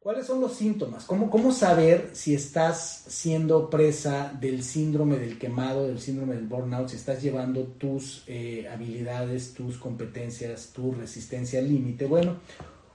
¿Cuáles 0.00 0.26
son 0.26 0.40
los 0.40 0.54
síntomas? 0.54 1.04
¿Cómo, 1.04 1.28
¿Cómo 1.28 1.50
saber 1.50 2.10
si 2.12 2.32
estás 2.32 3.04
siendo 3.08 3.68
presa 3.68 4.32
del 4.40 4.62
síndrome 4.62 5.18
del 5.18 5.38
quemado, 5.38 5.88
del 5.88 5.98
síndrome 5.98 6.36
del 6.36 6.46
burnout, 6.46 6.88
si 6.88 6.96
estás 6.96 7.20
llevando 7.20 7.64
tus 7.64 8.22
eh, 8.28 8.68
habilidades, 8.72 9.54
tus 9.54 9.76
competencias, 9.76 10.70
tu 10.72 10.92
resistencia 10.92 11.58
al 11.58 11.68
límite? 11.68 12.06
Bueno, 12.06 12.36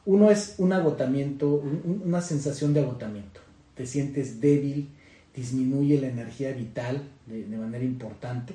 uno 0.05 0.31
es 0.31 0.55
un 0.59 0.71
agotamiento, 0.71 1.61
una 2.05 2.21
sensación 2.21 2.73
de 2.73 2.79
agotamiento. 2.79 3.41
Te 3.75 3.85
sientes 3.85 4.39
débil, 4.39 4.87
disminuye 5.35 5.99
la 5.99 6.07
energía 6.07 6.53
vital 6.53 7.03
de, 7.25 7.57
manera 7.57 7.83
importante. 7.83 8.53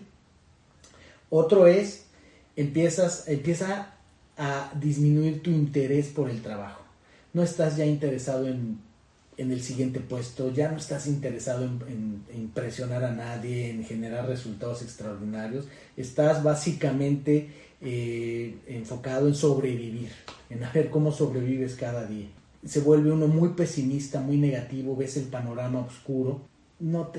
Otro 1.28 1.66
es, 1.66 2.06
empiezas, 2.56 3.28
empieza 3.28 3.94
a 4.38 4.72
disminuir 4.80 5.42
tu 5.42 5.50
interés 5.50 6.08
por 6.08 6.30
el 6.30 6.40
trabajo. 6.40 6.87
No 7.32 7.42
estás 7.42 7.76
ya 7.76 7.84
interesado 7.86 8.48
en, 8.48 8.80
el 9.36 9.62
siguiente 9.62 10.00
puesto, 10.00 10.52
ya 10.52 10.70
no 10.70 10.78
estás 10.78 11.06
interesado 11.06 11.64
en, 11.64 12.24
impresionar 12.34 13.04
a 13.04 13.12
nadie, 13.12 13.70
en 13.70 13.84
generar 13.84 14.26
resultados 14.26 14.82
extraordinarios. 14.82 15.66
Estás 15.96 16.42
básicamente 16.42 17.50
eh, 17.80 18.56
enfocado 18.66 19.28
en 19.28 19.34
sobrevivir, 19.34 20.10
en 20.50 20.60
ver 20.74 20.90
cómo 20.90 21.12
sobrevives 21.12 21.76
cada 21.76 22.06
día. 22.06 22.26
Se 22.66 22.80
vuelve 22.80 23.12
uno 23.12 23.28
muy 23.28 23.50
pesimista, 23.50 24.20
muy 24.20 24.36
negativo, 24.36 24.96
ves 24.96 25.16
el 25.16 25.24
panorama 25.24 25.80
oscuro 25.80 26.40
no, 26.80 27.10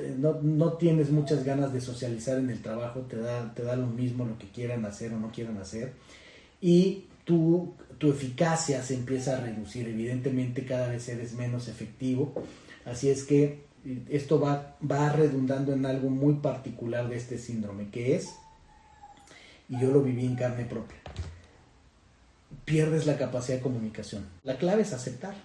no, 0.41 0.73
tienes 0.73 1.11
muchas 1.11 1.43
ganas 1.43 1.73
de 1.73 1.81
socializar 1.81 2.37
en 2.37 2.49
el 2.49 2.61
trabajo, 2.61 3.01
te 3.01 3.17
da, 3.17 3.53
te 3.53 3.63
da 3.63 3.75
lo 3.75 3.87
mismo 3.87 4.25
lo 4.25 4.37
que 4.37 4.47
quieran 4.47 4.85
hacer 4.85 5.13
o 5.13 5.19
no 5.19 5.31
quieran 5.31 5.57
hacer, 5.57 5.93
y 6.61 7.05
tu, 7.29 7.75
tu 7.99 8.09
eficacia 8.09 8.81
se 8.81 8.95
empieza 8.95 9.37
a 9.37 9.41
reducir, 9.41 9.87
evidentemente 9.87 10.65
cada 10.65 10.87
vez 10.87 11.07
eres 11.09 11.33
menos 11.33 11.67
efectivo, 11.67 12.33
así 12.85 13.07
es 13.07 13.23
que 13.23 13.65
esto 14.09 14.39
va, 14.39 14.77
va 14.81 15.11
redundando 15.11 15.73
en 15.73 15.85
algo 15.85 16.09
muy 16.09 16.37
particular 16.37 17.07
de 17.07 17.17
este 17.17 17.37
síndrome, 17.37 17.91
que 17.91 18.15
es, 18.15 18.33
y 19.69 19.79
yo 19.79 19.91
lo 19.91 20.01
viví 20.01 20.25
en 20.25 20.35
carne 20.35 20.65
propia, 20.65 20.97
pierdes 22.65 23.05
la 23.05 23.15
capacidad 23.15 23.57
de 23.57 23.63
comunicación. 23.63 24.25
La 24.43 24.57
clave 24.57 24.81
es 24.81 24.91
aceptar, 24.91 25.35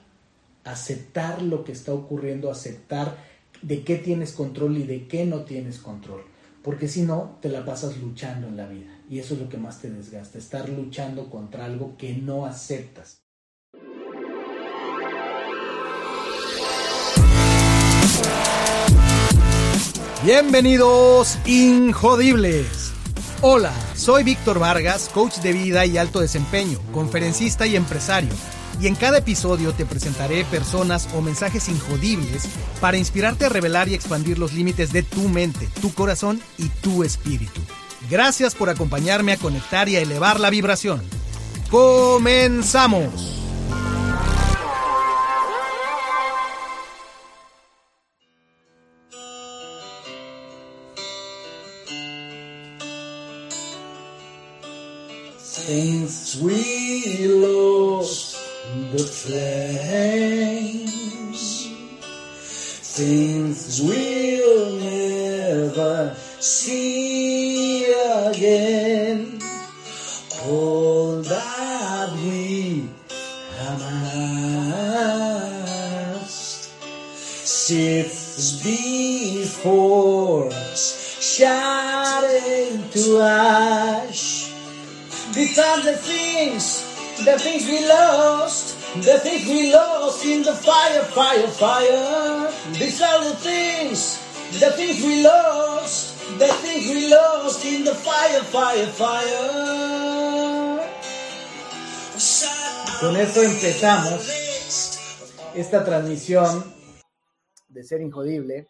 aceptar 0.65 1.43
lo 1.43 1.65
que 1.65 1.73
está 1.73 1.93
ocurriendo, 1.93 2.51
aceptar 2.51 3.15
de 3.61 3.85
qué 3.85 3.97
tienes 3.97 4.33
control 4.33 4.79
y 4.79 4.85
de 4.85 5.07
qué 5.07 5.27
no 5.27 5.41
tienes 5.41 5.81
control. 5.81 6.23
Porque 6.63 6.89
si 6.89 7.03
no, 7.03 7.37
te 7.43 7.51
la 7.51 7.63
pasas 7.63 7.98
luchando 7.98 8.48
en 8.48 8.57
la 8.57 8.67
vida. 8.67 8.94
Y 9.09 9.19
eso 9.19 9.35
es 9.35 9.41
lo 9.41 9.49
que 9.49 9.59
más 9.59 9.81
te 9.81 9.91
desgasta, 9.91 10.39
estar 10.39 10.69
luchando 10.69 11.29
contra 11.29 11.67
algo 11.67 11.97
que 11.97 12.15
no 12.15 12.47
aceptas. 12.47 13.23
Bienvenidos, 20.25 21.39
Injodibles. 21.45 22.93
Hola, 23.43 23.73
soy 23.95 24.25
Víctor 24.25 24.59
Vargas, 24.59 25.11
coach 25.13 25.37
de 25.41 25.53
vida 25.53 25.85
y 25.85 25.99
alto 25.99 26.21
desempeño, 26.21 26.79
conferencista 26.93 27.67
y 27.67 27.77
empresario 27.77 28.33
y 28.81 28.87
en 28.87 28.95
cada 28.95 29.19
episodio 29.19 29.73
te 29.73 29.87
presentaré 29.87 30.45
personas 30.45 31.09
o 31.15 31.21
mensajes 31.21 31.69
injodibles 31.69 32.49
para 32.81 32.97
inspirarte 32.97 33.47
a 33.47 33.49
revelar 33.49 33.89
y 33.89 33.95
expandir 33.95 34.39
los 34.39 34.53
límites 34.53 34.93
de 34.93 35.03
tu 35.03 35.29
mente, 35.29 35.69
tu 35.81 35.93
corazón 35.93 36.41
y 36.59 36.69
tu 36.69 37.05
espíritu. 37.05 37.61
Gracias 38.11 38.55
por 38.55 38.71
acompañarme 38.71 39.33
a 39.33 39.37
conectar 39.37 39.89
y 39.89 39.97
a 39.97 40.01
elevar 40.01 40.41
la 40.41 40.51
vibración. 40.51 41.03
¡Comenzamos! 41.71 43.35
the 58.97 59.03
flames. 59.03 59.45
Things 62.97 63.81
we'll 63.83 64.77
never 64.79 66.14
see 66.39 67.54
again. 68.45 69.41
All 70.47 71.23
that 71.23 72.13
we 72.23 72.89
have 73.59 73.83
asked 76.21 76.71
sifts 77.47 78.63
before 78.63 80.49
us, 80.49 80.83
shattered 81.23 82.93
to 82.93 83.21
ash. 83.23 84.53
Become 85.35 85.85
the 85.85 85.97
things, 85.97 86.85
the 87.25 87.39
things 87.39 87.67
we 87.67 87.89
lost. 87.89 88.73
The 88.95 89.19
things 89.19 89.49
we 89.49 89.73
lost 89.73 90.25
in 90.25 90.43
the 90.45 90.55
fire, 90.55 91.03
fire, 91.03 91.49
fire. 91.49 92.49
These 92.75 93.03
are 93.03 93.25
the 93.25 93.35
things, 93.35 94.21
the 94.61 94.71
things 94.71 95.03
we 95.03 95.25
lost, 95.25 96.14
the 96.39 96.48
things 96.62 96.89
we 96.89 97.08
lost 97.11 97.64
in 97.64 97.85
the 97.85 97.95
fire, 97.95 98.42
fire, 98.42 98.86
fire. 98.86 100.55
Con 103.01 103.17
esto 103.17 103.42
empezamos 103.42 104.27
esta 105.55 105.84
transmisión 105.84 106.64
de 107.68 107.84
Ser 107.84 108.01
Injodible, 108.01 108.68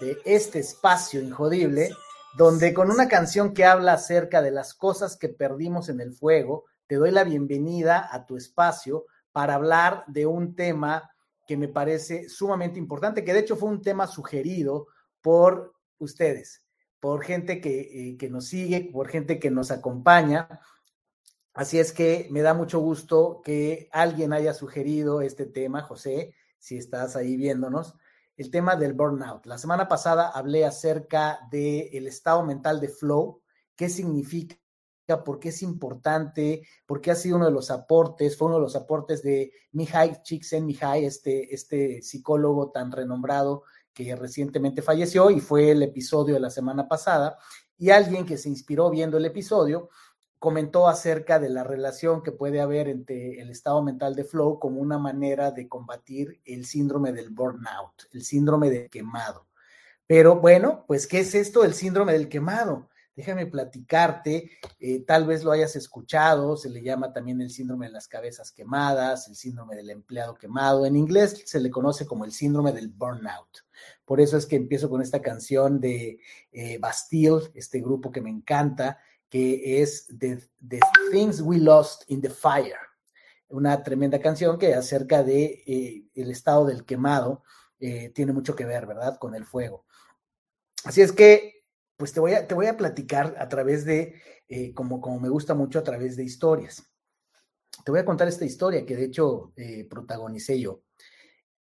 de 0.00 0.18
este 0.24 0.60
espacio 0.60 1.20
injodible, 1.20 1.90
donde 2.36 2.72
con 2.72 2.90
una 2.90 3.08
canción 3.08 3.52
que 3.52 3.64
habla 3.64 3.94
acerca 3.94 4.40
de 4.40 4.50
las 4.50 4.74
cosas 4.74 5.16
que 5.16 5.28
perdimos 5.28 5.88
en 5.88 6.00
el 6.00 6.12
fuego, 6.12 6.64
te 6.86 6.96
doy 6.96 7.10
la 7.10 7.24
bienvenida 7.24 8.08
a 8.10 8.24
tu 8.24 8.36
espacio 8.36 9.06
para 9.32 9.54
hablar 9.54 10.04
de 10.06 10.26
un 10.26 10.54
tema 10.54 11.10
que 11.46 11.56
me 11.56 11.68
parece 11.68 12.28
sumamente 12.28 12.78
importante, 12.78 13.24
que 13.24 13.32
de 13.32 13.40
hecho 13.40 13.56
fue 13.56 13.68
un 13.68 13.82
tema 13.82 14.06
sugerido 14.06 14.86
por 15.20 15.74
ustedes, 15.98 16.62
por 17.00 17.24
gente 17.24 17.60
que, 17.60 18.16
eh, 18.20 18.28
nos 18.30 18.46
sigue, 18.46 18.90
por 18.92 19.08
gente 19.08 19.38
que 19.38 19.50
nos 19.50 19.70
acompaña. 19.70 20.48
Así 21.54 21.78
es 21.78 21.92
que 21.92 22.28
me 22.30 22.42
da 22.42 22.54
mucho 22.54 22.80
gusto 22.80 23.42
que 23.44 23.88
alguien 23.92 24.32
haya 24.32 24.54
sugerido 24.54 25.22
este 25.22 25.46
tema, 25.46 25.82
José, 25.82 26.34
si 26.58 26.76
estás 26.76 27.16
ahí 27.16 27.36
viéndonos, 27.36 27.94
el 28.36 28.50
tema 28.50 28.76
del 28.76 28.92
burnout. 28.92 29.46
La 29.46 29.58
semana 29.58 29.88
pasada 29.88 30.28
hablé 30.28 30.64
acerca 30.64 31.40
del 31.50 32.06
estado 32.06 32.44
mental 32.44 32.80
de 32.80 32.88
flow, 32.88 33.42
qué 33.74 33.88
significa 33.88 34.56
por 35.24 35.40
qué 35.40 35.48
es 35.48 35.62
importante, 35.62 36.62
por 36.86 37.00
qué 37.00 37.10
ha 37.10 37.14
sido 37.14 37.36
uno 37.36 37.46
de 37.46 37.52
los 37.52 37.70
aportes, 37.70 38.36
fue 38.36 38.48
uno 38.48 38.56
de 38.56 38.62
los 38.62 38.76
aportes 38.76 39.22
de 39.22 39.52
Mihai 39.72 40.22
Csikszentmihalyi, 40.22 41.06
este, 41.06 41.54
este 41.54 42.02
psicólogo 42.02 42.70
tan 42.70 42.92
renombrado 42.92 43.62
que 44.04 44.14
recientemente 44.14 44.80
falleció 44.80 45.28
y 45.28 45.40
fue 45.40 45.72
el 45.72 45.82
episodio 45.82 46.34
de 46.34 46.40
la 46.40 46.50
semana 46.50 46.86
pasada. 46.86 47.36
Y 47.76 47.90
alguien 47.90 48.24
que 48.24 48.36
se 48.36 48.48
inspiró 48.48 48.90
viendo 48.90 49.16
el 49.18 49.24
episodio 49.24 49.90
comentó 50.38 50.86
acerca 50.86 51.40
de 51.40 51.48
la 51.48 51.64
relación 51.64 52.22
que 52.22 52.30
puede 52.30 52.60
haber 52.60 52.86
entre 52.88 53.40
el 53.40 53.50
estado 53.50 53.82
mental 53.82 54.14
de 54.14 54.22
flow 54.22 54.60
como 54.60 54.80
una 54.80 54.98
manera 54.98 55.50
de 55.50 55.68
combatir 55.68 56.40
el 56.44 56.64
síndrome 56.64 57.12
del 57.12 57.30
burnout, 57.30 58.04
el 58.12 58.22
síndrome 58.22 58.70
del 58.70 58.88
quemado. 58.88 59.48
Pero 60.06 60.36
bueno, 60.36 60.84
pues, 60.86 61.08
¿qué 61.08 61.18
es 61.20 61.34
esto 61.34 61.62
del 61.62 61.74
síndrome 61.74 62.12
del 62.12 62.28
quemado? 62.28 62.88
déjame 63.18 63.46
platicarte, 63.46 64.48
eh, 64.78 65.00
tal 65.04 65.26
vez 65.26 65.42
lo 65.42 65.50
hayas 65.50 65.74
escuchado, 65.74 66.56
se 66.56 66.70
le 66.70 66.82
llama 66.82 67.12
también 67.12 67.40
el 67.40 67.50
síndrome 67.50 67.86
de 67.86 67.92
las 67.92 68.06
cabezas 68.06 68.52
quemadas, 68.52 69.26
el 69.26 69.34
síndrome 69.34 69.74
del 69.74 69.90
empleado 69.90 70.36
quemado, 70.36 70.86
en 70.86 70.94
inglés 70.94 71.42
se 71.44 71.58
le 71.58 71.68
conoce 71.68 72.06
como 72.06 72.24
el 72.24 72.30
síndrome 72.30 72.70
del 72.70 72.86
burnout. 72.86 73.66
Por 74.08 74.20
eso 74.20 74.38
es 74.38 74.46
que 74.46 74.56
empiezo 74.56 74.88
con 74.88 75.02
esta 75.02 75.20
canción 75.20 75.80
de 75.80 76.18
eh, 76.50 76.78
Bastille, 76.78 77.50
este 77.54 77.80
grupo 77.80 78.10
que 78.10 78.22
me 78.22 78.30
encanta, 78.30 78.98
que 79.28 79.82
es 79.82 80.08
The, 80.18 80.40
Things 81.12 81.42
We 81.42 81.58
Lost 81.58 82.02
in 82.08 82.22
the 82.22 82.30
Fire, 82.30 82.78
una 83.50 83.82
tremenda 83.82 84.18
canción 84.18 84.58
que 84.58 84.72
acerca 84.74 85.22
de 85.22 85.62
eh, 85.66 86.04
el 86.14 86.30
estado 86.30 86.64
del 86.64 86.84
quemado 86.84 87.42
tiene 87.78 88.32
mucho 88.32 88.56
que 88.56 88.64
ver, 88.64 88.86
¿verdad? 88.86 89.18
Con 89.20 89.36
el 89.36 89.44
fuego. 89.44 89.84
Así 90.82 91.00
es 91.00 91.12
que 91.12 91.58
pues 91.98 92.12
te 92.12 92.20
voy 92.20 92.32
a, 92.32 92.46
te 92.46 92.54
voy 92.54 92.66
a 92.66 92.76
platicar 92.76 93.34
a 93.38 93.48
través 93.48 93.84
de, 93.84 94.22
eh, 94.48 94.72
como, 94.72 95.00
como 95.00 95.18
me 95.18 95.28
gusta 95.28 95.54
mucho, 95.54 95.80
a 95.80 95.82
través 95.82 96.16
de 96.16 96.22
historias. 96.22 96.84
Te 97.84 97.90
voy 97.90 98.00
a 98.00 98.04
contar 98.04 98.28
esta 98.28 98.44
historia 98.44 98.86
que 98.86 98.96
de 98.96 99.04
hecho 99.04 99.52
eh, 99.56 99.84
protagonicé 99.84 100.60
yo. 100.60 100.80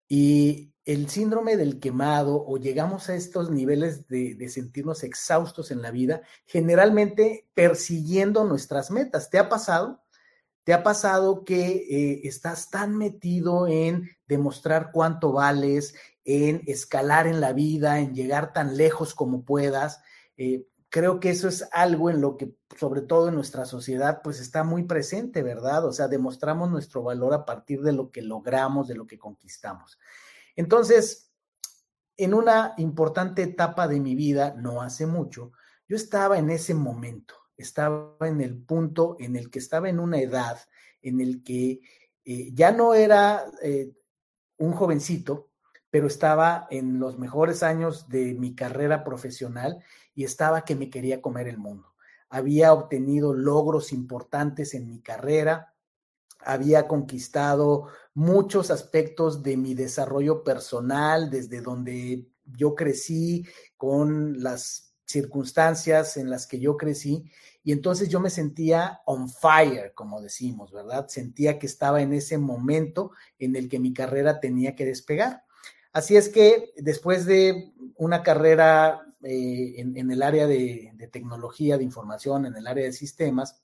Y 0.07 0.73
el 0.85 1.09
síndrome 1.09 1.55
del 1.55 1.79
quemado 1.79 2.43
o 2.45 2.57
llegamos 2.57 3.09
a 3.09 3.15
estos 3.15 3.49
niveles 3.49 4.07
de, 4.07 4.49
sentirnos 4.49 5.03
exhaustos 5.03 5.71
en 5.71 5.81
la 5.81 5.91
vida, 5.91 6.21
generalmente 6.45 7.47
persiguiendo 7.53 8.43
nuestras 8.43 8.91
metas. 8.91 9.29
¿Te 9.29 9.39
ha 9.39 9.47
pasado? 9.47 10.03
¿Te 10.63 10.73
ha 10.73 10.83
pasado 10.83 11.43
que 11.45 11.87
eh, 11.89 12.21
estás 12.23 12.69
tan 12.69 12.97
metido 12.97 13.67
en 13.67 14.09
demostrar 14.27 14.91
cuánto 14.91 15.31
vales, 15.31 15.95
en 16.25 16.61
escalar 16.67 17.27
en 17.27 17.41
la 17.41 17.53
vida, 17.53 17.99
en 17.99 18.13
llegar 18.13 18.53
tan 18.53 18.77
lejos 18.77 19.13
como 19.13 19.43
puedas? 19.43 20.01
Eh, 20.37 20.67
creo 20.93 21.19
que 21.19 21.31
eso 21.31 21.47
es 21.47 21.67
algo 21.71 22.11
en 22.11 22.21
lo 22.21 22.37
que, 22.37 22.55
sobre 22.77 23.01
todo 23.01 23.29
en 23.29 23.33
nuestra 23.33 23.65
sociedad, 23.65 24.21
pues 24.23 24.39
está 24.39 24.63
muy 24.63 24.83
presente, 24.83 25.41
¿verdad? 25.41 25.83
O 25.85 25.91
sea, 25.91 26.07
demostramos 26.07 26.69
nuestro 26.69 27.01
valor 27.01 27.33
a 27.33 27.45
partir 27.45 27.81
de 27.81 27.93
lo 27.93 28.11
que 28.11 28.21
logramos, 28.21 28.87
de 28.87 28.93
lo 28.93 29.07
que 29.07 29.17
conquistamos. 29.17 29.97
Entonces, 30.55 31.31
en 32.15 32.35
una 32.35 32.75
importante 32.77 33.41
etapa 33.41 33.87
de 33.87 33.99
mi 33.99 34.13
vida, 34.13 34.53
no 34.55 34.83
hace 34.83 35.07
mucho, 35.07 35.53
yo 35.89 35.95
estaba 35.95 36.37
en 36.37 36.51
ese 36.51 36.75
momento, 36.75 37.37
estaba 37.57 38.15
en 38.27 38.41
el 38.41 38.55
punto 38.55 39.17
en 39.19 39.35
el 39.35 39.49
que 39.49 39.57
estaba 39.57 39.89
en 39.89 39.99
una 39.99 40.19
edad 40.19 40.59
en 41.01 41.21
el 41.21 41.43
que 41.43 41.81
eh, 42.23 42.51
ya 42.53 42.71
no 42.71 42.93
era 42.93 43.45
eh, 43.63 43.91
un 44.57 44.73
jovencito, 44.73 45.49
pero 45.89 46.05
estaba 46.05 46.67
en 46.69 46.99
los 46.99 47.17
mejores 47.17 47.63
años 47.63 48.07
de 48.09 48.35
mi 48.35 48.53
carrera 48.53 49.03
profesional 49.03 49.83
y 50.15 50.23
estaba 50.23 50.63
que 50.63 50.75
me 50.75 50.89
quería 50.89 51.21
comer 51.21 51.47
el 51.47 51.57
mundo. 51.57 51.93
Había 52.29 52.73
obtenido 52.73 53.33
logros 53.33 53.93
importantes 53.93 54.73
en 54.73 54.89
mi 54.89 55.01
carrera, 55.01 55.73
había 56.39 56.87
conquistado 56.87 57.87
muchos 58.13 58.71
aspectos 58.71 59.43
de 59.43 59.57
mi 59.57 59.73
desarrollo 59.75 60.43
personal, 60.43 61.29
desde 61.29 61.61
donde 61.61 62.27
yo 62.45 62.75
crecí, 62.75 63.45
con 63.77 64.41
las 64.41 64.93
circunstancias 65.05 66.17
en 66.17 66.29
las 66.29 66.47
que 66.47 66.59
yo 66.59 66.75
crecí, 66.75 67.29
y 67.63 67.71
entonces 67.71 68.09
yo 68.09 68.19
me 68.19 68.29
sentía 68.29 69.01
on 69.05 69.29
fire, 69.29 69.93
como 69.93 70.21
decimos, 70.21 70.71
¿verdad? 70.71 71.07
Sentía 71.07 71.59
que 71.59 71.67
estaba 71.67 72.01
en 72.01 72.13
ese 72.13 72.37
momento 72.37 73.11
en 73.39 73.55
el 73.55 73.69
que 73.69 73.79
mi 73.79 73.93
carrera 73.93 74.39
tenía 74.39 74.75
que 74.75 74.85
despegar. 74.85 75.43
Así 75.93 76.17
es 76.17 76.29
que 76.29 76.73
después 76.77 77.25
de 77.25 77.71
una 77.95 78.23
carrera 78.23 79.05
eh, 79.23 79.75
en, 79.77 80.11
el 80.11 80.21
área 80.21 80.47
de, 80.47 80.93
tecnología, 81.11 81.77
de 81.77 81.83
información, 81.83 82.45
en 82.45 82.55
el 82.55 82.67
área 82.67 82.85
de 82.85 82.93
sistemas, 82.93 83.61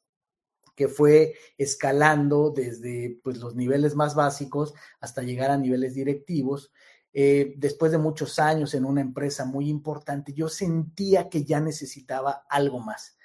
que 0.76 0.88
fue 0.88 1.36
escalando 1.58 2.52
desde 2.56 3.20
pues, 3.24 3.38
los 3.38 3.56
niveles 3.56 3.96
más 3.96 4.16
básicos 4.16 4.74
hasta 5.02 5.24
llegar 5.24 5.52
a 5.52 5.58
niveles 5.58 5.94
directivos. 5.94 6.72
Eh, 7.12 7.54
después 7.58 7.92
de 7.92 7.98
muchos 7.98 8.40
años 8.40 8.74
en 8.74 8.86
una 8.86 9.02
empresa 9.02 9.44
muy 9.44 9.70
importante, 9.70 10.34
yo 10.34 10.48
sentía 10.48 11.28
que 11.28 11.44
ya 11.44 11.60
necesitaba 11.60 12.46
algo 12.50 12.80
más. 12.80 13.18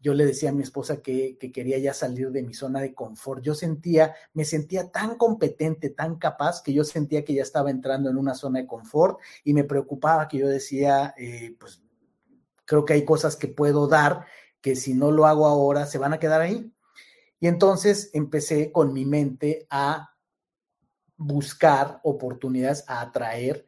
Yo 0.00 0.14
le 0.14 0.24
decía 0.24 0.50
a 0.50 0.52
mi 0.52 0.62
esposa 0.62 1.02
que, 1.02 1.36
que, 1.38 1.50
quería 1.50 1.78
ya 1.78 1.92
salir 1.92 2.30
de 2.30 2.42
mi 2.42 2.54
zona 2.54 2.80
de 2.80 2.94
confort. 2.94 3.42
Yo 3.42 3.54
sentía, 3.54 4.14
me 4.32 4.44
sentía 4.44 4.90
tan 4.90 5.16
competente, 5.16 5.90
tan 5.90 6.16
capaz, 6.16 6.62
que 6.62 6.72
yo 6.72 6.84
sentía 6.84 7.24
que 7.24 7.34
ya 7.34 7.42
estaba 7.42 7.70
entrando 7.70 8.08
en 8.08 8.16
una 8.16 8.34
zona 8.34 8.60
de 8.60 8.66
confort 8.66 9.18
y 9.44 9.54
me 9.54 9.64
preocupaba 9.64 10.28
que 10.28 10.38
yo 10.38 10.48
decía, 10.48 11.14
eh, 11.18 11.56
pues 11.58 11.82
creo 12.64 12.84
que 12.84 12.92
hay 12.92 13.04
cosas 13.04 13.36
que 13.36 13.48
puedo 13.48 13.88
dar 13.88 14.26
que 14.60 14.76
si 14.76 14.94
no 14.94 15.10
lo 15.10 15.26
hago 15.26 15.46
ahora 15.46 15.86
se 15.86 15.98
van 15.98 16.12
a 16.12 16.18
quedar 16.18 16.40
ahí. 16.40 16.72
Y 17.40 17.46
entonces 17.46 18.10
empecé 18.12 18.72
con 18.72 18.92
mi 18.92 19.04
mente 19.04 19.66
a 19.70 20.14
buscar 21.16 22.00
oportunidades, 22.02 22.84
a 22.88 23.00
atraer 23.00 23.67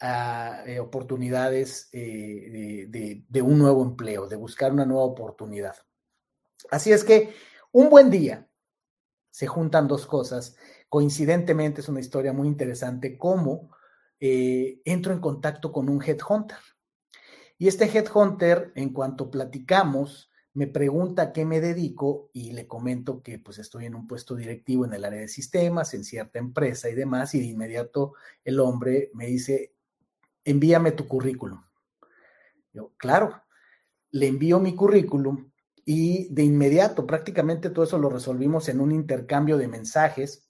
eh, 0.00 0.80
oportunidades 0.80 1.88
eh, 1.92 2.86
de, 3.28 3.42
un 3.42 3.58
nuevo 3.58 3.82
empleo, 3.82 4.28
de 4.28 4.36
buscar 4.36 4.72
una 4.72 4.84
nueva 4.84 5.04
oportunidad. 5.04 5.76
Así 6.70 6.92
es 6.92 7.04
que 7.04 7.32
un 7.72 7.90
buen 7.90 8.10
día 8.10 8.48
se 9.30 9.46
juntan 9.46 9.88
dos 9.88 10.06
cosas. 10.06 10.56
Coincidentemente 10.88 11.80
es 11.80 11.88
una 11.88 12.00
historia 12.00 12.32
muy 12.32 12.48
interesante 12.48 13.16
cómo 13.16 13.70
eh, 14.20 14.80
entro 14.84 15.12
en 15.12 15.20
contacto 15.20 15.72
con 15.72 15.88
un 15.88 16.02
headhunter. 16.02 16.58
Y 17.56 17.68
este 17.68 17.84
headhunter, 17.86 18.72
en 18.74 18.92
cuanto 18.92 19.30
platicamos, 19.30 20.30
me 20.54 20.68
pregunta 20.68 21.22
a 21.22 21.32
qué 21.32 21.44
me 21.44 21.60
dedico 21.60 22.30
y 22.32 22.52
le 22.52 22.66
comento 22.68 23.22
que 23.22 23.38
pues 23.38 23.58
estoy 23.58 23.86
en 23.86 23.96
un 23.96 24.06
puesto 24.06 24.36
directivo 24.36 24.84
en 24.84 24.94
el 24.94 25.04
área 25.04 25.20
de 25.20 25.28
sistemas, 25.28 25.94
en 25.94 26.04
cierta 26.04 26.38
empresa 26.38 26.88
y 26.88 26.94
demás, 26.94 27.34
y 27.34 27.40
de 27.40 27.46
inmediato 27.46 28.14
el 28.44 28.60
hombre 28.60 29.10
me 29.14 29.26
dice, 29.26 29.73
envíame 30.44 30.92
tu 30.92 31.06
currículum. 31.08 31.62
Yo, 32.72 32.92
claro, 32.96 33.42
le 34.10 34.26
envío 34.26 34.60
mi 34.60 34.74
currículum 34.74 35.50
y 35.84 36.32
de 36.32 36.44
inmediato 36.44 37.06
prácticamente 37.06 37.70
todo 37.70 37.84
eso 37.84 37.98
lo 37.98 38.08
resolvimos 38.08 38.68
en 38.68 38.80
un 38.80 38.92
intercambio 38.92 39.58
de 39.58 39.68
mensajes. 39.68 40.48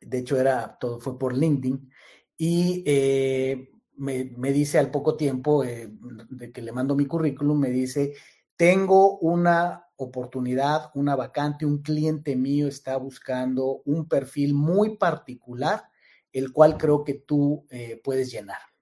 De 0.00 0.18
hecho, 0.18 0.38
era 0.38 0.78
todo 0.78 1.00
fue 1.00 1.18
por 1.18 1.36
LinkedIn 1.36 1.90
y 2.36 2.82
eh, 2.86 3.70
me, 3.96 4.52
dice 4.52 4.78
al 4.78 4.90
poco 4.90 5.16
tiempo 5.16 5.64
eh, 5.64 5.88
de 6.30 6.52
que 6.52 6.62
le 6.62 6.72
mando 6.72 6.96
mi 6.96 7.06
currículum, 7.06 7.58
me 7.58 7.70
dice, 7.70 8.14
tengo 8.56 9.18
una 9.18 9.86
oportunidad, 9.96 10.90
una 10.94 11.14
vacante, 11.14 11.64
un 11.66 11.82
cliente 11.82 12.36
mío 12.36 12.66
está 12.66 12.96
buscando 12.96 13.82
un 13.84 14.08
perfil 14.08 14.54
muy 14.54 14.96
particular, 14.96 15.84
el 16.32 16.52
cual 16.52 16.76
creo 16.76 17.04
que 17.04 17.14
tú 17.14 17.66
eh, 17.70 18.00
puedes 18.02 18.30
llenar. 18.30 18.73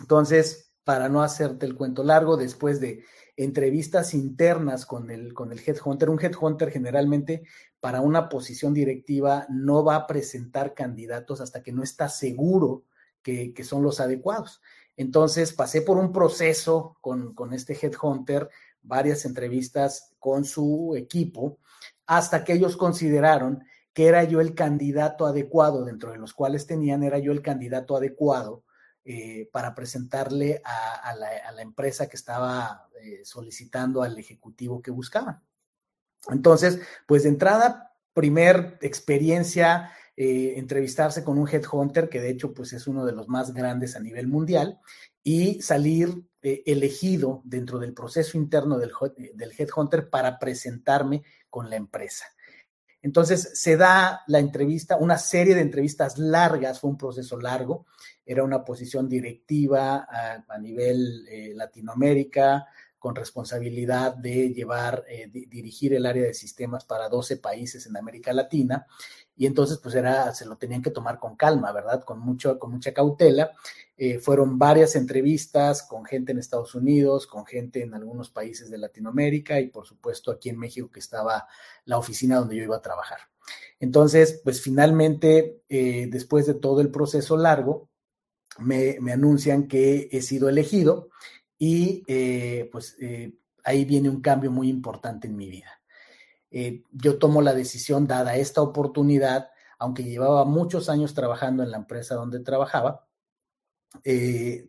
Entonces, 0.00 0.72
para 0.84 1.08
no 1.08 1.22
hacerte 1.22 1.66
el 1.66 1.76
cuento 1.76 2.02
largo, 2.02 2.36
después 2.36 2.80
de 2.80 3.04
entrevistas 3.36 4.12
internas 4.14 4.86
con 4.86 5.10
el, 5.10 5.32
con 5.32 5.52
el 5.52 5.60
headhunter, 5.64 6.10
un 6.10 6.20
headhunter 6.20 6.70
generalmente 6.70 7.42
para 7.80 8.00
una 8.00 8.28
posición 8.28 8.74
directiva 8.74 9.46
no 9.48 9.84
va 9.84 9.96
a 9.96 10.06
presentar 10.06 10.74
candidatos 10.74 11.40
hasta 11.40 11.62
que 11.62 11.72
no 11.72 11.82
está 11.82 12.08
seguro 12.08 12.84
que, 13.22 13.54
que 13.54 13.64
son 13.64 13.82
los 13.82 14.00
adecuados. 14.00 14.60
Entonces, 14.96 15.52
pasé 15.52 15.82
por 15.82 15.96
un 15.96 16.12
proceso 16.12 16.98
con, 17.00 17.34
con 17.34 17.52
este 17.54 17.78
headhunter 17.80 18.50
varias 18.82 19.24
entrevistas 19.24 20.14
con 20.18 20.44
su 20.44 20.94
equipo 20.96 21.58
hasta 22.06 22.44
que 22.44 22.54
ellos 22.54 22.76
consideraron 22.76 23.62
que 23.92 24.06
era 24.06 24.24
yo 24.24 24.40
el 24.40 24.54
candidato 24.54 25.26
adecuado, 25.26 25.84
dentro 25.84 26.12
de 26.12 26.18
los 26.18 26.32
cuales 26.32 26.66
tenían, 26.66 27.02
era 27.02 27.18
yo 27.18 27.32
el 27.32 27.42
candidato 27.42 27.96
adecuado 27.96 28.64
eh, 29.04 29.48
para 29.50 29.74
presentarle 29.74 30.60
a, 30.62 31.14
la, 31.14 31.62
empresa 31.62 32.06
que 32.08 32.16
estaba 32.16 32.88
eh, 33.02 33.22
solicitando 33.24 34.02
al 34.02 34.18
ejecutivo 34.18 34.82
que 34.82 34.90
buscaban. 34.90 35.42
Entonces, 36.28 36.80
pues 37.06 37.22
de 37.22 37.30
entrada, 37.30 37.94
primer 38.12 38.78
experiencia, 38.82 39.90
eh, 40.16 40.54
entrevistarse 40.56 41.24
con 41.24 41.38
un 41.38 41.48
headhunter, 41.48 42.10
que 42.10 42.20
de 42.20 42.28
hecho 42.28 42.52
pues 42.52 42.74
es 42.74 42.86
uno 42.86 43.06
de 43.06 43.12
los 43.12 43.26
más 43.28 43.54
grandes 43.54 43.96
a 43.96 44.00
nivel 44.00 44.26
mundial, 44.26 44.80
y 45.22 45.62
salir 45.62 46.24
elegido 46.42 47.42
dentro 47.44 47.78
del 47.78 47.94
proceso 47.94 48.36
interno 48.36 48.78
del 48.78 49.52
headhunter 49.58 50.08
para 50.10 50.38
presentarme 50.38 51.22
con 51.48 51.68
la 51.68 51.76
empresa. 51.76 52.26
Entonces 53.02 53.50
se 53.54 53.76
da 53.76 54.22
la 54.26 54.38
entrevista, 54.38 54.96
una 54.96 55.16
serie 55.16 55.54
de 55.54 55.62
entrevistas 55.62 56.18
largas, 56.18 56.80
fue 56.80 56.90
un 56.90 56.98
proceso 56.98 57.38
largo, 57.38 57.86
era 58.24 58.44
una 58.44 58.64
posición 58.64 59.08
directiva 59.08 60.06
a, 60.46 60.58
nivel 60.58 61.26
eh, 61.28 61.52
Latinoamérica, 61.54 62.66
con 63.00 63.16
responsabilidad 63.16 64.14
de 64.14 64.52
llevar, 64.52 65.04
eh, 65.08 65.26
dirigir 65.26 65.94
el 65.94 66.04
área 66.04 66.24
de 66.24 66.34
sistemas 66.34 66.84
para 66.84 67.08
12 67.08 67.38
países 67.38 67.86
en 67.86 67.96
América 67.96 68.30
Latina. 68.34 68.86
Y 69.34 69.46
entonces, 69.46 69.78
pues 69.78 69.94
era, 69.94 70.34
se 70.34 70.44
lo 70.44 70.58
tenían 70.58 70.82
que 70.82 70.90
tomar 70.90 71.18
con 71.18 71.34
calma, 71.34 71.72
¿verdad? 71.72 72.04
Con, 72.04 72.20
mucho, 72.20 72.58
con 72.58 72.72
mucha 72.72 72.92
cautela. 72.92 73.52
Eh, 73.96 74.18
fueron 74.18 74.58
varias 74.58 74.96
entrevistas 74.96 75.82
con 75.82 76.04
gente 76.04 76.32
en 76.32 76.38
Estados 76.38 76.74
Unidos, 76.74 77.26
con 77.26 77.46
gente 77.46 77.82
en 77.82 77.94
algunos 77.94 78.28
países 78.28 78.70
de 78.70 78.76
Latinoamérica 78.76 79.58
y 79.60 79.68
por 79.68 79.86
supuesto 79.86 80.30
aquí 80.30 80.50
en 80.50 80.58
México 80.58 80.90
que 80.90 81.00
estaba 81.00 81.48
la 81.86 81.96
oficina 81.96 82.36
donde 82.36 82.56
yo 82.56 82.64
iba 82.64 82.76
a 82.76 82.82
trabajar. 82.82 83.18
Entonces, 83.78 84.42
pues 84.44 84.60
finalmente, 84.60 85.62
eh, 85.70 86.06
después 86.10 86.46
de 86.46 86.54
todo 86.54 86.82
el 86.82 86.90
proceso 86.90 87.38
largo, 87.38 87.88
me, 88.58 88.98
me 89.00 89.12
anuncian 89.12 89.68
que 89.68 90.10
he 90.12 90.20
sido 90.20 90.50
elegido 90.50 91.08
y 91.62 92.02
eh, 92.06 92.70
pues 92.72 92.96
eh, 93.00 93.34
ahí 93.64 93.84
viene 93.84 94.08
un 94.08 94.22
cambio 94.22 94.50
muy 94.50 94.70
importante 94.70 95.28
en 95.28 95.36
mi 95.36 95.50
vida. 95.50 95.82
Eh, 96.50 96.84
yo 96.90 97.18
tomo 97.18 97.42
la 97.42 97.52
decisión, 97.52 98.06
dada 98.06 98.34
esta 98.36 98.62
oportunidad, 98.62 99.50
aunque 99.78 100.02
llevaba 100.02 100.46
muchos 100.46 100.88
años 100.88 101.12
trabajando 101.12 101.62
en 101.62 101.70
la 101.70 101.76
empresa 101.76 102.14
donde 102.14 102.40
trabajaba, 102.40 103.06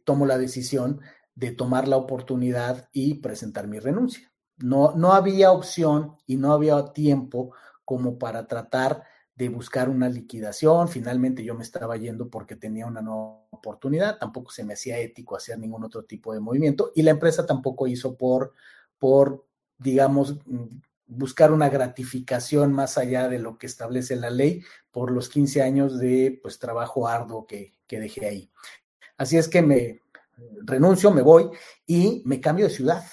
tomo 0.03 0.25
la 0.25 0.37
decisión 0.37 0.99
de 1.33 1.51
tomar 1.51 1.87
la 1.87 1.95
oportunidad 1.95 2.89
y 2.91 3.15
presentar 3.15 3.67
mi 3.67 3.79
renuncia. 3.79 4.31
No, 4.57 4.93
no 4.93 5.13
había 5.13 5.53
opción 5.53 6.17
y 6.25 6.35
no 6.35 6.51
había 6.51 6.91
tiempo 6.91 7.53
como 7.85 8.17
para 8.17 8.47
tratar 8.47 9.03
de 9.41 9.49
buscar 9.49 9.89
una 9.89 10.07
liquidación. 10.07 10.87
Finalmente 10.87 11.43
yo 11.43 11.55
me 11.55 11.63
estaba 11.63 11.97
yendo 11.97 12.29
porque 12.29 12.55
tenía 12.55 12.85
una 12.85 13.01
nueva 13.01 13.41
oportunidad. 13.49 14.19
Tampoco 14.19 14.51
se 14.51 14.63
me 14.63 14.73
hacía 14.73 14.99
ético 14.99 15.35
hacer 15.35 15.57
ningún 15.57 15.83
otro 15.83 16.03
tipo 16.03 16.31
de 16.31 16.39
movimiento 16.39 16.91
y 16.93 17.01
la 17.01 17.09
empresa 17.09 17.43
tampoco 17.43 17.87
hizo 17.87 18.15
por, 18.15 18.53
por 18.99 19.43
digamos, 19.79 20.37
buscar 21.07 21.51
una 21.51 21.69
gratificación 21.69 22.71
más 22.71 22.99
allá 22.99 23.29
de 23.29 23.39
lo 23.39 23.57
que 23.57 23.65
establece 23.65 24.15
la 24.15 24.29
ley 24.29 24.61
por 24.91 25.09
los 25.09 25.27
15 25.27 25.63
años 25.63 25.97
de 25.97 26.39
pues, 26.43 26.59
trabajo 26.59 27.07
arduo 27.07 27.47
que, 27.47 27.73
que 27.87 27.99
dejé 27.99 28.27
ahí. 28.27 28.51
Así 29.17 29.37
es 29.37 29.47
que 29.47 29.63
me 29.63 30.01
renuncio, 30.65 31.09
me 31.09 31.23
voy 31.23 31.49
y 31.87 32.21
me 32.25 32.39
cambio 32.39 32.67
de 32.67 32.75
ciudad 32.75 33.03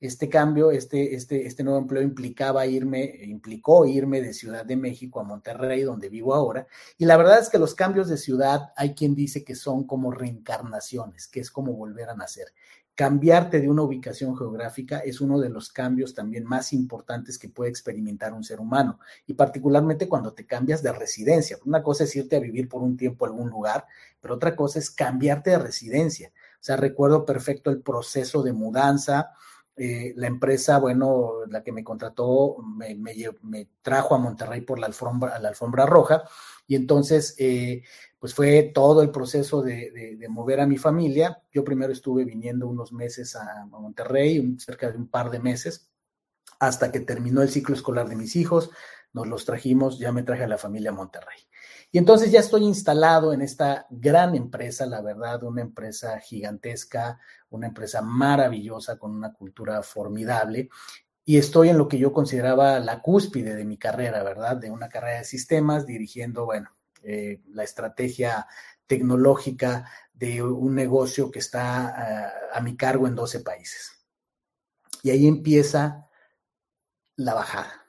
este 0.00 0.30
cambio, 0.30 0.70
este, 0.70 1.14
este, 1.14 1.46
este 1.46 1.62
nuevo 1.62 1.78
empleo 1.78 2.02
implicaba 2.02 2.66
irme, 2.66 3.20
implicó 3.24 3.84
irme 3.84 4.22
de 4.22 4.32
Ciudad 4.32 4.64
de 4.64 4.76
México 4.76 5.20
a 5.20 5.24
Monterrey, 5.24 5.82
donde 5.82 6.08
vivo 6.08 6.34
ahora. 6.34 6.66
Y 6.96 7.04
la 7.04 7.18
verdad 7.18 7.38
es 7.38 7.50
que 7.50 7.58
los 7.58 7.74
cambios 7.74 8.08
de 8.08 8.16
ciudad, 8.16 8.72
hay 8.76 8.94
quien 8.94 9.14
dice 9.14 9.44
que 9.44 9.54
son 9.54 9.84
como 9.84 10.10
reencarnaciones, 10.10 11.28
que 11.28 11.40
es 11.40 11.50
como 11.50 11.74
volver 11.74 12.08
a 12.08 12.16
nacer. 12.16 12.46
Cambiarte 12.94 13.60
de 13.60 13.68
una 13.68 13.82
ubicación 13.82 14.36
geográfica 14.36 14.98
es 14.98 15.20
uno 15.20 15.38
de 15.38 15.48
los 15.48 15.70
cambios 15.70 16.14
también 16.14 16.44
más 16.44 16.72
importantes 16.72 17.38
que 17.38 17.48
puede 17.48 17.70
experimentar 17.70 18.32
un 18.32 18.44
ser 18.44 18.58
humano, 18.58 19.00
y 19.26 19.34
particularmente 19.34 20.08
cuando 20.08 20.32
te 20.32 20.46
cambias 20.46 20.82
de 20.82 20.92
residencia. 20.92 21.58
Una 21.66 21.82
cosa 21.82 22.04
es 22.04 22.16
irte 22.16 22.36
a 22.36 22.40
vivir 22.40 22.68
por 22.68 22.82
un 22.82 22.96
tiempo 22.96 23.24
a 23.24 23.28
algún 23.28 23.50
lugar, 23.50 23.86
pero 24.20 24.34
otra 24.34 24.56
cosa 24.56 24.78
es 24.78 24.90
cambiarte 24.90 25.50
de 25.50 25.58
residencia. 25.58 26.32
O 26.54 26.62
sea, 26.62 26.76
recuerdo 26.76 27.24
perfecto 27.24 27.70
el 27.70 27.80
proceso 27.80 28.42
de 28.42 28.52
mudanza, 28.52 29.32
eh, 29.82 30.12
la 30.14 30.26
empresa, 30.26 30.78
bueno, 30.78 31.46
la 31.48 31.62
que 31.62 31.72
me 31.72 31.82
contrató, 31.82 32.58
me, 32.58 32.94
trajo 33.80 34.14
a 34.14 34.18
Monterrey 34.18 34.60
por 34.60 34.78
la 34.78 34.86
alfombra, 34.86 35.38
la 35.38 35.48
alfombra 35.48 35.86
roja 35.86 36.22
y 36.66 36.76
entonces, 36.76 37.34
eh, 37.38 37.82
pues 38.18 38.34
fue 38.34 38.72
todo 38.74 39.00
el 39.00 39.10
proceso 39.10 39.62
de, 39.62 40.18
mover 40.28 40.60
a 40.60 40.66
mi 40.66 40.76
familia. 40.76 41.42
Yo 41.50 41.64
primero 41.64 41.94
estuve 41.94 42.26
viniendo 42.26 42.68
unos 42.68 42.92
meses 42.92 43.34
a, 43.36 43.64
Monterrey, 43.70 44.54
cerca 44.58 44.90
de 44.90 44.98
un 44.98 45.08
par 45.08 45.30
de 45.30 45.40
meses, 45.40 45.90
hasta 46.58 46.92
que 46.92 47.00
terminó 47.00 47.40
el 47.40 47.48
ciclo 47.48 47.74
escolar 47.74 48.06
de 48.06 48.16
mis 48.16 48.36
hijos, 48.36 48.70
nos 49.14 49.28
los 49.28 49.46
trajimos, 49.46 49.98
ya 49.98 50.12
me 50.12 50.24
traje 50.24 50.44
a 50.44 50.48
la 50.48 50.58
familia 50.58 50.90
a 50.90 50.94
Monterrey. 50.94 51.38
Y 51.90 51.96
entonces 51.96 52.30
ya 52.30 52.40
estoy 52.40 52.64
instalado 52.64 53.32
en 53.32 53.40
esta 53.40 53.86
gran 53.88 54.34
empresa, 54.34 54.84
la 54.84 55.00
verdad, 55.00 55.42
una 55.42 55.62
empresa 55.62 56.20
gigantesca, 56.20 57.18
una 57.50 57.66
empresa 57.66 58.02
maravillosa 58.02 58.98
con 58.98 59.12
una 59.12 59.32
cultura 59.32 59.82
formidable. 59.82 60.68
Y 61.24 61.38
estoy 61.38 61.68
en 61.68 61.78
lo 61.78 61.86
que 61.86 61.98
yo 61.98 62.12
consideraba 62.12 62.80
la 62.80 63.02
cúspide 63.02 63.54
de 63.54 63.64
mi 63.64 63.78
carrera, 63.78 64.22
¿verdad? 64.22 64.56
De 64.56 64.70
una 64.70 64.88
carrera 64.88 65.18
de 65.18 65.24
sistemas, 65.24 65.86
dirigiendo, 65.86 66.46
bueno, 66.46 66.70
eh, 67.02 67.40
la 67.52 67.64
estrategia 67.64 68.46
tecnológica 68.86 69.88
de 70.12 70.42
un 70.42 70.74
negocio 70.74 71.30
que 71.30 71.38
está 71.38 71.94
eh, 71.96 72.32
a 72.54 72.60
mi 72.60 72.76
cargo 72.76 73.06
en 73.06 73.14
12 73.14 73.40
países. 73.40 73.92
Y 75.02 75.10
ahí 75.10 75.26
empieza 75.26 76.08
la 77.16 77.34
bajada 77.34 77.80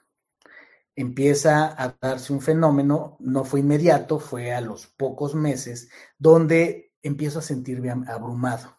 empieza 0.94 1.74
a 1.82 1.96
darse 2.00 2.32
un 2.32 2.40
fenómeno, 2.40 3.16
no 3.20 3.44
fue 3.44 3.60
inmediato, 3.60 4.18
fue 4.18 4.52
a 4.52 4.60
los 4.60 4.86
pocos 4.86 5.34
meses, 5.34 5.88
donde 6.18 6.92
empiezo 7.02 7.38
a 7.38 7.42
sentirme 7.42 7.90
abrumado, 7.90 8.78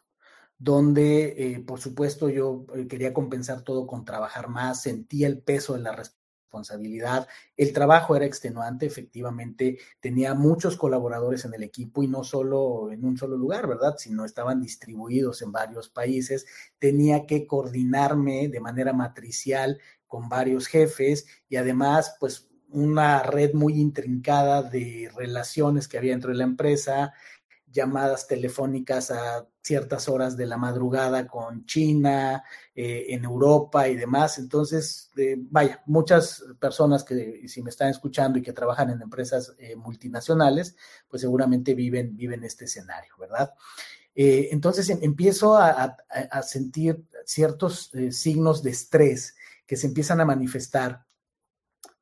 donde 0.64 1.36
eh, 1.38 1.60
por 1.60 1.82
supuesto 1.82 2.30
yo 2.30 2.66
eh, 2.74 2.88
quería 2.88 3.14
compensar 3.14 3.64
todo 3.64 3.86
con 3.86 4.06
trabajar 4.06 4.48
más, 4.48 4.82
sentía 4.82 5.28
el 5.28 5.40
peso 5.42 5.74
de 5.74 5.82
la 5.82 5.94
responsabilidad, 5.94 7.28
el 7.58 7.74
trabajo 7.74 8.16
era 8.16 8.26
extenuante, 8.26 8.86
efectivamente 8.86 9.78
tenía 10.00 10.34
muchos 10.36 10.78
colaboradores 10.78 11.44
en 11.44 11.54
el 11.54 11.64
equipo 11.64 12.02
y 12.02 12.08
no 12.08 12.24
solo 12.24 12.94
en 12.94 13.04
un 13.04 13.18
solo 13.18 13.36
lugar, 13.36 13.68
¿verdad? 13.68 13.96
Sino 13.98 14.24
estaban 14.24 14.62
distribuidos 14.62 15.42
en 15.42 15.52
varios 15.52 15.90
países, 15.90 16.46
tenía 16.80 17.26
que 17.26 17.46
coordinarme 17.46 18.48
de 18.48 18.62
manera 18.62 18.94
matricial 18.94 19.82
con 20.08 20.30
varios 20.30 20.68
jefes 20.68 21.26
y 21.50 21.58
además, 21.58 22.16
pues 22.22 22.48
una 22.70 23.22
red 23.22 23.54
muy 23.54 23.82
intrincada 23.82 24.64
de 24.64 25.12
relaciones 25.14 25.90
que 25.90 25.98
había 25.98 26.12
dentro 26.12 26.32
de 26.32 26.38
la 26.38 26.46
empresa, 26.46 27.14
llamadas 27.74 28.28
telefónicas 28.28 29.10
a 29.10 29.48
ciertas 29.62 30.08
horas 30.08 30.38
de 30.38 30.46
la 30.46 30.58
madrugada 30.58 31.28
con 31.28 31.66
China, 31.66 32.44
eh, 32.76 33.08
en 33.10 33.24
Europa 33.24 33.88
y 33.88 33.96
demás. 33.96 34.38
Entonces, 34.38 35.10
eh, 35.18 35.36
vaya, 35.40 35.82
muchas 35.88 36.44
personas 36.60 37.04
que 37.04 37.48
si 37.48 37.64
me 37.64 37.72
están 37.72 37.90
escuchando 37.90 38.38
y 38.38 38.44
que 38.44 38.54
trabajan 38.54 38.92
en 38.92 39.02
empresas 39.02 39.56
eh, 39.58 39.76
multinacionales, 39.76 40.76
pues 41.10 41.22
seguramente 41.22 41.74
viven, 41.74 42.16
viven 42.16 42.44
este 42.44 42.66
escenario, 42.66 43.14
¿verdad? 43.20 43.52
entonces 44.16 44.88
em, 44.92 45.00
empiezo 45.02 45.58
a, 45.58 45.98
a, 46.08 46.44
sentir 46.44 47.04
ciertos 47.26 47.90
signos 48.12 48.62
de 48.62 48.70
estrés 48.70 49.36
que 49.66 49.76
se 49.76 49.88
empiezan 49.88 50.22
a 50.22 50.26
manifestar 50.26 51.04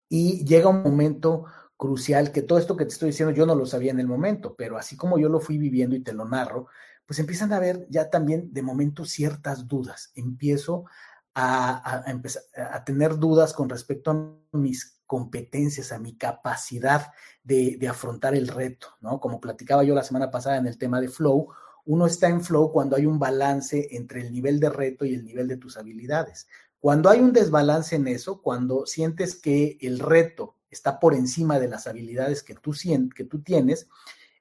y 0.10 0.44
llega 0.44 0.68
un 0.68 0.84
momento 0.84 1.46
crucial 1.82 2.32
que 2.32 2.44
todo 2.44 2.60
esto 2.60 2.78
que 2.78 2.86
te 2.86 2.92
estoy 2.92 3.08
diciendo 3.10 3.34
yo 3.34 3.48
no 3.48 3.56
lo 3.56 3.66
sabía 3.66 3.90
en 3.90 4.00
el 4.00 4.06
momento, 4.06 4.54
pero 4.56 4.78
así 4.78 4.96
como 4.96 5.18
yo 5.18 5.30
lo 5.30 5.40
fui 5.40 5.58
viviendo 5.58 5.96
y 5.96 6.04
te 6.04 6.14
lo 6.14 6.26
narro, 6.26 6.68
pues 7.08 7.18
empiezan 7.18 7.52
a 7.52 7.56
haber 7.56 7.88
ya 7.90 8.12
también 8.12 8.54
de 8.54 8.62
momento 8.62 9.04
ciertas 9.04 9.68
dudas. 9.68 10.12
Empiezo 10.14 10.86
a, 11.34 12.04
empezar, 12.06 12.44
a 12.56 12.84
tener 12.84 13.18
dudas 13.18 13.54
con 13.54 13.68
respecto 13.68 14.12
a 14.12 14.58
mis 14.58 15.02
competencias, 15.08 15.92
a 15.92 15.98
mi 15.98 16.16
capacidad 16.16 17.08
de, 17.44 17.78
de, 17.80 17.88
afrontar 17.88 18.36
el 18.36 18.48
reto, 18.48 18.90
¿no? 19.02 19.20
Como 19.20 19.42
platicaba 19.42 19.84
yo 19.84 19.96
la 19.96 20.04
semana 20.04 20.30
pasada 20.30 20.58
en 20.58 20.68
el 20.68 20.78
tema 20.78 21.02
de 21.02 21.10
flow, 21.10 21.50
uno 21.86 22.06
está 22.06 22.28
en 22.30 22.44
flow 22.44 22.72
cuando 22.72 22.96
hay 22.96 23.08
un 23.08 23.18
balance 23.18 23.88
entre 23.90 24.22
el 24.22 24.32
nivel 24.32 24.60
de 24.60 24.70
reto 24.70 25.04
y 25.04 25.16
el 25.16 25.26
nivel 25.26 25.48
de 25.48 25.58
tus 25.58 25.78
habilidades. 25.78 26.48
Cuando 26.80 27.10
hay 27.10 27.22
un 27.22 27.34
desbalance 27.34 27.96
en 27.96 28.08
eso, 28.08 28.40
cuando 28.44 28.86
sientes 28.86 29.34
que 29.34 29.80
el 29.82 29.98
reto 29.98 30.58
está 30.72 31.00
por 31.00 31.14
encima 31.14 31.60
de 31.60 31.68
las 31.68 31.86
habilidades 31.86 32.42
que 32.42 32.56
tú, 32.56 32.74
que 33.16 33.26
tú 33.26 33.42
tienes, 33.42 33.88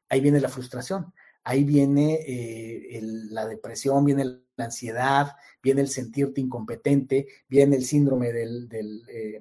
ahí 0.09 0.21
viene 0.21 0.41
la 0.41 0.49
frustración, 0.49 1.13
ahí 1.45 1.65
viene 1.65 2.21
eh, 2.27 3.01
la 3.03 3.47
depresión, 3.47 4.05
viene 4.05 4.25
la 4.25 4.65
ansiedad, 4.65 5.37
viene 5.63 5.81
el 5.83 5.89
sentirte 5.89 6.41
incompetente, 6.41 7.27
viene 7.49 7.77
el 7.77 7.85
síndrome 7.85 8.33
del, 8.33 8.69
del, 8.69 9.03
eh, 9.09 9.41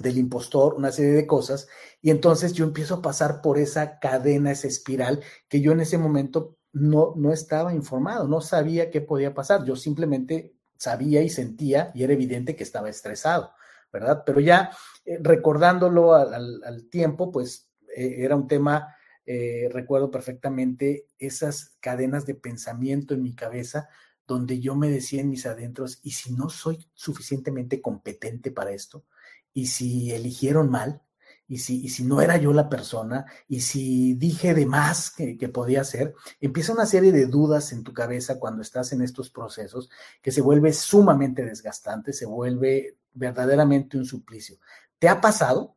del 0.00 0.18
impostor, 0.18 0.74
una 0.74 0.92
serie 0.92 1.12
de 1.12 1.26
cosas, 1.26 1.68
y 2.00 2.10
entonces 2.10 2.52
yo 2.52 2.64
empiezo 2.64 2.96
a 2.96 3.02
pasar 3.02 3.40
por 3.42 3.58
esa 3.58 3.98
cadena, 3.98 4.52
esa 4.52 4.68
espiral, 4.68 5.22
que 5.48 5.60
yo 5.60 5.72
en 5.72 5.80
ese 5.80 5.98
momento 5.98 6.56
no, 6.72 7.14
no 7.16 7.32
estaba 7.32 7.74
informado, 7.74 8.26
no 8.26 8.40
sabía 8.40 8.90
qué 8.90 9.00
podía 9.00 9.34
pasar, 9.34 9.64
yo 9.64 9.76
simplemente 9.76 10.54
sabía 10.76 11.22
y 11.22 11.30
sentía 11.30 11.92
y 11.94 12.02
era 12.02 12.12
evidente 12.12 12.56
que 12.56 12.64
estaba 12.64 12.88
estresado, 12.88 13.52
¿verdad? 13.94 14.24
Pero 14.26 14.40
ya 14.40 14.70
eh, 15.04 15.18
recordándolo 15.22 16.14
al, 16.14 16.88
tiempo, 16.90 17.30
pues 17.30 17.70
eh, 17.96 18.16
era 18.18 18.34
un 18.34 18.48
tema, 18.48 18.94
eh, 19.24 19.68
recuerdo 19.72 20.10
perfectamente 20.10 21.06
esas 21.16 21.76
cadenas 21.80 22.26
de 22.26 22.34
pensamiento 22.34 23.14
en 23.14 23.22
mi 23.22 23.34
cabeza 23.34 23.88
donde 24.26 24.58
yo 24.58 24.74
me 24.74 24.90
decía 24.90 25.20
en 25.20 25.30
mis 25.30 25.46
adentros, 25.46 26.00
¿y 26.02 26.10
si 26.10 26.32
no 26.32 26.50
soy 26.50 26.88
suficientemente 26.94 27.80
competente 27.80 28.50
para 28.50 28.72
esto? 28.72 29.04
¿Y 29.52 29.66
si 29.66 30.12
eligieron 30.12 30.70
mal? 30.70 31.02
y 31.46 31.58
si, 31.58 31.84
y 31.84 31.90
si 31.90 32.04
no 32.04 32.20
era 32.20 32.36
yo 32.38 32.52
la 32.52 32.68
persona, 32.68 33.26
y 33.48 33.60
si 33.60 34.14
dije 34.14 34.54
de 34.54 34.66
más 34.66 35.10
que, 35.10 35.36
que, 35.36 35.48
podía 35.48 35.84
ser, 35.84 36.14
empieza 36.40 36.72
una 36.72 36.86
serie 36.86 37.12
de 37.12 37.26
dudas 37.26 37.72
en 37.72 37.84
tu 37.84 37.92
cabeza 37.92 38.38
cuando 38.38 38.62
estás 38.62 38.92
en 38.92 39.02
estos 39.02 39.30
procesos 39.30 39.90
que 40.22 40.32
se 40.32 40.40
vuelve 40.40 40.72
sumamente 40.72 41.44
desgastante, 41.44 42.12
se 42.12 42.24
vuelve 42.26 42.96
verdaderamente 43.14 43.96
un 43.96 44.04
suplicio. 44.04 44.58
¿Te 44.98 45.08
ha 45.08 45.20
pasado? 45.20 45.76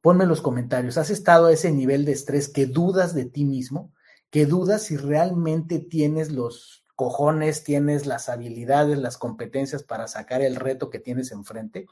Ponme 0.00 0.24
en 0.24 0.30
los 0.30 0.42
comentarios, 0.42 0.98
¿has 0.98 1.10
estado 1.10 1.46
a 1.46 1.52
ese 1.52 1.70
nivel 1.70 2.04
de 2.04 2.12
estrés 2.12 2.48
que 2.48 2.66
dudas 2.66 3.14
de 3.14 3.24
ti 3.24 3.44
mismo? 3.44 3.92
que 4.30 4.46
dudas 4.46 4.82
si 4.82 4.96
realmente 4.96 5.78
tienes 5.78 6.30
los 6.32 6.84
cojones, 6.96 7.64
tienes 7.64 8.06
las 8.06 8.28
habilidades, 8.28 8.98
las 8.98 9.16
competencias 9.16 9.82
para 9.82 10.08
sacar 10.08 10.42
el 10.42 10.56
reto 10.56 10.90
que 10.90 10.98
tienes 10.98 11.32
enfrente? 11.32 11.86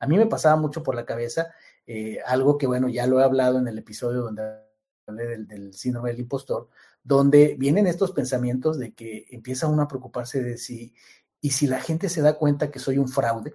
A 0.00 0.06
mí 0.06 0.16
me 0.16 0.26
pasaba 0.26 0.56
mucho 0.56 0.82
por 0.82 0.94
la 0.94 1.06
cabeza 1.06 1.52
eh, 1.86 2.18
algo 2.26 2.58
que, 2.58 2.66
bueno, 2.66 2.88
ya 2.88 3.06
lo 3.06 3.20
he 3.20 3.24
hablado 3.24 3.58
en 3.58 3.68
el 3.68 3.78
episodio 3.78 4.22
donde 4.22 4.42
hablé 5.06 5.38
del, 5.38 5.72
síndrome 5.72 6.10
del 6.10 6.20
impostor, 6.20 6.68
donde 7.02 7.56
vienen 7.58 7.86
estos 7.86 8.12
pensamientos 8.12 8.78
de 8.78 8.92
que 8.92 9.26
empieza 9.30 9.66
uno 9.66 9.82
a 9.82 9.88
preocuparse 9.88 10.42
de 10.42 10.58
si, 10.58 10.94
y 11.40 11.50
si 11.50 11.66
la 11.66 11.80
gente 11.80 12.08
se 12.08 12.20
da 12.20 12.36
cuenta 12.36 12.70
que 12.70 12.78
soy 12.78 12.98
un 12.98 13.08
fraude, 13.08 13.54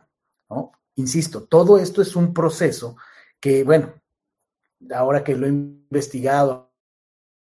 ¿no? 0.50 0.71
Insisto, 0.95 1.45
todo 1.45 1.77
esto 1.77 2.01
es 2.01 2.15
un 2.15 2.33
proceso 2.33 2.97
que, 3.39 3.63
bueno, 3.63 3.93
ahora 4.93 5.23
que 5.23 5.35
lo 5.35 5.47
he 5.47 5.50
investigado, 5.50 6.71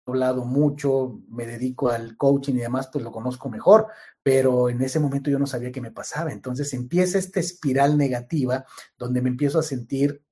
he 0.07 0.11
hablado 0.11 0.45
mucho, 0.45 1.19
me 1.29 1.45
dedico 1.45 1.89
al 1.89 2.15
coaching 2.17 2.53
y 2.55 2.59
demás, 2.59 2.89
pues 2.91 3.03
lo 3.03 3.11
conozco 3.11 3.49
mejor, 3.49 3.87
pero 4.23 4.69
en 4.69 4.81
ese 4.81 4.99
momento 4.99 5.29
yo 5.29 5.39
no 5.39 5.47
sabía 5.47 5.71
qué 5.71 5.81
me 5.81 5.91
pasaba. 5.91 6.31
Entonces 6.31 6.73
empieza 6.73 7.17
esta 7.17 7.39
espiral 7.39 7.97
negativa 7.97 8.65
donde 8.97 9.21
me 9.21 9.29
empiezo 9.29 9.59
a 9.59 9.63
sentir 9.63 10.24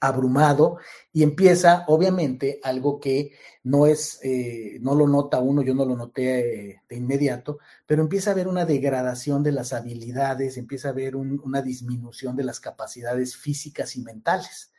abrumado 0.00 0.78
y 1.12 1.22
empieza, 1.22 1.84
obviamente, 1.88 2.60
algo 2.62 3.00
que 3.00 3.32
no 3.64 3.86
es, 3.86 4.20
eh, 4.22 4.78
no 4.80 4.94
lo 4.94 5.06
nota 5.08 5.40
uno, 5.40 5.62
yo 5.62 5.74
no 5.74 5.84
lo 5.84 5.96
noté 5.96 6.70
eh, 6.70 6.82
de 6.88 6.96
inmediato, 6.96 7.58
pero 7.86 8.02
empieza 8.02 8.30
a 8.30 8.32
haber 8.32 8.48
una 8.48 8.64
degradación 8.64 9.42
de 9.42 9.52
las 9.52 9.72
habilidades, 9.72 10.56
empieza 10.56 10.88
a 10.88 10.92
haber 10.92 11.16
una 11.16 11.62
disminución 11.62 12.36
de 12.36 12.44
las 12.44 12.60
capacidades 12.60 13.36
físicas 13.36 13.96
y 13.96 14.02
mentales, 14.02 14.72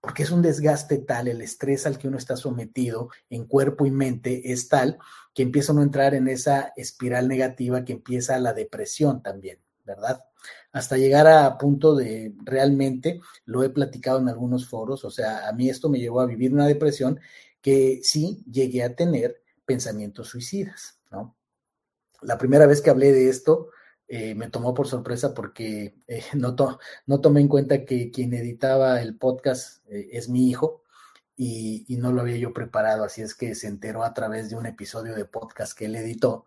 porque 0.00 0.22
es 0.22 0.30
un 0.30 0.42
desgaste 0.42 0.98
tal, 0.98 1.28
el 1.28 1.40
estrés 1.40 1.86
al 1.86 1.98
que 1.98 2.08
uno 2.08 2.18
está 2.18 2.36
sometido 2.36 3.08
en 3.30 3.46
cuerpo 3.46 3.86
y 3.86 3.90
mente 3.90 4.52
es 4.52 4.68
tal 4.68 4.98
que 5.34 5.42
empieza 5.42 5.72
uno 5.72 5.82
a 5.82 5.84
entrar 5.84 6.14
en 6.14 6.28
esa 6.28 6.72
espiral 6.76 7.28
negativa 7.28 7.84
que 7.84 7.92
empieza 7.92 8.38
la 8.38 8.54
depresión 8.54 9.22
también, 9.22 9.58
¿verdad? 9.86 10.20
hasta 10.72 10.96
llegar 10.96 11.26
a 11.26 11.56
punto 11.58 11.94
de 11.94 12.34
realmente, 12.44 13.20
lo 13.44 13.62
he 13.62 13.70
platicado 13.70 14.18
en 14.18 14.28
algunos 14.28 14.68
foros, 14.68 15.04
o 15.04 15.10
sea, 15.10 15.48
a 15.48 15.52
mí 15.52 15.70
esto 15.70 15.88
me 15.88 15.98
llevó 15.98 16.20
a 16.20 16.26
vivir 16.26 16.52
una 16.52 16.66
depresión 16.66 17.18
que 17.60 18.00
sí 18.02 18.44
llegué 18.50 18.82
a 18.82 18.94
tener 18.94 19.42
pensamientos 19.64 20.28
suicidas, 20.28 21.00
¿no? 21.10 21.36
La 22.22 22.38
primera 22.38 22.66
vez 22.66 22.80
que 22.80 22.90
hablé 22.90 23.12
de 23.12 23.28
esto 23.28 23.70
eh, 24.08 24.34
me 24.34 24.50
tomó 24.50 24.74
por 24.74 24.86
sorpresa 24.86 25.34
porque 25.34 25.96
eh, 26.06 26.22
no, 26.34 26.54
no, 27.06 27.20
tomé 27.20 27.40
en 27.40 27.48
cuenta 27.48 27.84
que 27.84 28.10
quien 28.10 28.34
editaba 28.34 29.00
el 29.00 29.16
podcast 29.16 29.82
eh, 29.88 30.08
es 30.12 30.28
mi 30.28 30.48
hijo 30.48 30.82
y, 31.36 31.84
y, 31.88 31.96
no 31.96 32.12
lo 32.12 32.20
había 32.20 32.36
yo 32.36 32.52
preparado, 32.52 33.04
así 33.04 33.22
es 33.22 33.34
que 33.34 33.54
se 33.54 33.66
enteró 33.68 34.04
a 34.04 34.14
través 34.14 34.50
de 34.50 34.56
un 34.56 34.66
episodio 34.66 35.14
de 35.14 35.24
podcast 35.24 35.76
que 35.76 35.86
él 35.86 35.96
editó 35.96 36.46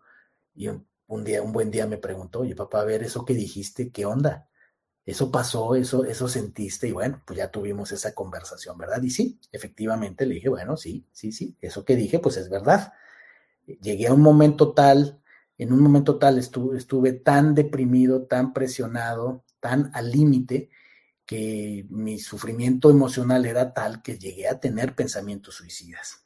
y 0.54 0.68
un 1.10 1.24
día, 1.24 1.42
un 1.42 1.52
buen 1.52 1.70
día 1.70 1.86
me 1.86 1.98
preguntó, 1.98 2.40
oye 2.40 2.54
papá, 2.54 2.80
a 2.80 2.84
ver, 2.84 3.02
eso 3.02 3.24
que 3.24 3.34
dijiste, 3.34 3.90
¿qué 3.90 4.06
onda? 4.06 4.48
Eso 5.04 5.30
pasó, 5.30 5.74
eso, 5.74 6.04
eso 6.04 6.28
sentiste, 6.28 6.86
y 6.86 6.92
bueno, 6.92 7.22
pues 7.26 7.38
ya 7.38 7.50
tuvimos 7.50 7.90
esa 7.90 8.14
conversación, 8.14 8.78
¿verdad? 8.78 9.02
Y 9.02 9.10
sí, 9.10 9.40
efectivamente 9.50 10.24
le 10.24 10.34
dije, 10.36 10.48
bueno, 10.48 10.76
sí, 10.76 11.04
sí, 11.12 11.32
sí, 11.32 11.56
eso 11.60 11.84
que 11.84 11.96
dije, 11.96 12.20
pues 12.20 12.36
es 12.36 12.48
verdad. 12.48 12.92
Llegué 13.66 14.06
a 14.06 14.14
un 14.14 14.20
momento 14.20 14.72
tal, 14.72 15.20
en 15.58 15.72
un 15.72 15.80
momento 15.80 16.18
tal 16.18 16.38
estuve, 16.38 16.78
estuve 16.78 17.12
tan 17.12 17.54
deprimido, 17.56 18.26
tan 18.26 18.52
presionado, 18.52 19.44
tan 19.58 19.90
al 19.94 20.12
límite, 20.12 20.70
que 21.26 21.86
mi 21.90 22.18
sufrimiento 22.20 22.88
emocional 22.88 23.46
era 23.46 23.74
tal 23.74 24.02
que 24.02 24.16
llegué 24.16 24.48
a 24.48 24.60
tener 24.60 24.94
pensamientos 24.94 25.56
suicidas. 25.56 26.24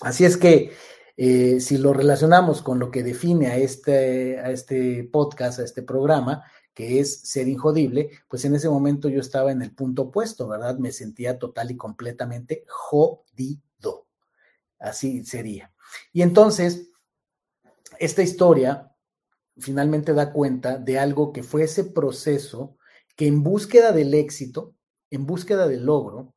Así 0.00 0.24
es 0.24 0.36
que 0.36 0.72
eh, 1.16 1.60
si 1.60 1.78
lo 1.78 1.92
relacionamos 1.92 2.60
con 2.62 2.78
lo 2.78 2.90
que 2.90 3.02
define 3.02 3.48
a 3.48 3.56
este, 3.56 4.38
a 4.38 4.50
este 4.50 5.04
podcast, 5.04 5.60
a 5.60 5.64
este 5.64 5.82
programa, 5.82 6.44
que 6.74 7.00
es 7.00 7.20
ser 7.20 7.48
injodible, 7.48 8.10
pues 8.28 8.44
en 8.44 8.54
ese 8.54 8.68
momento 8.68 9.08
yo 9.08 9.20
estaba 9.20 9.50
en 9.50 9.62
el 9.62 9.74
punto 9.74 10.02
opuesto, 10.02 10.46
¿verdad? 10.46 10.78
Me 10.78 10.92
sentía 10.92 11.38
total 11.38 11.70
y 11.70 11.76
completamente 11.76 12.64
jodido. 12.68 14.06
Así 14.78 15.24
sería. 15.24 15.72
Y 16.12 16.20
entonces, 16.20 16.90
esta 17.98 18.22
historia 18.22 18.92
finalmente 19.56 20.12
da 20.12 20.32
cuenta 20.32 20.76
de 20.76 20.98
algo 20.98 21.32
que 21.32 21.42
fue 21.42 21.64
ese 21.64 21.84
proceso 21.84 22.76
que 23.16 23.26
en 23.26 23.42
búsqueda 23.42 23.92
del 23.92 24.12
éxito, 24.12 24.74
en 25.10 25.24
búsqueda 25.24 25.66
del 25.66 25.86
logro, 25.86 26.34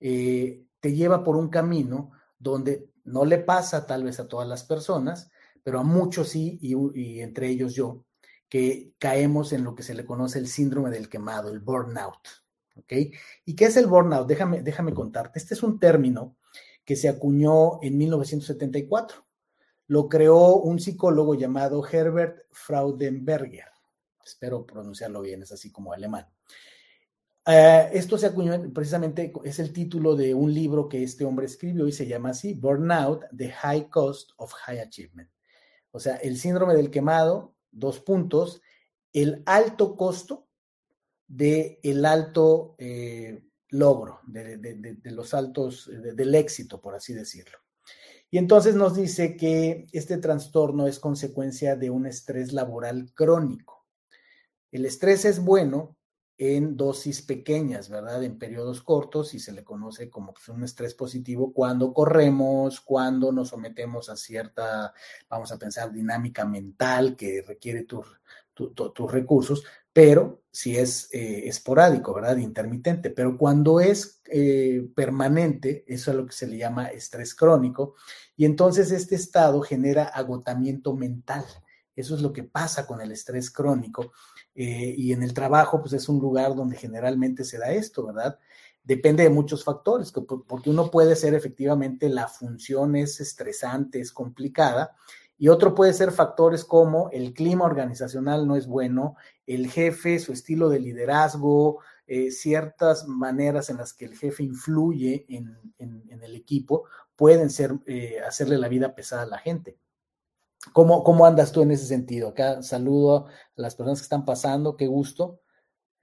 eh, 0.00 0.64
te 0.80 0.94
lleva 0.94 1.22
por 1.22 1.36
un 1.36 1.50
camino 1.50 2.12
donde 2.38 2.88
no 3.06 3.24
le 3.24 3.38
pasa 3.38 3.86
tal 3.86 4.04
vez 4.04 4.20
a 4.20 4.28
todas 4.28 4.48
las 4.48 4.64
personas, 4.64 5.30
pero 5.62 5.80
a 5.80 5.84
muchos 5.84 6.28
sí, 6.28 6.58
y, 6.60 7.20
entre 7.20 7.48
ellos 7.48 7.74
yo, 7.74 8.04
que 8.48 8.92
caemos 8.98 9.52
en 9.52 9.64
lo 9.64 9.74
que 9.74 9.82
se 9.82 9.94
le 9.94 10.04
conoce 10.04 10.38
el 10.38 10.48
síndrome 10.48 10.90
del 10.90 11.08
quemado, 11.08 11.50
el 11.50 11.60
burnout. 11.60 12.28
¿Ok? 12.76 12.92
¿Y 13.44 13.56
qué 13.56 13.64
es 13.64 13.76
el 13.76 13.86
burnout? 13.86 14.28
Déjame, 14.28 14.62
déjame 14.62 14.92
contarte. 14.92 15.38
Este 15.38 15.54
es 15.54 15.62
un 15.62 15.78
término 15.78 16.36
que 16.84 16.94
se 16.94 17.08
acuñó 17.08 17.82
en 17.82 17.96
1974. 17.96 19.26
Lo 19.88 20.08
creó 20.08 20.56
un 20.56 20.78
psicólogo 20.78 21.34
llamado 21.34 21.86
Herbert 21.86 22.44
Fraudenberger. 22.50 23.70
Espero 24.24 24.66
pronunciarlo 24.66 25.22
bien, 25.22 25.42
es 25.42 25.52
así 25.52 25.70
como 25.70 25.92
alemán. 25.92 26.26
Eh, 27.48 27.90
esto 27.92 28.18
se 28.18 28.26
acuñó 28.26 28.72
precisamente, 28.72 29.32
es 29.44 29.60
el 29.60 29.72
título 29.72 30.16
de 30.16 30.34
un 30.34 30.52
libro 30.52 30.88
que 30.88 31.04
este 31.04 31.24
hombre 31.24 31.46
escribió 31.46 31.86
y 31.86 31.92
se 31.92 32.06
llama 32.06 32.30
así, 32.30 32.54
Burnout, 32.54 33.24
The 33.36 33.50
High 33.50 33.88
Cost 33.88 34.32
of 34.36 34.52
High 34.52 34.80
Achievement. 34.80 35.30
O 35.92 36.00
sea, 36.00 36.16
el 36.16 36.38
síndrome 36.38 36.74
del 36.74 36.90
quemado, 36.90 37.54
dos 37.70 38.00
puntos, 38.00 38.62
el 39.12 39.42
alto 39.46 39.96
costo 39.96 40.48
de 41.28 41.78
el 41.82 42.04
alto 42.04 42.74
eh, 42.78 43.44
logro, 43.68 44.20
de, 44.26 44.98
los 45.04 45.32
altos, 45.32 45.88
del 45.90 46.34
éxito, 46.34 46.80
por 46.80 46.94
así 46.94 47.14
decirlo. 47.14 47.58
Y 48.28 48.38
entonces 48.38 48.74
nos 48.74 48.96
dice 48.96 49.36
que 49.36 49.86
este 49.92 50.18
trastorno 50.18 50.88
es 50.88 50.98
consecuencia 50.98 51.76
de 51.76 51.90
un 51.90 52.06
estrés 52.06 52.52
laboral 52.52 53.12
crónico. 53.14 53.86
El 54.72 54.84
estrés 54.84 55.24
es 55.24 55.38
bueno 55.38 55.95
en 56.38 56.76
dosis 56.76 57.22
pequeñas, 57.22 57.88
¿verdad? 57.88 58.22
En 58.22 58.38
periodos 58.38 58.82
cortos 58.82 59.32
y 59.32 59.40
se 59.40 59.52
le 59.52 59.64
conoce 59.64 60.10
como 60.10 60.34
pues, 60.34 60.48
un 60.48 60.64
estrés 60.64 60.94
positivo 60.94 61.52
cuando 61.52 61.94
corremos, 61.94 62.80
cuando 62.80 63.32
nos 63.32 63.48
sometemos 63.48 64.10
a 64.10 64.16
cierta, 64.16 64.92
vamos 65.28 65.50
a 65.52 65.58
pensar, 65.58 65.92
dinámica 65.92 66.44
mental 66.44 67.16
que 67.16 67.42
requiere 67.42 67.84
tus 67.84 68.06
recursos, 69.10 69.64
pero 69.92 70.42
si 70.50 70.76
es 70.76 71.08
eh, 71.12 71.48
esporádico, 71.48 72.12
¿verdad? 72.12 72.36
Intermitente, 72.36 73.08
pero 73.08 73.38
cuando 73.38 73.80
es 73.80 74.20
eh, 74.26 74.86
permanente, 74.94 75.84
eso 75.86 76.10
es 76.10 76.16
lo 76.18 76.26
que 76.26 76.32
se 76.32 76.46
le 76.46 76.58
llama 76.58 76.88
estrés 76.88 77.34
crónico, 77.34 77.94
y 78.36 78.44
entonces 78.44 78.90
este 78.90 79.14
estado 79.14 79.62
genera 79.62 80.04
agotamiento 80.04 80.94
mental. 80.94 81.44
Eso 81.94 82.14
es 82.14 82.20
lo 82.20 82.30
que 82.30 82.44
pasa 82.44 82.86
con 82.86 83.00
el 83.00 83.10
estrés 83.10 83.50
crónico 83.50 84.12
eh, 84.56 84.94
y 84.96 85.12
en 85.12 85.22
el 85.22 85.34
trabajo, 85.34 85.80
pues 85.80 85.92
es 85.92 86.08
un 86.08 86.18
lugar 86.18 86.54
donde 86.54 86.76
generalmente 86.76 87.44
se 87.44 87.58
da 87.58 87.72
esto, 87.72 88.06
¿verdad? 88.06 88.38
Depende 88.82 89.22
de 89.22 89.30
muchos 89.30 89.64
factores, 89.64 90.12
porque 90.12 90.70
uno 90.70 90.90
puede 90.90 91.14
ser 91.16 91.34
efectivamente 91.34 92.08
la 92.08 92.28
función 92.28 92.96
es 92.96 93.20
estresante, 93.20 94.00
es 94.00 94.12
complicada, 94.12 94.96
y 95.38 95.48
otro 95.48 95.74
puede 95.74 95.92
ser 95.92 96.12
factores 96.12 96.64
como 96.64 97.10
el 97.12 97.34
clima 97.34 97.66
organizacional 97.66 98.46
no 98.46 98.56
es 98.56 98.66
bueno, 98.66 99.16
el 99.46 99.68
jefe, 99.68 100.18
su 100.18 100.32
estilo 100.32 100.70
de 100.70 100.80
liderazgo, 100.80 101.80
eh, 102.06 102.30
ciertas 102.30 103.06
maneras 103.06 103.68
en 103.68 103.76
las 103.76 103.92
que 103.92 104.06
el 104.06 104.16
jefe 104.16 104.44
influye 104.44 105.26
en, 105.28 105.58
el 105.78 106.34
equipo 106.34 106.84
pueden 107.14 107.50
ser 107.50 107.72
eh, 107.86 108.20
hacerle 108.26 108.58
la 108.58 108.68
vida 108.68 108.94
pesada 108.94 109.22
a 109.22 109.26
la 109.26 109.38
gente. 109.38 109.76
¿Cómo, 110.72 111.04
¿Cómo 111.04 111.26
andas 111.26 111.52
tú 111.52 111.62
en 111.62 111.70
ese 111.70 111.86
sentido? 111.86 112.28
Acá 112.28 112.62
saludo 112.62 113.26
a 113.26 113.30
las 113.56 113.74
personas 113.74 114.00
que 114.00 114.04
están 114.04 114.24
pasando, 114.24 114.76
qué 114.76 114.86
gusto. 114.86 115.40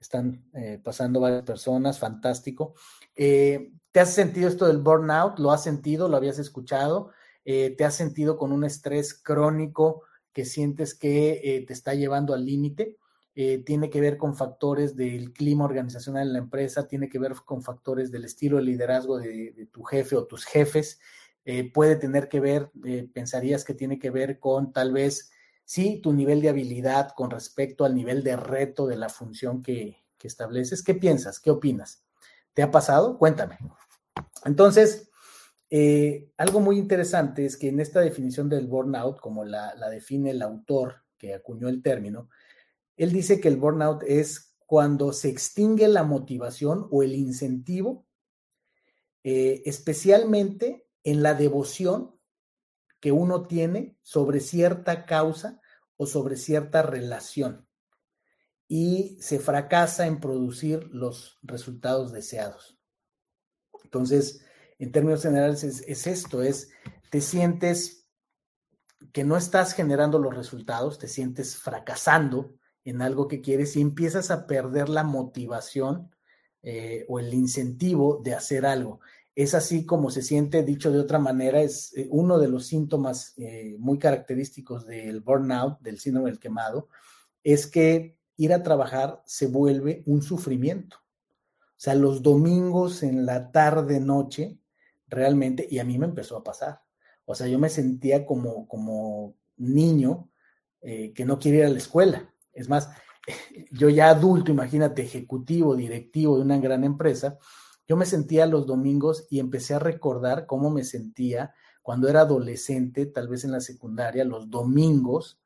Están 0.00 0.44
eh, 0.54 0.80
pasando 0.82 1.20
varias 1.20 1.44
personas, 1.44 1.98
fantástico. 1.98 2.74
Eh, 3.14 3.72
¿Te 3.90 4.00
has 4.00 4.12
sentido 4.12 4.48
esto 4.48 4.66
del 4.66 4.78
burnout? 4.78 5.38
¿Lo 5.38 5.50
has 5.50 5.62
sentido? 5.62 6.08
¿Lo 6.08 6.16
habías 6.16 6.38
escuchado? 6.38 7.10
Eh, 7.44 7.74
¿Te 7.76 7.84
has 7.84 7.94
sentido 7.94 8.36
con 8.36 8.52
un 8.52 8.64
estrés 8.64 9.14
crónico 9.14 10.02
que 10.32 10.44
sientes 10.44 10.94
que 10.94 11.64
te 11.66 11.72
está 11.72 11.94
llevando 11.94 12.34
al 12.34 12.44
límite? 12.44 12.98
tiene 13.66 13.90
que 13.90 14.00
ver 14.00 14.16
con 14.16 14.36
factores 14.36 14.94
del 14.94 15.32
clima 15.32 15.64
organizacional 15.64 16.28
en 16.28 16.34
la 16.34 16.38
empresa, 16.38 16.86
tiene 16.86 17.08
que 17.08 17.18
ver 17.18 17.32
con 17.44 17.62
factores 17.62 18.12
del 18.12 18.24
estilo 18.24 18.58
de 18.58 18.62
liderazgo 18.62 19.18
de 19.18 19.68
tu 19.72 19.82
jefe 19.82 20.14
o 20.14 20.24
tus 20.24 20.44
jefes, 20.44 21.00
eh, 21.46 21.70
puede 21.70 21.96
tener 21.96 22.28
que 22.28 22.40
ver, 22.40 22.70
eh, 22.86 23.08
pensarías 23.12 23.64
que 23.64 23.74
tiene 23.74 23.98
que 23.98 24.10
ver 24.10 24.38
con 24.38 24.72
tal 24.72 24.92
vez, 24.92 25.30
sí, 25.64 26.00
tu 26.02 26.14
nivel 26.14 26.40
de 26.40 26.48
habilidad 26.48 27.10
con 27.14 27.30
respecto 27.30 27.84
al 27.84 27.94
nivel 27.94 28.22
de 28.22 28.36
reto 28.36 28.86
de 28.86 28.96
la 28.96 29.08
función 29.08 29.62
que, 29.62 30.02
estableces. 30.24 30.82
¿Qué 30.82 30.94
piensas? 30.94 31.38
¿Qué 31.38 31.50
opinas? 31.50 32.02
¿Te 32.54 32.62
ha 32.62 32.70
pasado? 32.70 33.18
Cuéntame. 33.18 33.58
Entonces, 34.46 35.10
eh, 35.68 36.30
algo 36.38 36.60
muy 36.60 36.78
interesante 36.78 37.44
es 37.44 37.58
que 37.58 37.68
en 37.68 37.78
esta 37.78 38.00
definición 38.00 38.48
del 38.48 38.66
burnout, 38.66 39.20
como 39.20 39.44
la, 39.44 39.74
define 39.90 40.30
el 40.30 40.40
autor 40.40 41.02
que 41.18 41.34
acuñó 41.34 41.68
el 41.68 41.82
término, 41.82 42.30
él 42.96 43.12
dice 43.12 43.38
que 43.38 43.48
el 43.48 43.58
burnout 43.58 44.02
es 44.04 44.54
cuando 44.64 45.12
se 45.12 45.28
extingue 45.28 45.88
la 45.88 46.04
motivación 46.04 46.88
o 46.90 47.02
el 47.02 47.14
incentivo, 47.14 48.06
especialmente 49.22 50.83
en 51.04 51.22
la 51.22 51.34
devoción 51.34 52.18
que 53.00 53.12
uno 53.12 53.46
tiene 53.46 53.96
sobre 54.02 54.40
cierta 54.40 55.04
causa 55.06 55.60
o 55.96 56.06
sobre 56.06 56.36
cierta 56.36 56.82
relación 56.82 57.68
y 58.66 59.18
se 59.20 59.38
fracasa 59.38 60.06
en 60.06 60.20
producir 60.20 60.88
los 60.90 61.38
resultados 61.42 62.12
deseados. 62.12 62.78
Entonces, 63.84 64.44
en 64.78 64.90
términos 64.90 65.22
generales 65.22 65.62
es, 65.62 66.06
esto, 66.06 66.42
es 66.42 66.70
te 67.10 67.20
sientes 67.20 68.08
que 69.12 69.22
no 69.22 69.36
estás 69.36 69.74
generando 69.74 70.18
los 70.18 70.34
resultados, 70.34 70.98
te 70.98 71.08
sientes 71.08 71.56
fracasando 71.56 72.54
en 72.84 73.02
algo 73.02 73.28
que 73.28 73.40
quieres 73.40 73.76
y 73.76 73.80
empiezas 73.80 74.30
a 74.30 74.46
perder 74.46 74.88
la 74.88 75.04
motivación 75.04 76.10
eh, 76.62 77.04
o 77.08 77.20
el 77.20 77.32
incentivo 77.34 78.20
de 78.24 78.34
hacer 78.34 78.66
algo. 78.66 79.00
Es 79.34 79.54
así 79.54 79.84
como 79.84 80.10
se 80.10 80.22
siente, 80.22 80.62
dicho 80.62 80.92
de 80.92 81.00
otra 81.00 81.18
manera, 81.18 81.60
es 81.60 81.92
eh, 81.96 82.06
uno 82.10 82.38
de 82.38 82.48
los 82.48 82.66
síntomas 82.66 83.34
eh, 83.36 83.76
muy 83.78 83.98
característicos 83.98 84.86
del 84.86 85.20
burnout, 85.20 85.80
del 85.80 85.98
síndrome 85.98 86.30
del 86.30 86.38
quemado, 86.38 86.88
es 87.42 87.66
que 87.66 88.16
ir 88.36 88.52
a 88.52 88.62
trabajar 88.62 89.22
se 89.26 89.46
vuelve 89.46 90.02
un 90.06 90.22
sufrimiento. 90.22 90.96
O 90.96 91.84
sea, 91.84 91.94
los 91.94 92.22
domingos 92.22 93.02
en 93.02 93.26
la 93.26 93.50
tarde, 93.50 94.00
noche, 94.00 94.58
realmente, 95.08 95.66
y 95.68 95.78
a 95.78 95.84
mí 95.84 95.98
me 95.98 96.06
empezó 96.06 96.36
a 96.36 96.44
pasar. 96.44 96.82
O 97.24 97.34
sea, 97.34 97.46
yo 97.48 97.58
me 97.58 97.68
sentía 97.68 98.24
como, 98.24 98.68
como 98.68 99.36
niño 99.56 100.30
que 100.80 101.24
no 101.24 101.38
quiere 101.38 101.58
ir 101.58 101.64
a 101.64 101.70
la 101.70 101.78
escuela. 101.78 102.30
Es 102.52 102.68
más, 102.68 102.90
yo 103.70 103.88
ya 103.88 104.10
adulto, 104.10 104.50
imagínate, 104.50 105.02
ejecutivo, 105.02 105.74
directivo 105.74 106.36
de 106.36 106.42
una 106.42 106.58
gran 106.58 106.84
empresa, 106.84 107.38
yo 107.86 107.96
me 107.96 108.06
sentía 108.06 108.46
los 108.46 108.66
domingos 108.66 109.26
y 109.30 109.40
empecé 109.40 109.74
a 109.74 109.78
recordar 109.78 110.46
cómo 110.46 110.70
me 110.70 110.84
sentía 110.84 111.54
cuando 111.82 112.08
era 112.08 112.22
adolescente, 112.22 113.06
tal 113.06 113.28
vez 113.28 113.44
en 113.44 113.52
la 113.52 113.60
secundaria, 113.60 114.24
los 114.24 114.48
domingos, 114.48 115.38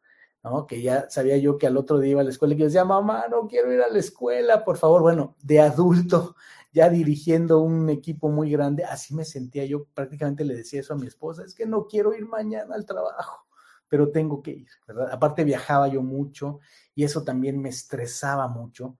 ¿no? 0.45 0.67
Que 0.67 0.83
ya 0.83 1.11
sabía 1.11 1.37
yo 1.37 1.59
que 1.59 1.67
al 1.67 1.77
otro 1.77 1.99
día 1.99 2.13
iba 2.13 2.21
a 2.21 2.25
la 2.25 2.31
escuela 2.31 2.55
y 2.55 2.59
yo 2.59 2.67
decía, 2.67 2.85
mamá, 2.85 3.25
no 3.29 3.49
quiero 3.49 3.73
ir 3.73 3.81
a 3.83 3.89
la 3.89 3.99
escuela, 3.99 4.65
por 4.65 4.77
favor. 4.77 5.03
Bueno, 5.03 5.37
de 5.43 5.61
adulto, 5.61 6.37
ya 6.73 6.89
dirigiendo 6.89 7.61
un 7.61 7.91
equipo 7.91 8.29
muy 8.29 8.51
grande, 8.51 8.85
así 8.85 9.15
me 9.15 9.25
sentía 9.25 9.65
yo, 9.65 9.87
prácticamente 9.95 10.45
le 10.45 10.55
decía 10.55 10.81
eso 10.81 10.95
a 10.95 10.97
mi 10.97 11.09
esposa, 11.09 11.43
es 11.45 11.55
que 11.55 11.67
no 11.67 11.87
quiero 11.87 12.15
ir 12.15 12.27
mañana 12.27 12.75
al 12.75 12.87
trabajo 12.87 13.49
pero 13.89 14.11
tengo 14.11 14.43
que 14.43 14.51
ir, 14.53 14.69
¿verdad? 14.87 15.09
Aparte 15.11 15.45
viajaba 15.45 15.89
yo 15.89 16.03
mucho 16.03 16.61
y 16.95 17.05
eso 17.05 17.25
también 17.25 17.61
me 17.61 17.71
estresaba 17.71 18.47
mucho 18.47 18.99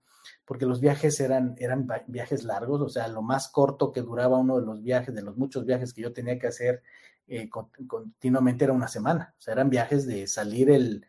porque 0.49 0.65
los 0.65 0.79
viajes 0.79 1.19
eran, 1.19 1.53
eran 1.59 1.87
viajes 2.07 2.43
largos, 2.43 2.81
o 2.81 2.89
sea, 2.89 3.07
lo 3.07 3.21
más 3.21 3.49
corto 3.49 3.91
que 3.91 4.01
duraba 4.01 4.39
uno 4.39 4.59
de 4.59 4.65
los 4.65 4.81
viajes, 4.81 5.13
de 5.13 5.21
los 5.21 5.37
muchos 5.37 5.63
viajes 5.63 5.93
que 5.93 6.01
yo 6.01 6.11
tenía 6.11 6.39
que 6.39 6.47
hacer 6.47 6.81
eh, 7.27 7.47
continuamente 7.51 8.63
era 8.63 8.73
una 8.73 8.87
semana, 8.87 9.35
o 9.37 9.41
sea, 9.43 9.53
eran 9.53 9.69
viajes 9.69 10.07
de 10.07 10.25
salir 10.25 10.71
el, 10.71 11.05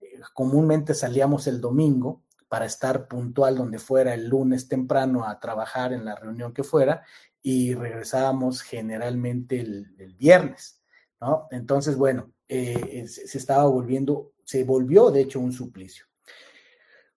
eh, 0.00 0.20
comúnmente 0.32 0.94
salíamos 0.94 1.48
el 1.48 1.60
domingo 1.60 2.22
para 2.46 2.66
estar 2.66 3.08
puntual 3.08 3.56
donde 3.56 3.80
fuera 3.80 4.14
el 4.14 4.28
lunes 4.28 4.68
temprano 4.68 5.26
a 5.26 5.40
trabajar 5.40 5.92
en 5.92 6.04
la 6.04 6.14
reunión 6.14 6.54
que 6.54 6.62
fuera 6.62 7.02
y 7.42 7.74
regresábamos 7.74 8.62
generalmente 8.62 9.58
el, 9.58 10.14
viernes, 10.16 10.80
¿no? 11.20 11.48
Entonces, 11.50 11.96
bueno, 11.96 12.30
eh, 12.46 13.08
se 13.08 13.38
estaba 13.38 13.64
volviendo, 13.64 14.34
se 14.44 14.62
volvió 14.62 15.10
de 15.10 15.22
hecho 15.22 15.40
un 15.40 15.52
suplicio. 15.52 16.04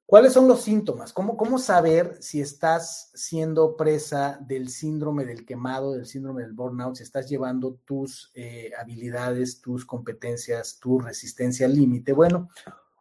¿Cuáles 0.08 0.32
son 0.32 0.48
los 0.48 0.62
síntomas? 0.62 1.12
¿Cómo, 1.12 1.36
¿Cómo 1.36 1.60
saber 1.60 2.16
si 2.22 2.40
estás 2.40 3.12
siendo 3.14 3.76
presa 3.76 4.40
del 4.48 4.70
síndrome 4.70 5.26
del 5.26 5.46
quemado, 5.46 5.92
del 5.92 6.06
síndrome 6.06 6.44
del 6.44 6.54
burnout, 6.54 6.96
si 6.96 7.04
estás 7.04 7.28
llevando 7.28 7.82
tus 7.84 8.32
eh, 8.34 8.72
habilidades, 8.80 9.60
tus 9.60 9.86
competencias, 9.86 10.80
tu 10.80 10.98
resistencia 10.98 11.66
al 11.66 11.76
límite? 11.76 12.14
Bueno, 12.14 12.48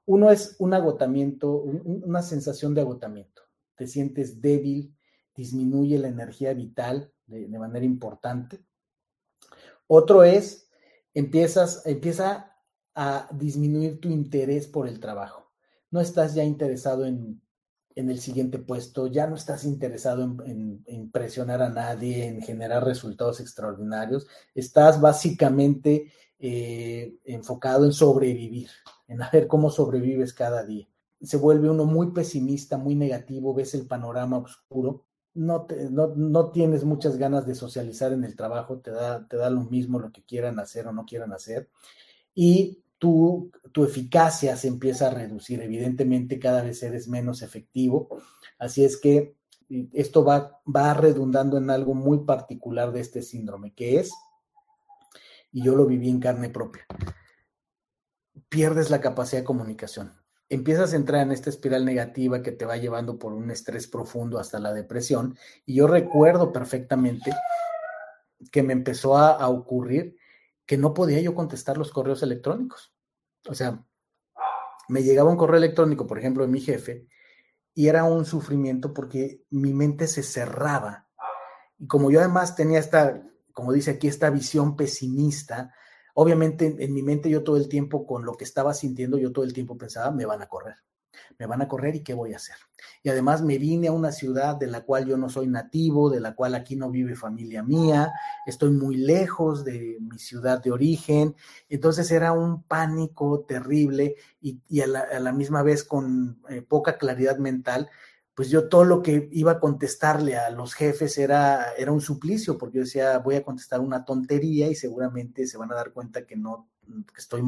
uno 0.05 0.33
es 0.33 0.57
un 0.59 0.75
agotamiento, 0.75 1.53
una 1.53 2.23
sensación 2.23 2.75
de 2.75 2.81
agotamiento. 2.81 3.43
Te 3.77 3.87
sientes 3.87 4.41
débil, 4.41 4.93
disminuye 5.33 6.01
la 6.01 6.09
energía 6.09 6.55
vital 6.55 7.13
de, 7.25 7.47
de 7.47 7.59
manera 7.61 7.85
importante. 7.85 8.67
Otro 9.87 10.25
es 10.25 10.69
empiezas, 11.15 11.87
empieza 11.87 12.57
a 12.97 13.29
disminuir 13.33 14.01
tu 14.01 14.09
interés 14.09 14.67
por 14.67 14.89
el 14.89 14.99
trabajo. 14.99 15.46
No 15.91 16.01
estás 16.01 16.35
ya 16.35 16.45
interesado 16.45 17.07
en, 17.07 17.43
el 17.95 18.21
siguiente 18.21 18.59
puesto, 18.59 19.07
ya 19.07 19.27
no 19.27 19.37
estás 19.37 19.65
interesado 19.65 20.23
en, 20.23 20.85
impresionar 20.87 21.63
a 21.63 21.71
nadie, 21.71 22.27
en 22.27 22.43
generar 22.43 22.85
resultados 22.85 23.41
extraordinarios. 23.41 24.27
Estás 24.55 25.01
básicamente 25.01 26.13
eh, 26.39 27.17
enfocado 27.25 27.87
en 27.87 27.93
sobrevivir, 27.93 28.69
en 29.09 29.21
ver 29.33 29.47
cómo 29.47 29.71
sobrevives 29.71 30.35
cada 30.35 30.65
día. 30.65 30.87
Se 31.23 31.39
vuelve 31.39 31.71
uno 31.71 31.87
muy 31.87 32.13
pesimista, 32.13 32.77
muy 32.77 32.95
negativo, 32.95 33.55
ves 33.55 33.75
el 33.75 33.87
panorama 33.87 34.39
oscuro 34.39 35.07
no, 35.37 35.67
no, 36.17 36.51
tienes 36.51 36.85
muchas 36.85 37.19
ganas 37.19 37.47
de 37.47 37.55
socializar 37.55 38.13
en 38.13 38.25
el 38.25 38.35
trabajo, 38.35 38.79
te 38.79 38.91
da, 38.91 39.29
te 39.29 39.37
da 39.37 39.51
lo 39.51 39.61
mismo 39.61 39.99
lo 39.99 40.11
que 40.11 40.25
quieran 40.25 40.59
hacer 40.59 40.87
o 40.87 40.93
no 40.93 41.05
quieran 41.05 41.33
hacer, 41.33 41.69
y 42.35 42.83
tu, 42.99 43.51
tu 43.73 43.85
eficacia 43.85 44.57
se 44.57 44.69
empieza 44.69 45.09
a 45.09 45.11
reducir. 45.11 45.61
Evidentemente, 45.63 46.39
cada 46.39 46.63
vez 46.63 46.83
eres 46.83 47.09
menos 47.09 47.43
efectivo, 47.43 48.09
así 48.59 48.85
es 48.85 48.97
que 48.97 49.37
esto 49.93 50.25
va, 50.25 50.61
va 50.65 50.95
redundando 50.95 51.59
en 51.59 51.71
algo 51.71 51.95
muy 51.95 52.25
particular 52.25 52.93
de 52.93 53.01
este 53.01 53.23
síndrome, 53.23 53.75
que 53.75 53.99
es, 53.99 54.13
y 55.51 55.65
yo 55.65 55.75
lo 55.75 55.87
viví 55.87 56.09
en 56.09 56.21
carne 56.21 56.51
propia, 56.51 56.87
pierdes 58.49 58.91
la 58.91 59.01
capacidad 59.01 59.41
de 59.41 59.47
comunicación 59.47 60.13
empiezas 60.49 60.93
a 60.93 60.97
entrar 60.97 61.23
en 61.23 61.33
esta 61.33 61.51
espiral 61.51 61.85
negativa 61.85 62.43
que 62.43 62.53
te 62.53 62.65
va 62.65 62.77
llevando 62.77 63.19
por 63.19 63.33
un 63.33 63.51
estrés 63.51 63.87
profundo 63.87 64.39
hasta 64.39 64.59
la 64.59 64.73
depresión. 64.73 65.37
Y 65.65 65.75
yo 65.77 65.87
recuerdo 65.87 66.53
perfectamente 66.53 67.33
que 68.51 68.63
me 68.63 68.73
empezó 68.73 69.17
a, 69.17 69.49
ocurrir 69.49 70.17
que 70.67 70.77
no 70.77 70.93
podía 70.95 71.21
yo 71.21 71.35
contestar 71.35 71.79
los 71.79 71.91
correos 71.91 72.23
electrónicos. 72.23 72.95
O 73.49 73.55
sea, 73.55 73.85
me 74.89 75.03
llegaba 75.03 75.31
un 75.31 75.37
correo 75.37 75.59
electrónico, 75.59 76.07
por 76.07 76.19
ejemplo, 76.19 76.45
de 76.45 76.51
mi 76.51 76.61
jefe, 76.61 77.07
y 77.75 77.89
era 77.89 78.05
un 78.05 78.25
sufrimiento 78.25 78.93
porque 78.93 79.45
mi 79.51 79.73
mente 79.73 80.07
se 80.07 80.23
cerraba. 80.23 81.09
Y 81.79 81.87
como 81.87 82.11
yo 82.11 82.21
además 82.21 82.57
tenía 82.57 82.79
esta, 82.79 83.23
como 83.53 83.73
dice 83.73 83.93
aquí, 83.93 84.09
esta 84.09 84.31
visión 84.31 84.77
pesimista, 84.77 85.73
Obviamente 86.19 86.75
en 86.79 86.95
mi 86.95 87.03
mente 87.03 87.29
yo 87.29 87.45
todo 87.45 87.59
el 87.59 87.69
tiempo 87.69 88.07
con 88.07 88.25
lo 88.25 88.33
que 88.37 88.45
estaba 88.45 88.73
sintiendo, 88.73 89.19
yo 89.19 89.33
todo 89.33 89.45
el 89.45 89.53
tiempo 89.53 89.77
pensaba, 89.77 90.11
me 90.11 90.25
van 90.25 90.41
a 90.41 90.49
correr, 90.49 90.77
me 91.39 91.47
van 91.47 91.63
a 91.63 91.69
correr 91.69 91.97
y 91.97 92.03
qué 92.03 92.15
voy 92.15 92.33
a 92.33 92.37
hacer. 92.37 92.57
Y 93.03 93.09
además 93.09 93.43
me 93.43 93.59
vine 93.59 93.89
a 93.89 93.93
una 93.93 94.13
ciudad 94.13 94.57
de 94.57 94.67
la 94.67 94.83
cual 94.83 95.07
yo 95.07 95.17
no 95.17 95.29
soy 95.29 95.47
nativo, 95.47 96.11
de 96.11 96.21
la 96.21 96.35
cual 96.35 96.55
aquí 96.55 96.77
no 96.77 96.91
vive 96.91 97.15
familia 97.15 97.63
mía, 97.63 98.13
estoy 98.47 98.71
muy 98.71 98.97
lejos 98.97 99.65
de 99.65 99.99
mi 100.01 100.19
ciudad 100.19 100.63
de 100.63 100.73
origen, 100.73 101.35
entonces 101.69 102.11
era 102.11 102.33
un 102.33 102.63
pánico 102.63 103.45
terrible 103.47 104.17
y, 104.41 104.61
a, 104.81 104.87
la, 104.87 105.33
misma 105.33 105.63
vez 105.63 105.85
con 105.85 106.41
eh, 106.49 106.63
poca 106.63 106.99
claridad 106.99 107.39
mental 107.39 107.89
pues 108.37 108.51
yo 108.51 108.69
todo 108.69 108.85
lo 108.85 109.03
que 109.03 109.31
iba 109.33 109.53
a 109.53 109.61
contestarle 109.61 110.37
a 110.37 110.51
los 110.51 110.75
jefes 110.75 111.17
era, 111.17 111.73
era 111.79 111.91
un 111.91 112.03
suplicio, 112.03 112.59
porque 112.59 112.77
yo 112.77 112.85
decía, 112.85 113.17
voy 113.17 113.37
a 113.37 113.43
contestar 113.43 113.81
una 113.81 114.05
tontería 114.05 114.69
y 114.69 114.75
seguramente 114.75 115.47
se 115.47 115.57
van 115.57 115.73
a 115.73 115.75
dar 115.75 115.91
cuenta 115.91 116.27
que 116.27 116.37
no, 116.37 116.69
que 116.87 117.19
estoy 117.21 117.43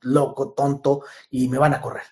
loco, 0.00 0.52
tonto 0.52 1.02
y 1.30 1.46
me 1.48 1.58
van 1.58 1.74
a 1.74 1.82
correr. 1.82 2.04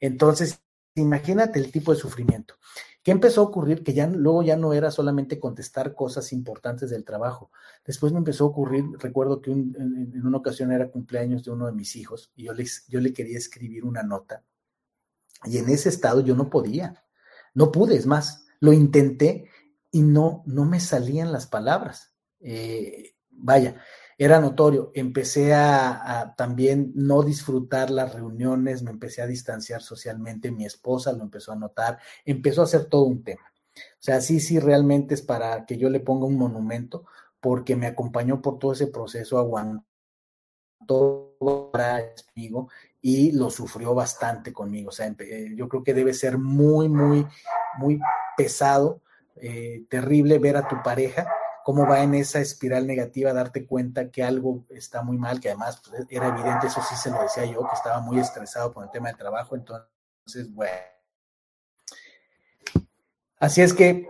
Entonces, 0.00 0.60
imagínate 0.94 1.58
el 1.58 1.70
tipo 1.70 1.92
de 1.92 1.98
sufrimiento. 1.98 2.54
¿Qué 3.02 3.12
empezó 3.12 3.40
a 3.40 3.44
ocurrir? 3.44 3.84
Que 3.84 3.94
ya 3.94 4.06
luego 4.08 4.42
ya 4.42 4.56
no 4.56 4.72
era 4.72 4.90
solamente 4.90 5.38
contestar 5.38 5.94
cosas 5.94 6.32
importantes 6.32 6.90
del 6.90 7.04
trabajo. 7.04 7.50
Después 7.84 8.12
me 8.12 8.18
empezó 8.18 8.44
a 8.44 8.48
ocurrir, 8.48 8.84
recuerdo 8.98 9.40
que 9.40 9.52
en, 9.52 10.22
una 10.24 10.38
ocasión 10.38 10.72
era 10.72 10.90
cumpleaños 10.90 11.44
de 11.44 11.52
uno 11.52 11.66
de 11.66 11.72
mis 11.72 11.94
hijos 11.94 12.32
y 12.34 12.44
yo, 12.44 12.52
les, 12.52 12.84
yo 12.88 13.00
le 13.00 13.12
quería 13.12 13.38
escribir 13.38 13.84
una 13.84 14.02
nota. 14.02 14.42
Y 15.44 15.58
en 15.58 15.68
ese 15.68 15.88
estado 15.88 16.20
yo 16.20 16.34
no 16.34 16.50
podía 16.50 17.06
no 17.56 17.72
pude, 17.72 17.96
es 17.96 18.04
más, 18.04 18.44
lo 18.60 18.74
intenté 18.74 19.48
y 19.90 20.02
no, 20.02 20.42
no 20.44 20.66
me 20.66 20.78
salían 20.78 21.32
las 21.32 21.46
palabras. 21.46 22.12
Eh, 22.38 23.16
vaya, 23.30 23.80
era 24.18 24.40
notorio. 24.40 24.90
Empecé 24.94 25.54
a, 25.54 26.34
también 26.36 26.92
no 26.94 27.22
disfrutar 27.22 27.90
las 27.90 28.14
reuniones, 28.14 28.82
me 28.82 28.90
empecé 28.90 29.22
a 29.22 29.26
distanciar 29.26 29.82
socialmente, 29.82 30.50
mi 30.50 30.64
esposa 30.64 31.12
lo 31.12 31.22
empezó 31.22 31.52
a 31.52 31.56
notar, 31.56 31.98
empezó 32.24 32.62
a 32.62 32.66
ser 32.66 32.86
todo 32.86 33.02
un 33.04 33.22
tema. 33.22 33.52
O 33.74 34.00
sea, 34.02 34.20
sí, 34.20 34.40
sí, 34.40 34.58
realmente 34.58 35.14
es 35.14 35.22
para 35.22 35.66
que 35.66 35.76
yo 35.76 35.90
le 35.90 36.00
ponga 36.00 36.26
un 36.26 36.36
monumento, 36.38 37.04
porque 37.40 37.76
me 37.76 37.86
acompañó 37.86 38.40
por 38.40 38.58
todo 38.58 38.72
ese 38.72 38.86
proceso, 38.86 39.38
aguantó 39.38 39.84
conmigo 41.38 42.68
y 43.02 43.32
lo 43.32 43.50
sufrió 43.50 43.94
bastante 43.94 44.52
conmigo. 44.52 44.88
O 44.88 44.92
sea, 44.92 45.14
eh, 45.18 45.52
yo 45.54 45.68
creo 45.68 45.84
que 45.84 45.94
debe 45.94 46.14
ser 46.14 46.38
muy, 46.38 46.88
muy, 46.88 47.26
muy 47.78 48.00
pesado, 48.36 49.02
eh, 49.36 49.84
terrible 49.90 50.38
ver 50.38 50.56
a 50.56 50.66
tu 50.66 50.76
pareja 50.82 51.28
cómo 51.66 51.84
va 51.84 52.00
en 52.04 52.14
esa 52.14 52.38
espiral 52.38 52.86
negativa, 52.86 53.32
darte 53.32 53.66
cuenta 53.66 54.08
que 54.08 54.22
algo 54.22 54.64
está 54.70 55.02
muy 55.02 55.18
mal, 55.18 55.40
que 55.40 55.48
además 55.48 55.82
pues, 55.84 56.06
era 56.10 56.28
evidente, 56.28 56.68
eso 56.68 56.80
sí 56.80 56.94
se 56.94 57.10
lo 57.10 57.20
decía 57.20 57.44
yo, 57.44 57.66
que 57.68 57.74
estaba 57.74 57.98
muy 57.98 58.20
estresado 58.20 58.72
con 58.72 58.84
el 58.84 58.90
tema 58.92 59.08
del 59.08 59.16
trabajo, 59.16 59.56
entonces, 59.56 60.54
bueno. 60.54 60.70
Así 63.40 63.62
es 63.62 63.74
que 63.74 64.08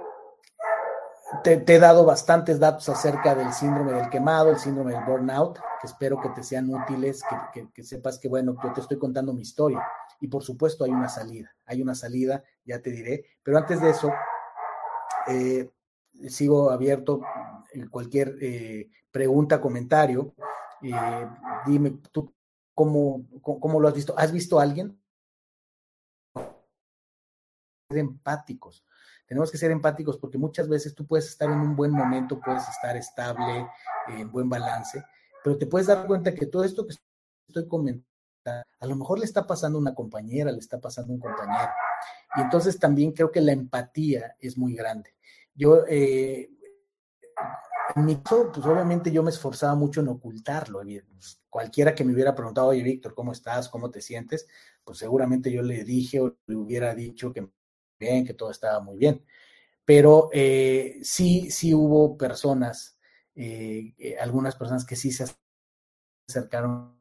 te, 1.42 1.64
he 1.66 1.78
dado 1.78 2.04
bastantes 2.04 2.60
datos 2.60 2.90
acerca 2.90 3.34
del 3.34 3.50
síndrome 3.54 3.94
del 3.94 4.10
quemado, 4.10 4.50
el 4.50 4.58
síndrome 4.58 4.92
del 4.92 5.04
burnout, 5.04 5.58
que 5.80 5.86
espero 5.86 6.20
que 6.20 6.28
te 6.28 6.42
sean 6.42 6.68
útiles, 6.68 7.22
que, 7.72 7.82
sepas 7.82 8.18
que, 8.18 8.28
bueno, 8.28 8.54
yo 8.62 8.70
te 8.74 8.82
estoy 8.82 8.98
contando 8.98 9.32
mi 9.32 9.40
historia. 9.40 9.82
Y 10.20 10.28
por 10.28 10.42
supuesto 10.42 10.84
hay 10.84 10.90
una 10.90 11.08
salida, 11.08 11.56
hay 11.64 11.80
una 11.80 11.94
salida, 11.94 12.44
ya 12.66 12.82
te 12.82 12.90
diré. 12.90 13.24
Pero 13.42 13.56
antes 13.56 13.80
de 13.80 13.88
eso, 13.88 14.12
eh, 15.26 15.70
sigo 16.28 16.70
abierto 16.70 17.22
cualquier 17.90 18.36
eh, 18.40 18.90
pregunta, 19.10 19.60
comentario. 19.60 20.34
Eh, 20.82 21.28
dime 21.66 21.98
tú 22.12 22.32
cómo, 22.74 23.26
cómo, 23.42 23.80
lo 23.80 23.88
has 23.88 23.94
visto. 23.94 24.14
¿Has 24.18 24.32
visto 24.32 24.58
a 24.58 24.62
alguien? 24.62 24.98
empáticos. 27.88 28.84
Tenemos 29.26 29.50
que 29.50 29.58
ser 29.58 29.70
empáticos 29.70 30.18
porque 30.18 30.38
muchas 30.38 30.68
veces 30.68 30.94
tú 30.94 31.06
puedes 31.06 31.26
estar 31.28 31.48
en 31.48 31.58
un 31.58 31.76
buen 31.76 31.92
momento, 31.92 32.40
puedes 32.40 32.68
estar 32.68 32.96
estable, 32.96 33.66
en 34.08 34.30
buen 34.30 34.48
balance, 34.48 35.04
pero 35.42 35.56
te 35.56 35.66
puedes 35.66 35.86
dar 35.86 36.06
cuenta 36.06 36.34
que 36.34 36.46
todo 36.46 36.64
esto 36.64 36.86
que 36.86 36.94
estoy 37.48 37.68
comentando, 37.68 38.04
a 38.44 38.86
lo 38.86 38.96
mejor 38.96 39.18
le 39.18 39.24
está 39.24 39.46
pasando 39.46 39.78
a 39.78 39.80
una 39.80 39.94
compañera, 39.94 40.52
le 40.52 40.58
está 40.58 40.80
pasando 40.80 41.12
un 41.12 41.20
compañero. 41.20 41.70
Y 42.36 42.40
entonces 42.42 42.78
también 42.78 43.12
creo 43.12 43.32
que 43.32 43.40
la 43.40 43.52
empatía 43.52 44.36
es 44.38 44.56
muy 44.56 44.74
grande. 44.74 45.14
Yo, 45.54 45.84
eh, 45.88 46.50
mi 48.04 48.16
caso, 48.22 48.50
pues 48.52 48.66
obviamente 48.66 49.10
yo 49.10 49.22
me 49.22 49.30
esforzaba 49.30 49.74
mucho 49.74 50.00
en 50.00 50.08
ocultarlo. 50.08 50.80
Pues, 50.82 51.40
cualquiera 51.48 51.94
que 51.94 52.04
me 52.04 52.12
hubiera 52.12 52.34
preguntado, 52.34 52.68
oye, 52.68 52.82
Víctor, 52.82 53.14
¿cómo 53.14 53.32
estás? 53.32 53.68
¿Cómo 53.68 53.90
te 53.90 54.00
sientes? 54.02 54.46
Pues 54.84 54.98
seguramente 54.98 55.50
yo 55.50 55.62
le 55.62 55.84
dije 55.84 56.20
o 56.20 56.36
le 56.46 56.56
hubiera 56.56 56.94
dicho 56.94 57.32
que 57.32 57.48
bien, 57.98 58.26
que 58.26 58.34
todo 58.34 58.50
estaba 58.50 58.80
muy 58.80 58.98
bien. 58.98 59.24
Pero 59.84 60.28
eh, 60.32 60.98
sí, 61.02 61.50
sí 61.50 61.74
hubo 61.74 62.18
personas, 62.18 62.98
eh, 63.34 63.94
algunas 64.20 64.56
personas 64.56 64.84
que 64.84 64.96
sí 64.96 65.12
se 65.12 65.24
acercaron 66.28 66.96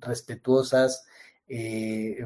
respetuosas, 0.00 1.06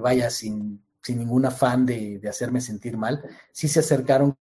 vaya, 0.01 0.31
sin, 0.31 0.87
sin 1.03 1.19
ningún 1.19 1.45
afán 1.47 1.87
de, 1.87 2.21
hacerme 2.29 2.61
sentir 2.61 2.97
mal, 2.97 3.23
sí 3.53 3.69
se 3.69 3.81
acercaron 3.81 4.37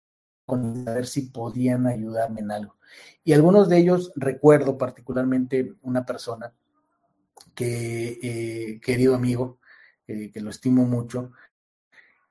con 0.50 0.88
a 0.88 0.94
ver 0.94 1.06
si 1.06 1.22
podían 1.22 1.86
ayudarme 1.86 2.40
en 2.40 2.50
algo. 2.50 2.76
Y 3.24 3.32
algunos 3.32 3.68
de 3.68 3.78
ellos 3.78 4.12
recuerdo 4.16 4.76
particularmente 4.76 5.74
una 5.82 6.04
persona 6.04 6.52
que, 7.54 8.18
eh, 8.22 8.80
querido 8.80 9.14
amigo, 9.14 9.58
que 10.06 10.40
lo 10.40 10.50
estimo 10.50 10.84
mucho, 10.86 11.30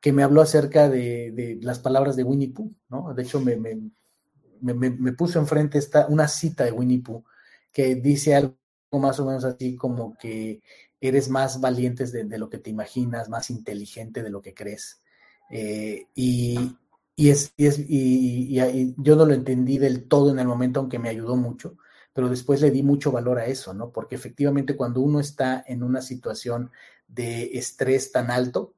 que 0.02 0.12
me 0.12 0.24
habló 0.24 0.42
acerca 0.42 0.90
de, 0.90 1.60
las 1.62 1.80
palabras 1.80 2.18
de 2.18 2.24
Winnie 2.24 2.52
Pooh, 2.52 2.74
¿no? 2.90 3.14
De 3.14 3.24
hecho, 3.24 3.40
me, 3.40 3.56
me, 3.56 3.80
me, 4.62 5.14
puso 5.14 5.40
enfrente 5.40 5.78
esta, 5.78 6.08
una 6.08 6.28
cita 6.28 6.66
de 6.66 6.74
Winnie 6.74 7.02
Pooh 7.02 7.24
que 7.72 7.96
dice 7.96 8.36
algo 8.36 8.58
más 8.92 9.20
o 9.20 9.26
menos 9.26 9.46
así 9.46 9.76
como 9.76 10.18
que 10.18 10.62
eres 11.00 11.30
más 11.30 11.62
valiente 11.62 12.06
de, 12.06 12.38
lo 12.38 12.50
que 12.50 12.58
te 12.58 12.70
imaginas, 12.70 13.30
más 13.30 13.50
inteligente 13.50 14.24
de 14.24 14.30
lo 14.30 14.42
que 14.42 14.54
crees. 14.54 15.02
Eh, 15.50 16.08
y, 16.16 16.78
es, 17.28 17.54
y, 17.58 18.96
yo 18.98 19.16
no 19.18 19.26
lo 19.26 19.34
entendí 19.34 19.78
del 19.78 20.08
todo 20.08 20.32
en 20.32 20.40
el 20.40 20.48
momento, 20.48 20.80
aunque 20.80 21.00
me 21.00 21.10
ayudó 21.10 21.36
mucho, 21.36 21.76
pero 22.14 22.30
después 22.30 22.62
le 22.62 22.72
di 22.72 22.82
mucho 22.82 23.12
valor 23.12 23.40
a 23.40 23.48
eso, 23.48 23.74
¿no? 23.74 23.92
Porque 23.92 24.16
efectivamente 24.16 24.78
cuando 24.78 25.02
uno 25.02 25.20
está 25.20 25.62
en 25.68 25.84
una 25.84 26.02
situación 26.02 26.72
de 27.10 27.58
estrés 27.58 28.14
tan 28.14 28.32
alto, 28.32 28.76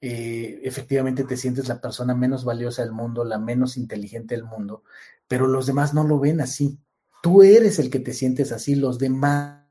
eh, 0.00 0.60
efectivamente 0.64 1.22
te 1.22 1.36
sientes 1.36 1.68
la 1.68 1.80
persona 1.80 2.16
menos 2.16 2.44
valiosa 2.44 2.82
del 2.82 2.90
mundo, 2.90 3.24
la 3.24 3.38
menos 3.38 3.76
inteligente 3.76 4.34
del 4.34 4.44
mundo, 4.44 4.82
pero 5.28 5.46
los 5.46 5.66
demás 5.66 5.94
no 5.94 6.02
lo 6.02 6.18
ven 6.18 6.40
así. 6.40 6.80
Tú 7.22 7.42
eres 7.42 7.78
el 7.78 7.90
que 7.90 8.00
te 8.00 8.12
sientes 8.12 8.50
así, 8.50 8.74
los 8.74 8.98
demás 8.98 9.62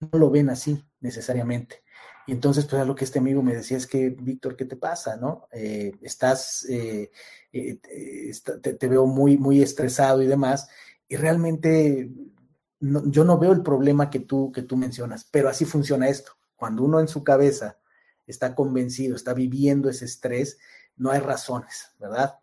no 0.00 0.18
lo 0.18 0.30
ven 0.30 0.48
así 0.48 0.82
necesariamente. 1.00 1.83
Y 2.26 2.32
entonces, 2.32 2.64
pues, 2.66 2.86
lo 2.86 2.94
que 2.94 3.04
este 3.04 3.18
amigo 3.18 3.42
me 3.42 3.54
decía 3.54 3.76
es 3.76 3.86
que, 3.86 4.10
Víctor, 4.10 4.56
¿qué 4.56 4.64
te 4.64 4.76
pasa? 4.76 5.16
¿No? 5.16 5.48
Eh, 5.52 5.92
estás, 6.00 6.64
eh, 6.68 7.10
eh, 7.52 7.78
te, 8.60 8.88
veo 8.88 9.06
muy, 9.06 9.36
muy 9.36 9.62
estresado 9.62 10.22
y 10.22 10.26
demás, 10.26 10.68
y 11.08 11.16
realmente 11.16 12.10
yo 12.80 13.24
no 13.24 13.38
veo 13.38 13.52
el 13.52 13.62
problema 13.62 14.10
que 14.10 14.20
tú, 14.20 14.52
que 14.52 14.62
tú 14.62 14.76
mencionas, 14.76 15.24
pero 15.30 15.48
así 15.48 15.64
funciona 15.64 16.08
esto. 16.08 16.32
Cuando 16.56 16.82
uno 16.84 17.00
en 17.00 17.08
su 17.08 17.22
cabeza 17.22 17.78
está 18.26 18.54
convencido, 18.54 19.16
está 19.16 19.34
viviendo 19.34 19.88
ese 19.90 20.06
estrés, 20.06 20.58
no 20.96 21.10
hay 21.10 21.20
razones, 21.20 21.90
¿verdad? 21.98 22.38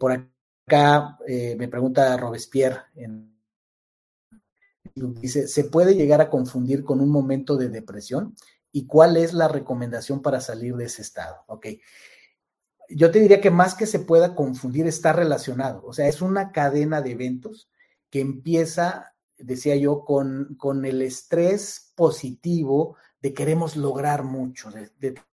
por 0.00 0.12
acá 0.12 1.18
me 1.26 1.68
pregunta 1.68 2.16
Robespierre 2.16 2.84
Dice, 4.94 5.48
¿se 5.48 5.64
puede 5.64 5.94
llegar 5.94 6.20
a 6.20 6.28
confundir 6.28 6.84
con 6.84 7.00
un 7.00 7.10
momento 7.10 7.56
de 7.56 7.68
depresión? 7.68 8.34
¿Y 8.72 8.86
cuál 8.86 9.16
es 9.16 9.34
la 9.34 9.48
recomendación 9.48 10.22
para 10.22 10.40
salir 10.40 10.74
de 10.76 10.86
ese 10.86 11.02
estado? 11.02 11.44
Ok. 11.46 11.66
Yo 12.88 13.10
te 13.10 13.20
diría 13.20 13.40
que 13.40 13.50
más 13.50 13.74
que 13.74 13.86
se 13.86 14.00
pueda 14.00 14.34
confundir, 14.34 14.86
está 14.86 15.12
relacionado. 15.12 15.82
O 15.84 15.92
sea, 15.92 16.08
es 16.08 16.20
una 16.20 16.52
cadena 16.52 17.00
de 17.00 17.12
eventos 17.12 17.70
que 18.10 18.20
empieza, 18.20 19.14
decía 19.38 19.76
yo, 19.76 20.04
con, 20.04 20.56
con 20.58 20.84
el 20.84 21.02
estrés 21.02 21.92
positivo 21.94 22.96
de 23.22 23.32
queremos 23.32 23.76
lograr 23.76 24.24
mucho, 24.24 24.70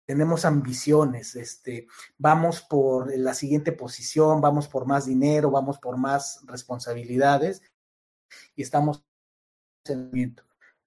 tenemos 0.04 0.44
ambiciones, 0.44 1.34
este, 1.36 1.86
vamos 2.18 2.60
por 2.60 3.16
la 3.16 3.32
siguiente 3.32 3.72
posición, 3.72 4.42
vamos 4.42 4.68
por 4.68 4.86
más 4.86 5.06
dinero, 5.06 5.50
vamos 5.50 5.78
por 5.78 5.96
más 5.96 6.42
responsabilidades 6.46 7.62
y 8.54 8.62
estamos 8.62 9.02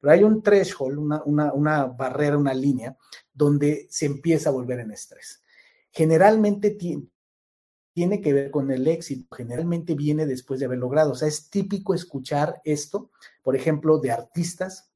pero 0.01 0.13
hay 0.13 0.23
un 0.23 0.41
threshold, 0.41 0.97
una, 1.25 1.85
barrera, 1.85 2.35
una 2.35 2.55
línea, 2.55 2.97
donde 3.31 3.87
se 3.89 4.07
empieza 4.07 4.49
a 4.49 4.51
volver 4.51 4.79
en 4.79 4.91
estrés. 4.91 5.43
Generalmente 5.91 6.71
tiene, 6.71 8.19
que 8.19 8.33
ver 8.33 8.49
con 8.49 8.71
el 8.71 8.87
éxito, 8.87 9.33
generalmente 9.35 9.93
viene 9.93 10.25
después 10.25 10.59
de 10.59 10.65
haber 10.65 10.79
logrado. 10.79 11.11
O 11.11 11.15
sea, 11.15 11.27
es 11.27 11.51
típico 11.51 11.93
escuchar 11.93 12.61
esto, 12.65 13.11
por 13.43 13.55
ejemplo, 13.55 13.99
de 13.99 14.11
artistas, 14.11 14.91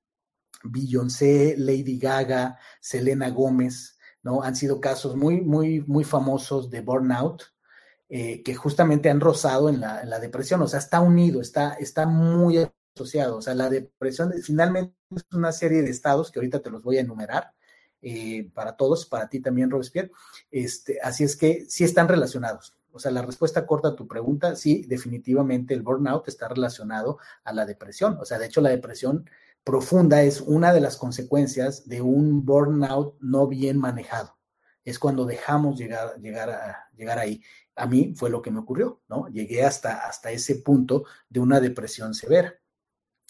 Beyoncé, 0.63 1.53
Lady 1.55 1.99
Gaga, 1.99 2.57
Selena 2.81 3.29
Gómez, 3.29 3.99
¿no? 4.23 4.41
Han 4.41 4.55
sido 4.55 4.81
casos 4.81 5.15
muy, 5.15 5.41
muy, 5.41 5.81
muy 5.81 6.03
famosos 6.03 6.71
de 6.71 6.81
burnout, 6.81 7.43
eh, 8.09 8.41
que 8.41 8.55
justamente 8.55 9.11
han 9.11 9.19
rozado 9.19 9.69
en 9.69 9.81
la, 9.81 10.03
la, 10.03 10.19
depresión, 10.19 10.63
o 10.63 10.67
sea, 10.67 10.79
está 10.79 10.99
unido, 10.99 11.41
está, 11.41 11.73
está 11.73 12.07
muy 12.07 12.57
asociado. 12.95 13.37
O 13.37 13.41
sea, 13.41 13.53
la 13.53 13.69
depresión 13.69 14.33
finalmente 14.41 14.95
es 15.15 15.25
una 15.33 15.51
serie 15.51 15.81
de 15.81 15.89
estados 15.89 16.31
que 16.31 16.39
ahorita 16.39 16.61
te 16.61 16.69
los 16.69 16.81
voy 16.81 16.97
a 16.97 17.01
enumerar 17.01 17.53
eh, 18.01 18.49
para 18.53 18.75
todos, 18.75 19.05
para 19.05 19.29
ti 19.29 19.41
también, 19.41 19.69
Robespierre. 19.69 20.11
Este, 20.49 20.99
así 21.01 21.23
es 21.23 21.35
que 21.35 21.65
sí 21.67 21.83
están 21.83 22.07
relacionados. 22.07 22.75
O 22.91 22.99
sea, 22.99 23.11
la 23.11 23.21
respuesta 23.21 23.65
corta 23.65 23.89
a 23.89 23.95
tu 23.95 24.07
pregunta, 24.07 24.55
sí, 24.55 24.85
definitivamente 24.87 25.73
el 25.73 25.81
burnout 25.81 26.27
está 26.29 26.47
relacionado 26.47 27.17
a 27.43 27.51
la 27.51 27.65
depresión. 27.65 28.17
O 28.21 28.25
sea, 28.25 28.39
de 28.39 28.45
hecho, 28.45 28.61
la 28.61 28.69
depresión 28.69 29.29
profunda 29.63 30.23
es 30.23 30.39
una 30.39 30.73
de 30.73 30.79
las 30.79 30.95
consecuencias 30.95 31.89
de 31.89 32.01
un 32.01 32.45
burnout 32.45 33.17
no 33.19 33.47
bien 33.47 33.77
manejado. 33.77 34.37
Es 34.85 34.99
cuando 34.99 35.25
dejamos 35.25 35.77
llegar, 35.77 36.15
llegar, 36.21 36.49
a, 36.51 36.89
llegar 36.95 37.19
ahí. 37.19 37.41
A 37.75 37.87
mí 37.87 38.13
fue 38.15 38.29
lo 38.29 38.41
que 38.41 38.51
me 38.51 38.59
ocurrió, 38.59 39.01
¿no? 39.09 39.27
Llegué 39.27 39.63
hasta, 39.63 40.07
hasta 40.07 40.31
ese 40.31 40.57
punto 40.57 41.03
de 41.27 41.39
una 41.41 41.59
depresión 41.59 42.13
severa. 42.13 42.55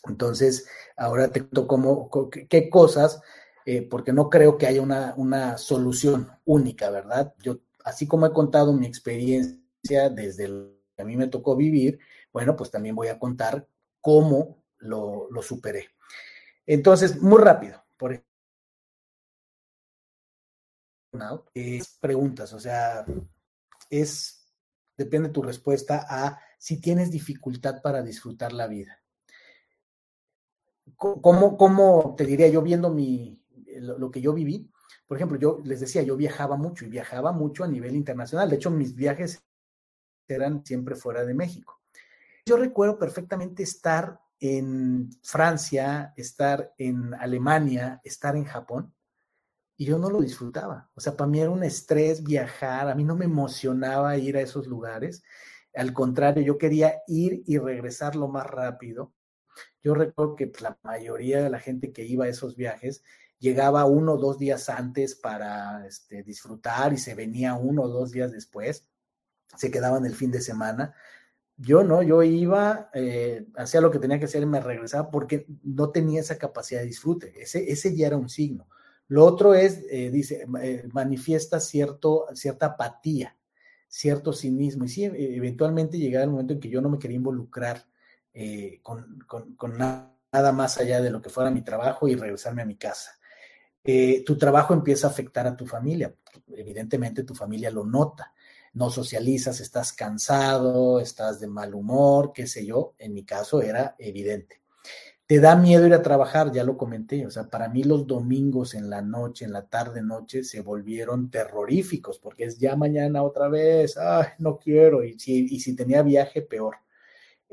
Entonces, 0.07 0.67
ahora 0.97 1.31
te 1.31 1.41
cuento 1.41 1.67
cómo, 1.67 2.09
qué 2.49 2.69
cosas, 2.69 3.21
eh, 3.65 3.81
porque 3.81 4.13
no 4.13 4.29
creo 4.29 4.57
que 4.57 4.67
haya 4.67 4.81
una, 4.81 5.57
solución 5.57 6.29
única, 6.45 6.91
¿verdad? 6.91 7.33
Yo, 7.41 7.59
así 7.83 8.07
como 8.07 8.27
he 8.27 8.33
contado 8.33 8.73
mi 8.73 8.85
experiencia 8.85 10.09
desde 10.11 10.47
lo 10.47 10.75
que 10.95 11.01
a 11.01 11.05
mí 11.05 11.17
me 11.17 11.27
tocó 11.27 11.55
vivir, 11.55 11.99
bueno, 12.31 12.55
pues 12.55 12.69
también 12.69 12.95
voy 12.95 13.07
a 13.07 13.17
contar 13.17 13.67
cómo 14.01 14.63
lo, 14.77 15.29
superé. 15.41 15.89
Entonces, 16.65 17.21
muy 17.21 17.41
rápido, 17.41 17.83
por 17.97 18.13
ejemplo, 18.13 18.29
es 21.53 21.97
preguntas, 21.99 22.53
o 22.53 22.59
sea, 22.59 23.05
es, 23.89 24.53
depende 24.97 25.29
tu 25.29 25.41
respuesta 25.41 26.05
a 26.07 26.39
si 26.59 26.79
tienes 26.79 27.09
dificultad 27.09 27.81
para 27.81 28.03
disfrutar 28.03 28.53
la 28.53 28.67
vida. 28.67 29.04
¿Cómo, 30.97 31.57
cómo 31.57 32.15
te 32.17 32.25
diría 32.25 32.47
yo 32.47 32.61
viendo 32.61 32.89
mi, 32.89 33.41
lo, 33.79 34.11
que 34.11 34.21
yo 34.21 34.33
viví? 34.33 34.69
Por 35.07 35.17
ejemplo, 35.17 35.37
yo 35.37 35.61
les 35.63 35.79
decía, 35.79 36.03
yo 36.03 36.15
viajaba 36.15 36.55
mucho 36.57 36.85
y 36.85 36.89
viajaba 36.89 37.31
mucho 37.31 37.63
a 37.63 37.67
nivel 37.67 37.95
internacional. 37.95 38.49
De 38.49 38.55
hecho, 38.55 38.71
mis 38.71 38.95
viajes 38.95 39.43
eran 40.27 40.65
siempre 40.65 40.95
fuera 40.95 41.25
de 41.25 41.33
México. 41.33 41.81
Yo 42.45 42.57
recuerdo 42.57 42.97
perfectamente 42.97 43.63
estar 43.63 44.19
en 44.39 45.09
Francia, 45.23 46.13
estar 46.15 46.73
en 46.77 47.13
Alemania, 47.15 48.01
estar 48.03 48.35
en 48.35 48.45
Japón, 48.45 48.93
y 49.77 49.85
yo 49.85 49.97
no 49.97 50.09
lo 50.09 50.21
disfrutaba. 50.21 50.89
O 50.95 51.01
sea, 51.01 51.17
para 51.17 51.29
mí 51.29 51.39
era 51.39 51.49
un 51.49 51.63
estrés 51.63 52.23
viajar, 52.23 52.89
a 52.89 52.95
mí 52.95 53.03
no 53.03 53.15
me 53.15 53.25
emocionaba 53.25 54.17
ir 54.17 54.37
a 54.37 54.41
esos 54.41 54.67
lugares. 54.67 55.23
Al 55.73 55.93
contrario, 55.93 56.43
yo 56.43 56.57
quería 56.57 57.01
ir 57.07 57.43
y 57.45 57.57
regresar 57.57 58.15
lo 58.15 58.27
más 58.27 58.47
rápido 58.47 59.13
yo 59.83 59.93
recuerdo 59.93 60.35
que 60.35 60.47
pues, 60.47 60.61
la 60.61 60.77
mayoría 60.83 61.43
de 61.43 61.49
la 61.49 61.59
gente 61.59 61.93
que 61.93 62.05
iba 62.05 62.25
a 62.25 62.29
esos 62.29 62.55
viajes 62.55 63.03
llegaba 63.39 63.85
uno 63.85 64.13
o 64.13 64.17
dos 64.17 64.39
días 64.39 64.69
antes 64.69 65.15
para 65.15 65.85
este, 65.85 66.23
disfrutar 66.23 66.93
y 66.93 66.97
se 66.97 67.15
venía 67.15 67.53
uno 67.53 67.83
o 67.83 67.87
dos 67.87 68.11
días 68.11 68.31
después, 68.31 68.87
se 69.55 69.71
quedaba 69.71 69.97
en 69.97 70.05
el 70.05 70.15
fin 70.15 70.31
de 70.31 70.41
semana. 70.41 70.95
Yo 71.57 71.83
no, 71.83 72.01
yo 72.01 72.21
iba, 72.23 72.89
eh, 72.93 73.45
hacía 73.55 73.81
lo 73.81 73.91
que 73.91 73.99
tenía 73.99 74.19
que 74.19 74.25
hacer 74.25 74.43
y 74.43 74.47
me 74.47 74.59
regresaba 74.59 75.09
porque 75.09 75.45
no 75.63 75.91
tenía 75.91 76.19
esa 76.21 76.37
capacidad 76.37 76.81
de 76.81 76.87
disfrute. 76.87 77.33
Ese, 77.41 77.71
ese 77.71 77.95
ya 77.95 78.07
era 78.07 78.17
un 78.17 78.29
signo. 78.29 78.67
Lo 79.07 79.23
otro 79.23 79.53
es, 79.53 79.83
eh, 79.89 80.09
dice, 80.09 80.45
eh, 80.61 80.87
manifiesta 80.91 81.59
cierto, 81.59 82.25
cierta 82.33 82.65
apatía, 82.67 83.37
cierto 83.87 84.33
cinismo. 84.33 84.85
Y 84.85 84.89
sí, 84.89 85.03
eventualmente 85.05 85.97
llegaba 85.97 86.25
el 86.25 86.31
momento 86.31 86.53
en 86.53 86.59
que 86.59 86.69
yo 86.69 86.81
no 86.81 86.89
me 86.89 86.99
quería 86.99 87.17
involucrar 87.17 87.85
con, 88.81 89.19
con, 89.27 89.77
nada 89.77 90.51
más 90.51 90.77
allá 90.77 91.01
de 91.01 91.09
lo 91.09 91.21
que 91.21 91.29
fuera 91.29 91.49
mi 91.49 91.61
trabajo 91.61 92.07
y 92.07 92.15
regresarme 92.15 92.61
a 92.61 92.65
mi 92.65 92.75
casa. 92.75 93.11
tu 94.25 94.37
trabajo 94.37 94.73
empieza 94.73 95.07
a 95.07 95.11
afectar 95.11 95.47
a 95.47 95.55
tu 95.55 95.65
familia. 95.65 96.13
Evidentemente 96.47 97.23
tu 97.23 97.33
familia 97.33 97.71
lo 97.71 97.85
nota 97.85 98.33
no 98.75 98.89
socializas, 98.89 99.61
estás 99.61 99.93
cansado, 99.93 100.99
estás 100.99 101.39
de 101.39 101.47
mal 101.47 101.73
humor, 101.73 102.31
qué 102.33 102.45
sé 102.45 102.65
yo, 102.65 102.93
en 102.99 103.13
mi 103.13 103.23
caso 103.23 103.61
era 103.61 103.95
evidente. 103.97 104.61
Te 105.25 105.39
da 105.39 105.55
miedo 105.55 105.87
ir 105.87 105.93
a 105.93 106.01
trabajar, 106.01 106.51
ya 106.51 106.63
lo 106.63 106.77
comenté, 106.77 107.25
o 107.25 107.31
sea, 107.31 107.49
para 107.49 107.69
mí 107.69 107.83
los 107.83 108.05
domingos 108.05 108.75
en 108.75 108.89
la 108.89 109.01
noche, 109.01 109.45
en 109.45 109.53
la 109.53 109.65
tarde, 109.65 110.01
noche, 110.03 110.43
se 110.43 110.59
volvieron 110.59 111.31
terroríficos, 111.31 112.19
porque 112.19 112.43
es 112.43 112.59
ya 112.59 112.75
mañana 112.75 113.23
otra 113.23 113.47
vez, 113.47 113.97
ay, 113.97 114.27
no 114.39 114.59
quiero, 114.59 115.03
y 115.03 115.17
si 115.17 115.75
tenía 115.75 116.03
viaje, 116.03 116.41
peor. 116.41 116.75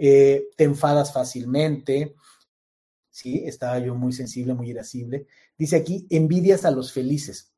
Eh, 0.04 0.48
te 0.56 0.64
enfadas 0.64 1.12
fácilmente, 1.12 2.16
sí, 3.08 3.44
estaba 3.46 3.78
yo 3.78 3.94
muy 3.94 4.12
sensible, 4.12 4.54
muy 4.54 4.70
irascible. 4.70 5.28
Dice 5.56 5.76
aquí, 5.76 6.06
envidias 6.10 6.64
a 6.64 6.72
los 6.72 6.92
felices 6.92 7.52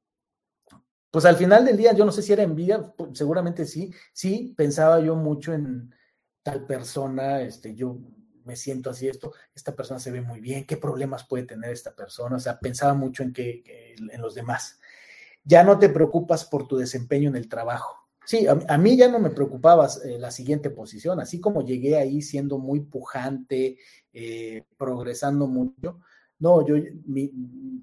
pues 1.14 1.26
al 1.26 1.36
final 1.36 1.64
del 1.64 1.76
día, 1.76 1.92
yo 1.92 2.04
no 2.04 2.10
sé 2.10 2.22
si 2.22 2.32
era 2.32 2.42
envidia, 2.42 2.82
pues, 2.82 3.16
seguramente 3.16 3.66
sí, 3.66 3.94
sí, 4.12 4.52
pensaba 4.56 4.98
yo 4.98 5.14
mucho 5.14 5.54
en 5.54 5.94
tal 6.42 6.66
persona, 6.66 7.40
este, 7.40 7.76
yo 7.76 8.00
me 8.42 8.56
siento 8.56 8.90
así, 8.90 9.06
esto, 9.06 9.32
esta 9.54 9.76
persona 9.76 10.00
se 10.00 10.10
ve 10.10 10.22
muy 10.22 10.40
bien, 10.40 10.66
qué 10.66 10.76
problemas 10.76 11.24
puede 11.24 11.44
tener 11.44 11.70
esta 11.70 11.94
persona, 11.94 12.34
o 12.34 12.40
sea, 12.40 12.58
pensaba 12.58 12.94
mucho 12.94 13.22
en, 13.22 13.32
que, 13.32 13.94
en 13.96 14.20
los 14.20 14.34
demás. 14.34 14.80
Ya 15.44 15.62
no 15.62 15.78
te 15.78 15.88
preocupas 15.88 16.44
por 16.46 16.66
tu 16.66 16.78
desempeño 16.78 17.28
en 17.28 17.36
el 17.36 17.48
trabajo. 17.48 18.03
Sí, 18.26 18.46
a, 18.46 18.78
mí 18.78 18.96
ya 18.96 19.08
no 19.08 19.18
me 19.18 19.30
preocupaba 19.30 19.88
eh, 20.04 20.18
la 20.18 20.30
siguiente 20.30 20.70
posición, 20.70 21.20
así 21.20 21.40
como 21.40 21.62
llegué 21.62 21.98
ahí 21.98 22.22
siendo 22.22 22.58
muy 22.58 22.80
pujante, 22.80 23.78
eh, 24.12 24.64
progresando 24.78 25.46
mucho, 25.46 26.00
no, 26.38 26.66
yo, 26.66 26.76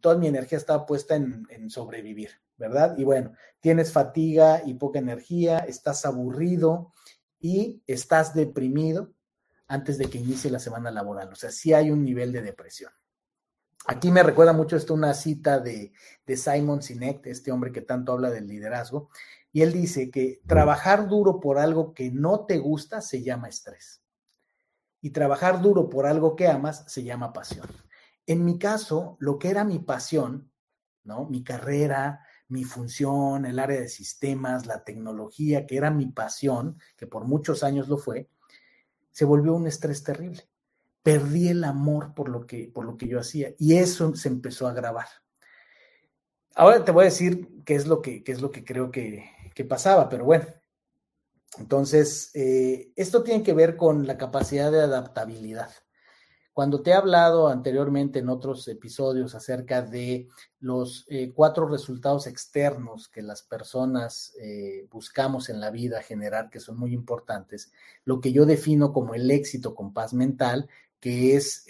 toda 0.02 0.18
mi 0.18 0.28
energía 0.28 0.58
estaba 0.58 0.86
puesta 0.86 1.16
en, 1.16 1.46
en 1.50 1.70
sobrevivir. 1.70 2.32
¿verdad? 2.62 2.96
Y 2.96 3.04
bueno, 3.04 3.34
tienes 3.60 3.92
fatiga 3.92 4.62
y 4.64 4.76
poca 4.76 5.00
energía, 5.00 5.60
estás 5.60 6.06
aburrido 6.06 6.94
y 7.40 7.82
estás 7.88 8.36
deprimido 8.36 9.12
antes 9.68 9.98
de 9.98 10.06
que 10.06 10.20
inicie 10.20 10.52
la 10.52 10.60
semana 10.60 10.92
laboral. 10.92 11.34
O 11.34 11.36
sea, 11.36 11.50
sí 11.50 11.74
hay 11.74 11.90
un 11.90 12.04
nivel 12.06 12.32
de 12.32 12.44
depresión. 12.44 12.92
Aquí 13.88 14.12
me 14.12 14.22
recuerda 14.22 14.54
mucho 14.54 14.76
esto 14.76 14.94
una 14.94 15.16
cita 15.16 15.60
de, 15.60 15.92
de 16.24 16.38
Simon 16.38 16.84
Sinek, 16.84 17.26
este 17.26 17.52
hombre 17.52 17.72
que 17.72 17.82
tanto 17.82 18.12
habla 18.14 18.30
del 18.30 18.46
liderazgo, 18.46 19.10
y 19.54 19.62
él 19.62 19.74
dice 19.74 20.10
que 20.10 20.42
trabajar 20.48 21.10
duro 21.10 21.40
por 21.40 21.60
algo 21.60 21.94
que 21.94 22.12
no 22.12 22.46
te 22.46 22.58
gusta 22.58 23.02
se 23.02 23.22
llama 23.22 23.50
estrés. 23.50 24.02
Y 25.02 25.10
trabajar 25.10 25.62
duro 25.62 25.90
por 25.90 26.06
algo 26.06 26.36
que 26.36 26.48
amas 26.48 26.86
se 26.88 27.04
llama 27.04 27.34
pasión. 27.34 27.68
En 28.26 28.46
mi 28.46 28.58
caso, 28.58 29.18
lo 29.20 29.40
que 29.40 29.50
era 29.50 29.64
mi 29.64 29.80
pasión, 29.80 30.52
¿no? 31.04 31.26
Mi 31.26 31.44
carrera, 31.44 32.22
mi 32.48 32.64
función, 32.64 33.46
el 33.46 33.60
área 33.60 33.82
de 33.82 33.90
sistemas, 33.90 34.68
la 34.68 34.84
tecnología, 34.84 35.66
que 35.66 35.78
era 35.78 35.90
mi 35.90 36.06
pasión, 36.08 36.78
que 36.96 37.08
por 37.08 37.26
muchos 37.26 37.64
años 37.64 37.88
lo 37.88 37.98
fue, 37.98 38.30
se 39.10 39.26
volvió 39.26 39.54
un 39.54 39.68
estrés 39.68 40.04
terrible. 40.04 40.48
Perdí 41.04 41.50
el 41.50 41.64
amor 41.64 42.14
por 42.14 42.30
lo 42.30 42.46
que, 42.46 42.70
por 42.74 42.86
lo 42.86 42.96
que 42.96 43.08
yo 43.08 43.20
hacía 43.20 43.54
y 43.58 43.78
eso 43.78 44.16
se 44.16 44.30
empezó 44.30 44.68
a 44.68 44.72
agravar. 44.72 45.08
Ahora 46.54 46.86
te 46.86 46.92
voy 46.92 47.04
a 47.04 47.06
decir 47.06 47.64
qué 47.66 47.76
es 47.76 47.88
lo 47.88 48.02
que, 48.02 48.24
qué 48.24 48.32
es 48.34 48.42
lo 48.42 48.52
que 48.52 48.64
creo 48.64 48.92
que, 48.92 49.26
que 49.54 49.66
pasaba, 49.66 50.10
pero 50.10 50.26
bueno. 50.26 50.46
Entonces, 51.58 52.32
eh, 52.34 52.92
esto 52.96 53.24
tiene 53.24 53.44
que 53.44 53.54
ver 53.54 53.76
con 53.76 54.08
la 54.08 54.18
capacidad 54.18 54.72
de 54.72 54.82
adaptabilidad. 54.82 55.70
Cuando 56.54 56.82
te 56.82 56.92
he 56.92 56.94
hablado 56.94 57.48
anteriormente 57.48 58.20
en 58.20 58.30
otros 58.30 58.68
episodios 58.68 59.36
acerca 59.36 59.82
de 59.82 60.28
los 60.60 61.06
eh, 61.10 61.32
cuatro 61.34 61.68
resultados 61.68 62.28
externos 62.28 63.08
que 63.08 63.22
las 63.22 63.42
personas 63.42 64.34
eh, 64.42 64.86
buscamos 64.92 65.50
en 65.50 65.62
la 65.62 65.72
vida 65.72 66.02
generar, 66.02 66.50
que 66.50 66.60
son 66.60 66.78
muy 66.78 66.94
importantes, 66.94 67.72
lo 68.04 68.20
que 68.20 68.34
yo 68.34 68.46
defino 68.46 68.92
como 68.92 69.16
el 69.16 69.32
éxito 69.32 69.74
con 69.76 69.94
paz 69.94 70.14
mental, 70.14 70.70
que 71.00 71.36
es 71.36 71.66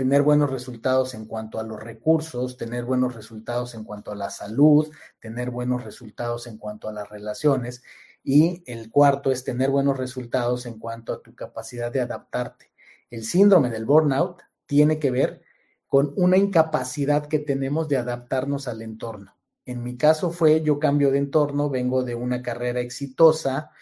tener 0.00 0.22
buenos 0.22 0.48
resultados 0.48 1.12
en 1.12 1.26
cuanto 1.26 1.60
a 1.60 1.62
los 1.62 1.78
recursos, 1.78 2.56
tener 2.56 2.86
buenos 2.86 3.14
resultados 3.14 3.74
en 3.74 3.84
cuanto 3.84 4.10
a 4.10 4.14
la 4.14 4.30
salud, 4.30 4.90
tener 5.20 5.50
buenos 5.50 5.84
resultados 5.84 6.46
en 6.46 6.56
cuanto 6.56 6.88
a 6.88 6.92
las 6.92 7.08
relaciones. 7.10 7.82
Y 8.24 8.62
el 8.66 8.90
cuarto 8.90 9.30
es 9.30 9.44
tener 9.44 9.68
buenos 9.68 9.98
resultados 9.98 10.64
en 10.64 10.78
cuanto 10.78 11.12
a 11.12 11.22
tu 11.22 11.34
capacidad 11.34 11.92
de 11.92 12.00
adaptarte 12.00 12.70
el 13.10 13.24
síndrome 13.24 13.70
del 13.70 13.84
burnout 13.84 14.40
tiene 14.66 14.98
que 14.98 15.10
ver 15.10 15.42
con 15.88 16.12
una 16.16 16.36
incapacidad 16.36 17.26
que 17.26 17.40
tenemos 17.40 17.88
de 17.88 17.96
adaptarnos 17.96 18.68
al 18.68 18.82
entorno. 18.82 19.36
En 19.66 19.82
mi 19.82 19.96
caso 19.96 20.30
fue, 20.30 20.62
yo 20.62 20.78
cambio 20.78 21.10
de 21.10 21.18
entorno, 21.18 21.68
vengo 21.68 22.04
de 22.04 22.14
una 22.14 22.40
carrera 22.40 22.80
exitosa, 22.80 23.72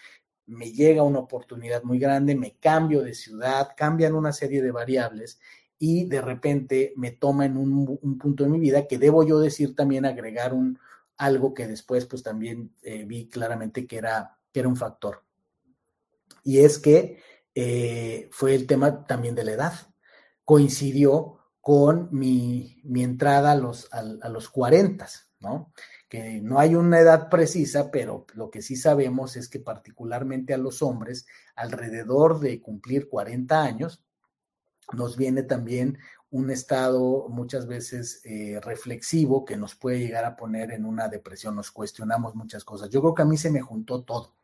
me 0.47 0.71
llega 0.71 1.03
una 1.03 1.19
oportunidad 1.19 1.83
muy 1.83 1.99
grande, 1.99 2.35
me 2.35 2.57
cambio 2.57 3.03
de 3.03 3.13
ciudad, 3.13 3.69
cambian 3.77 4.15
una 4.15 4.33
serie 4.33 4.63
de 4.63 4.71
variables 4.71 5.39
y 5.79 6.05
de 6.05 6.21
repente 6.21 6.93
me 6.97 7.11
toma 7.11 7.45
en 7.45 7.55
un, 7.55 8.17
punto 8.19 8.43
de 8.43 8.49
mi 8.49 8.59
vida 8.59 8.85
que 8.85 8.99
debo 8.99 9.23
yo 9.23 9.39
decir 9.39 9.75
también 9.75 10.05
agregar 10.05 10.53
un 10.53 10.77
algo 11.17 11.53
que 11.53 11.67
después 11.67 12.05
pues 12.05 12.21
también 12.21 12.75
eh, 12.81 13.05
vi 13.05 13.27
claramente 13.29 13.87
que 13.87 13.97
era, 13.97 14.37
que 14.51 14.59
era 14.59 14.69
un 14.69 14.75
factor. 14.75 15.23
Y 16.43 16.59
es 16.59 16.79
que 16.79 17.21
eh, 17.55 18.29
fue 18.31 18.55
el 18.55 18.67
tema 18.67 19.05
también 19.05 19.35
de 19.35 19.43
la 19.43 19.51
edad. 19.51 19.73
Coincidió 20.45 21.39
con 21.61 22.09
mi, 22.11 22.81
entrada 22.95 23.51
a 23.51 23.55
los, 23.55 23.89
a, 23.91 24.29
los 24.29 24.49
40, 24.49 25.07
¿no? 25.41 25.73
Que 26.07 26.41
no 26.41 26.59
hay 26.59 26.75
una 26.75 26.99
edad 26.99 27.29
precisa, 27.29 27.91
pero 27.91 28.25
lo 28.33 28.49
que 28.49 28.61
sí 28.61 28.75
sabemos 28.75 29.35
es 29.35 29.49
que 29.49 29.59
particularmente 29.59 30.53
a 30.53 30.57
los 30.57 30.81
hombres, 30.81 31.27
alrededor 31.55 32.39
de 32.39 32.61
cumplir 32.61 33.09
40 33.09 33.61
años, 33.61 34.03
nos 34.93 35.17
viene 35.17 35.43
también 35.43 35.97
un 36.31 36.51
estado 36.51 37.27
muchas 37.29 37.65
veces 37.65 38.21
eh, 38.23 38.59
reflexivo 38.61 39.45
que 39.45 39.57
nos 39.57 39.75
puede 39.75 39.99
llegar 39.99 40.25
a 40.25 40.35
poner 40.35 40.71
en 40.71 40.85
una 40.85 41.07
depresión, 41.07 41.55
nos 41.55 41.71
cuestionamos 41.71 42.35
muchas 42.35 42.63
cosas. 42.63 42.89
Yo 42.89 43.01
creo 43.01 43.15
que 43.15 43.23
a 43.23 43.25
mí 43.25 43.37
se 43.37 43.51
me 43.51 43.61
juntó 43.61 44.03
todo. 44.03 44.35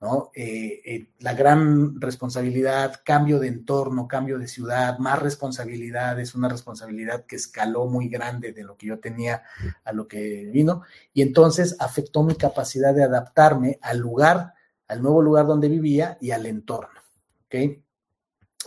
¿no? 0.00 0.30
Eh, 0.34 0.80
eh, 0.84 1.10
la 1.18 1.34
gran 1.34 2.00
responsabilidad, 2.00 3.00
cambio 3.04 3.40
de 3.40 3.48
entorno, 3.48 4.06
cambio 4.06 4.38
de 4.38 4.46
ciudad, 4.46 4.98
más 4.98 5.18
responsabilidad, 5.18 6.18
es 6.20 6.34
una 6.34 6.48
responsabilidad 6.48 7.26
que 7.26 7.36
escaló 7.36 7.86
muy 7.86 8.08
grande 8.08 8.52
de 8.52 8.62
lo 8.62 8.76
que 8.76 8.86
yo 8.86 9.00
tenía 9.00 9.42
a 9.84 9.92
lo 9.92 10.06
que 10.06 10.48
vino, 10.52 10.82
y 11.12 11.22
entonces 11.22 11.76
afectó 11.80 12.22
mi 12.22 12.36
capacidad 12.36 12.94
de 12.94 13.02
adaptarme 13.02 13.80
al 13.82 13.98
lugar, 13.98 14.54
al 14.86 15.02
nuevo 15.02 15.20
lugar 15.20 15.46
donde 15.46 15.68
vivía 15.68 16.16
y 16.20 16.30
al 16.30 16.46
entorno, 16.46 17.00
¿ok? 17.46 17.80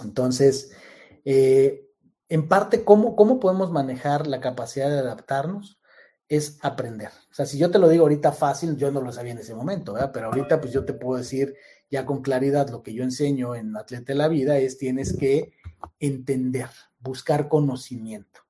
Entonces, 0.04 0.72
eh, 1.26 1.88
en 2.30 2.48
parte, 2.48 2.84
¿cómo, 2.84 3.16
¿cómo 3.16 3.40
podemos 3.40 3.72
manejar 3.72 4.28
la 4.28 4.40
capacidad 4.40 4.90
de 4.90 5.00
adaptarnos? 5.00 5.82
es 6.32 6.60
aprender. 6.62 7.10
O 7.30 7.34
sea, 7.34 7.46
si 7.46 7.58
yo 7.58 7.70
te 7.72 7.78
lo 7.78 7.90
digo 7.90 8.04
ahorita 8.04 8.32
fácil, 8.32 8.78
yo 8.78 8.90
no 8.90 9.02
lo 9.02 9.12
sabía 9.12 9.34
en 9.34 9.40
ese 9.40 9.54
momento, 9.54 9.92
¿verdad? 9.92 10.12
Pero 10.14 10.28
ahorita 10.28 10.62
pues 10.62 10.72
yo 10.72 10.86
te 10.86 10.94
puedo 10.94 11.18
decir 11.18 11.58
ya 11.90 12.06
con 12.06 12.22
claridad 12.22 12.70
lo 12.70 12.84
que 12.84 12.94
yo 12.94 13.04
enseño 13.04 13.54
en 13.54 13.76
Atleta 13.76 14.14
de 14.14 14.18
la 14.18 14.30
Vida 14.30 14.58
es 14.58 14.78
tienes 14.78 15.12
que 15.18 15.52
entender, 16.00 16.70
buscar 17.02 17.50
conocimiento, 17.50 18.46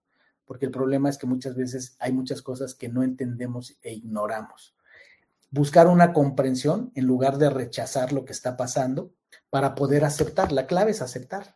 porque 0.46 0.68
el 0.68 0.72
problema 0.72 1.10
es 1.10 1.18
que 1.18 1.26
muchas 1.26 1.56
veces 1.56 1.96
hay 1.98 2.12
muchas 2.12 2.44
cosas 2.44 2.76
que 2.76 2.88
no 2.88 3.02
entendemos 3.02 3.76
e 3.82 3.94
ignoramos. 3.94 4.76
Buscar 5.50 5.88
una 5.88 6.14
comprensión 6.14 6.92
en 6.94 7.08
lugar 7.08 7.40
de 7.40 7.50
rechazar 7.50 8.14
lo 8.14 8.26
que 8.26 8.32
está 8.34 8.58
pasando 8.58 9.12
para 9.50 9.74
poder 9.74 10.06
aceptar. 10.06 10.52
La 10.52 10.68
clave 10.68 10.92
es 10.92 11.02
aceptar. 11.02 11.56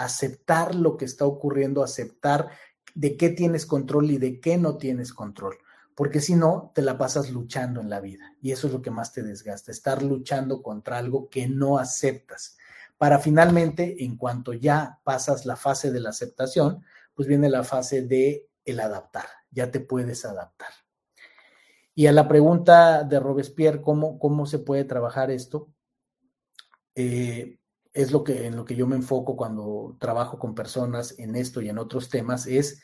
Aceptar 0.00 0.74
lo 0.74 0.96
que 0.96 1.04
está 1.04 1.26
ocurriendo, 1.26 1.82
aceptar 1.82 2.50
de 2.94 3.16
qué 3.16 3.28
tienes 3.28 3.66
control 3.66 4.10
y 4.10 4.18
de 4.18 4.40
qué 4.40 4.56
no 4.56 4.76
tienes 4.76 5.12
control, 5.12 5.58
porque 5.94 6.20
si 6.20 6.34
no, 6.34 6.72
te 6.74 6.82
la 6.82 6.98
pasas 6.98 7.30
luchando 7.30 7.80
en 7.80 7.90
la 7.90 8.00
vida 8.00 8.34
y 8.40 8.52
eso 8.52 8.66
es 8.66 8.72
lo 8.72 8.82
que 8.82 8.90
más 8.90 9.12
te 9.12 9.22
desgasta, 9.22 9.70
estar 9.70 10.02
luchando 10.02 10.62
contra 10.62 10.98
algo 10.98 11.28
que 11.28 11.46
no 11.46 11.78
aceptas, 11.78 12.56
para 12.98 13.18
finalmente, 13.18 14.04
en 14.04 14.16
cuanto 14.16 14.52
ya 14.52 14.98
pasas 15.04 15.46
la 15.46 15.56
fase 15.56 15.90
de 15.90 16.00
la 16.00 16.10
aceptación, 16.10 16.84
pues 17.14 17.28
viene 17.28 17.48
la 17.48 17.64
fase 17.64 18.02
de 18.02 18.48
el 18.64 18.80
adaptar, 18.80 19.26
ya 19.50 19.70
te 19.70 19.80
puedes 19.80 20.24
adaptar. 20.24 20.68
Y 21.94 22.06
a 22.06 22.12
la 22.12 22.28
pregunta 22.28 23.02
de 23.04 23.20
Robespierre, 23.20 23.82
¿cómo, 23.82 24.18
cómo 24.18 24.46
se 24.46 24.58
puede 24.58 24.84
trabajar 24.84 25.30
esto? 25.30 25.68
Eh, 26.94 27.59
es 27.92 28.12
lo 28.12 28.24
que 28.24 28.46
en 28.46 28.56
lo 28.56 28.64
que 28.64 28.76
yo 28.76 28.86
me 28.86 28.96
enfoco 28.96 29.36
cuando 29.36 29.96
trabajo 29.98 30.38
con 30.38 30.54
personas 30.54 31.18
en 31.18 31.36
esto 31.36 31.60
y 31.60 31.68
en 31.68 31.78
otros 31.78 32.08
temas, 32.08 32.46
es 32.46 32.82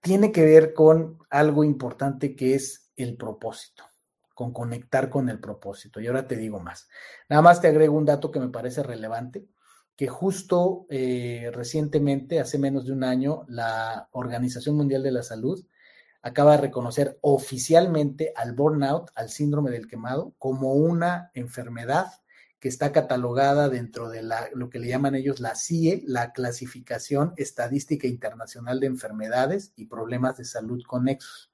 tiene 0.00 0.32
que 0.32 0.44
ver 0.44 0.74
con 0.74 1.18
algo 1.30 1.64
importante 1.64 2.34
que 2.34 2.54
es 2.54 2.90
el 2.96 3.16
propósito, 3.16 3.84
con 4.34 4.52
conectar 4.52 5.08
con 5.08 5.28
el 5.28 5.40
propósito. 5.40 6.00
Y 6.00 6.08
ahora 6.08 6.26
te 6.26 6.36
digo 6.36 6.60
más. 6.60 6.88
Nada 7.28 7.42
más 7.42 7.60
te 7.60 7.68
agrego 7.68 7.96
un 7.96 8.04
dato 8.04 8.30
que 8.30 8.40
me 8.40 8.48
parece 8.48 8.82
relevante, 8.82 9.46
que 9.96 10.08
justo 10.08 10.86
eh, 10.90 11.50
recientemente, 11.52 12.40
hace 12.40 12.58
menos 12.58 12.86
de 12.86 12.92
un 12.92 13.04
año, 13.04 13.44
la 13.48 14.08
Organización 14.12 14.76
Mundial 14.76 15.02
de 15.02 15.12
la 15.12 15.22
Salud 15.22 15.64
acaba 16.22 16.52
de 16.52 16.62
reconocer 16.62 17.18
oficialmente 17.20 18.32
al 18.36 18.54
burnout, 18.54 19.10
al 19.14 19.28
síndrome 19.28 19.70
del 19.70 19.88
quemado, 19.88 20.34
como 20.38 20.74
una 20.74 21.30
enfermedad 21.34 22.06
que 22.62 22.68
está 22.68 22.92
catalogada 22.92 23.68
dentro 23.68 24.08
de 24.08 24.22
lo 24.54 24.70
que 24.70 24.78
le 24.78 24.86
llaman 24.86 25.16
ellos 25.16 25.40
la 25.40 25.56
CIE, 25.56 26.04
la 26.06 26.32
Clasificación 26.32 27.34
Estadística 27.36 28.06
Internacional 28.06 28.78
de 28.78 28.86
Enfermedades 28.86 29.72
y 29.74 29.86
Problemas 29.86 30.36
de 30.36 30.44
Salud 30.44 30.80
Conexos. 30.86 31.50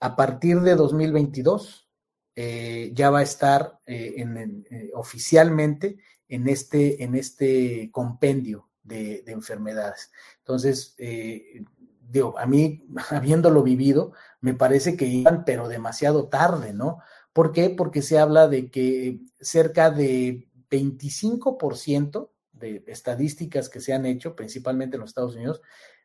A 0.00 0.16
partir 0.16 0.60
de 0.62 0.74
2022 0.74 1.88
eh, 2.34 2.90
ya 2.94 3.10
va 3.10 3.20
a 3.20 3.22
estar 3.22 3.78
eh, 3.86 4.16
eh, 4.16 4.90
oficialmente 4.94 5.98
en 6.26 6.48
este, 6.48 7.04
en 7.04 7.14
este 7.14 7.88
compendio 7.92 8.70
de, 8.82 9.22
de 9.24 9.30
enfermedades. 9.30 10.10
Entonces, 10.38 10.96
digo, 10.98 12.36
a 12.36 12.46
mí, 12.46 12.88
habiéndolo 13.10 13.62
vivido, 13.62 14.14
me 14.40 14.54
parece 14.54 14.96
que 14.96 15.04
iban, 15.04 15.44
pero 15.44 15.68
demasiado 15.68 16.26
tarde, 16.26 16.72
¿no? 16.72 16.98
¿Por 17.38 17.52
qué? 17.52 17.70
Porque 17.70 18.02
se 18.02 18.18
habla 18.18 18.48
de 18.48 18.68
que 18.68 19.20
cerca 19.38 19.92
de 19.92 20.48
25% 20.68 22.32
de 22.50 22.82
estadísticas 22.88 23.68
que 23.68 23.78
se 23.78 23.92
han 23.92 24.06
hecho, 24.06 24.34
principalmente 24.34 24.96
en 24.96 25.02
los 25.02 25.10
Estados 25.10 25.36
Unidos, 25.36 25.62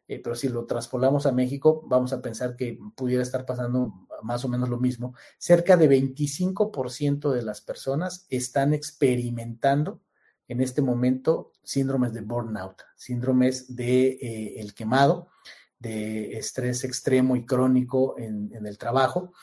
eh, 0.07 0.21
pero 0.23 0.35
si 0.35 0.47
lo 0.47 0.67
traspolamos 0.67 1.25
a 1.25 1.31
México, 1.31 1.81
vamos 1.87 2.13
a 2.13 2.21
pensar 2.21 2.55
que 2.55 2.77
pudiera 2.95 3.23
estar 3.23 3.47
pasando 3.47 4.07
más 4.21 4.45
o 4.45 4.47
menos 4.47 4.69
lo 4.69 4.79
mismo. 4.79 5.15
Cerca 5.39 5.75
de 5.75 5.89
25% 5.89 7.31
de 7.31 7.41
las 7.41 7.61
personas 7.61 8.27
están 8.29 8.75
experimentando 8.75 10.01
en 10.47 10.61
este 10.61 10.83
momento 10.83 11.53
síndromes 11.63 12.13
de 12.13 12.21
burnout, 12.21 12.83
síndromes 12.95 13.75
de 13.75 14.19
eh, 14.21 14.59
el 14.59 14.75
quemado, 14.75 15.29
de 15.79 16.37
estrés 16.37 16.83
extremo 16.83 17.35
y 17.35 17.43
crónico 17.43 18.19
en, 18.19 18.53
en 18.53 18.67
el 18.67 18.77
trabajo. 18.77 19.33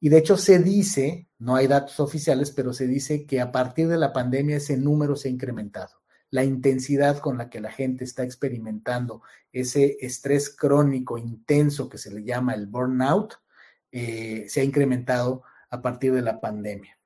Y 0.00 0.08
de 0.08 0.18
hecho 0.18 0.36
se 0.36 0.58
dice, 0.60 1.28
no 1.38 1.56
hay 1.56 1.66
datos 1.66 1.98
oficiales, 2.00 2.50
pero 2.50 2.72
se 2.72 2.86
dice 2.86 3.26
que 3.26 3.40
a 3.40 3.50
partir 3.50 3.88
de 3.88 3.98
la 3.98 4.12
pandemia 4.12 4.56
ese 4.56 4.76
número 4.76 5.16
se 5.16 5.28
ha 5.28 5.30
incrementado. 5.30 6.00
La 6.30 6.44
intensidad 6.44 7.18
con 7.18 7.38
la 7.38 7.48
que 7.48 7.60
la 7.60 7.72
gente 7.72 8.04
está 8.04 8.22
experimentando 8.22 9.22
ese 9.52 9.96
estrés 10.00 10.54
crónico 10.54 11.18
intenso 11.18 11.88
que 11.88 11.98
se 11.98 12.12
le 12.12 12.22
llama 12.22 12.54
el 12.54 12.66
burnout, 12.66 13.34
eh, 13.90 14.44
se 14.48 14.60
ha 14.60 14.64
incrementado 14.64 15.42
a 15.70 15.80
partir 15.80 16.12
de 16.12 16.22
la 16.22 16.40
pandemia. 16.40 16.98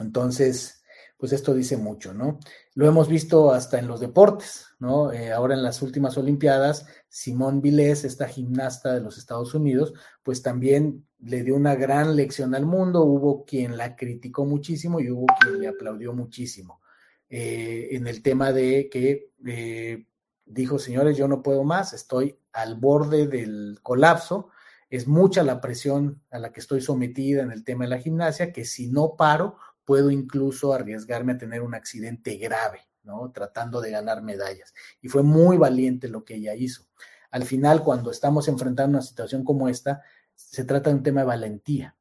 Entonces, 0.00 0.82
pues 1.22 1.32
esto 1.32 1.54
dice 1.54 1.76
mucho, 1.76 2.12
¿no? 2.12 2.40
Lo 2.74 2.88
hemos 2.88 3.08
visto 3.08 3.52
hasta 3.52 3.78
en 3.78 3.86
los 3.86 4.00
deportes, 4.00 4.66
¿no? 4.80 5.12
Eh, 5.12 5.30
ahora 5.30 5.54
en 5.54 5.62
las 5.62 5.80
últimas 5.82 6.16
Olimpiadas, 6.18 6.86
Simón 7.08 7.60
Vilés, 7.60 8.04
esta 8.04 8.26
gimnasta 8.26 8.94
de 8.94 9.00
los 9.00 9.18
Estados 9.18 9.54
Unidos, 9.54 9.92
pues 10.24 10.42
también 10.42 11.06
le 11.22 11.44
dio 11.44 11.54
una 11.54 11.74
gran 11.76 12.16
lección 12.16 12.54
al 12.54 12.66
mundo, 12.66 13.04
hubo 13.04 13.44
quien 13.44 13.76
la 13.76 13.94
criticó 13.94 14.44
muchísimo 14.44 15.00
y 15.00 15.10
hubo 15.10 15.26
quien 15.40 15.60
le 15.60 15.68
aplaudió 15.68 16.12
muchísimo. 16.12 16.80
Eh, 17.28 17.88
en 17.92 18.06
el 18.06 18.22
tema 18.22 18.52
de 18.52 18.88
que 18.90 19.30
eh, 19.46 20.04
dijo, 20.44 20.78
señores, 20.78 21.16
yo 21.16 21.28
no 21.28 21.42
puedo 21.42 21.64
más, 21.64 21.92
estoy 21.92 22.36
al 22.52 22.74
borde 22.74 23.28
del 23.28 23.78
colapso, 23.82 24.50
es 24.90 25.06
mucha 25.06 25.42
la 25.42 25.60
presión 25.60 26.20
a 26.30 26.38
la 26.38 26.52
que 26.52 26.60
estoy 26.60 26.80
sometida 26.80 27.42
en 27.42 27.52
el 27.52 27.64
tema 27.64 27.84
de 27.84 27.90
la 27.90 27.98
gimnasia, 27.98 28.52
que 28.52 28.64
si 28.64 28.88
no 28.88 29.14
paro, 29.16 29.56
puedo 29.84 30.10
incluso 30.10 30.74
arriesgarme 30.74 31.32
a 31.32 31.38
tener 31.38 31.62
un 31.62 31.74
accidente 31.74 32.36
grave, 32.36 32.80
¿no? 33.04 33.30
Tratando 33.30 33.80
de 33.80 33.90
ganar 33.90 34.22
medallas. 34.22 34.74
Y 35.00 35.08
fue 35.08 35.22
muy 35.22 35.56
valiente 35.56 36.08
lo 36.08 36.24
que 36.24 36.34
ella 36.34 36.54
hizo. 36.54 36.84
Al 37.30 37.44
final, 37.44 37.82
cuando 37.82 38.10
estamos 38.10 38.48
enfrentando 38.48 38.98
una 38.98 39.06
situación 39.06 39.44
como 39.44 39.68
esta, 39.68 40.02
se 40.50 40.64
trata 40.64 40.90
de 40.90 40.96
un 40.96 41.02
tema 41.02 41.20
de 41.20 41.26
valentía. 41.26 41.96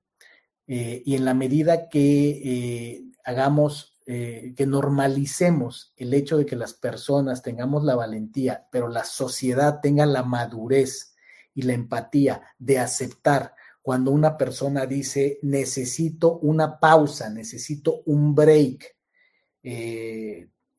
Eh, 0.67 1.03
y 1.05 1.15
en 1.15 1.25
la 1.25 1.33
medida 1.33 1.89
que 1.89 2.29
eh, 2.43 3.03
hagamos, 3.23 3.99
eh, 4.05 4.53
que 4.55 4.65
normalicemos 4.65 5.93
el 5.97 6.13
hecho 6.13 6.37
de 6.37 6.45
que 6.45 6.55
las 6.55 6.73
personas 6.73 7.41
tengamos 7.41 7.83
la 7.83 7.95
valentía, 7.95 8.67
pero 8.71 8.87
la 8.87 9.03
sociedad 9.03 9.79
tenga 9.81 10.05
la 10.05 10.23
madurez 10.23 11.15
y 11.53 11.63
la 11.63 11.73
empatía 11.73 12.41
de 12.57 12.79
aceptar 12.79 13.53
cuando 13.81 14.11
una 14.11 14.37
persona 14.37 14.85
dice 14.85 15.39
necesito 15.41 16.37
una 16.39 16.79
pausa, 16.79 17.29
necesito 17.29 18.03
un 18.05 18.33
break 18.35 18.95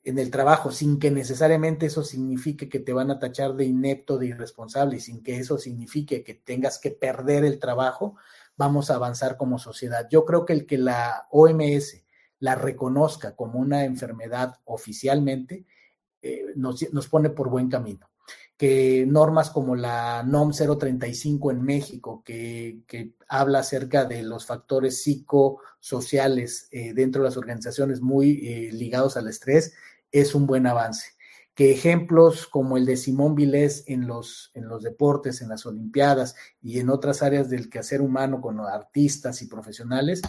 en 0.05 0.19
el 0.19 0.31
trabajo, 0.31 0.73
sin 0.73 0.99
que 0.99 1.11
necesariamente 1.11 1.87
eso 1.87 2.03
signifique 2.03 2.69
que 2.69 2.81
te 2.81 2.93
van 2.93 3.11
a 3.11 3.19
tachar 3.19 3.55
de 3.55 3.65
inepto, 3.65 4.19
de 4.19 4.27
irresponsable, 4.27 4.97
y 4.97 5.01
sin 5.01 5.23
que 5.23 5.39
eso 5.39 5.59
signifique 5.59 6.25
que 6.25 6.35
tengas 6.35 6.79
que 6.79 6.91
perder 6.91 7.45
el 7.45 7.59
trabajo, 7.59 8.17
vamos 8.57 8.91
a 8.91 8.97
avanzar 8.97 9.37
como 9.37 9.59
sociedad. 9.59 10.09
Yo 10.11 10.25
creo 10.25 10.45
que 10.45 10.53
el 10.55 10.67
que 10.67 10.79
la 10.79 11.29
OMS 11.31 12.05
la 12.41 12.57
reconozca 12.57 13.37
como 13.37 13.61
una 13.61 13.85
enfermedad 13.85 14.59
oficialmente, 14.65 15.65
eh, 16.21 16.47
nos, 16.57 16.93
nos 16.93 17.09
pone 17.09 17.31
por 17.31 17.49
buen 17.49 17.69
camino 17.69 18.13
que 18.63 19.05
normas 19.09 19.51
como 19.51 19.75
la 19.75 20.23
NOM 20.23 20.53
035 20.53 21.51
en 21.51 21.63
México, 21.65 22.23
que, 22.25 22.83
habla 23.27 23.59
acerca 23.59 24.05
de 24.05 24.23
los 24.23 24.47
factores 24.47 25.03
psicosociales 25.03 26.69
eh, 26.71 26.93
dentro 26.95 27.23
de 27.23 27.29
las 27.29 27.37
organizaciones 27.37 28.01
muy 28.01 28.47
eh, 28.47 28.71
ligados 28.73 29.17
al 29.17 29.27
estrés, 29.27 29.75
es 30.13 30.35
un 30.35 30.47
buen 30.47 30.67
avance. 30.67 31.09
Que 31.55 31.73
ejemplos 31.73 32.47
como 32.47 32.77
el 32.77 32.87
de 32.87 32.97
Simón 32.97 33.35
Vilés 33.35 33.85
en 33.87 34.07
los, 34.07 34.51
en 34.55 34.69
los 34.69 34.83
deportes, 34.83 35.43
en 35.43 35.49
las 35.49 35.67
Olimpiadas 35.67 36.35
y 36.63 36.79
en 36.79 36.89
otras 36.89 37.23
áreas 37.23 37.51
del 37.51 37.69
quehacer 37.69 38.01
humano 38.01 38.41
con 38.41 38.61
artistas 38.61 39.43
y 39.43 39.49
profesionales, 39.49 40.23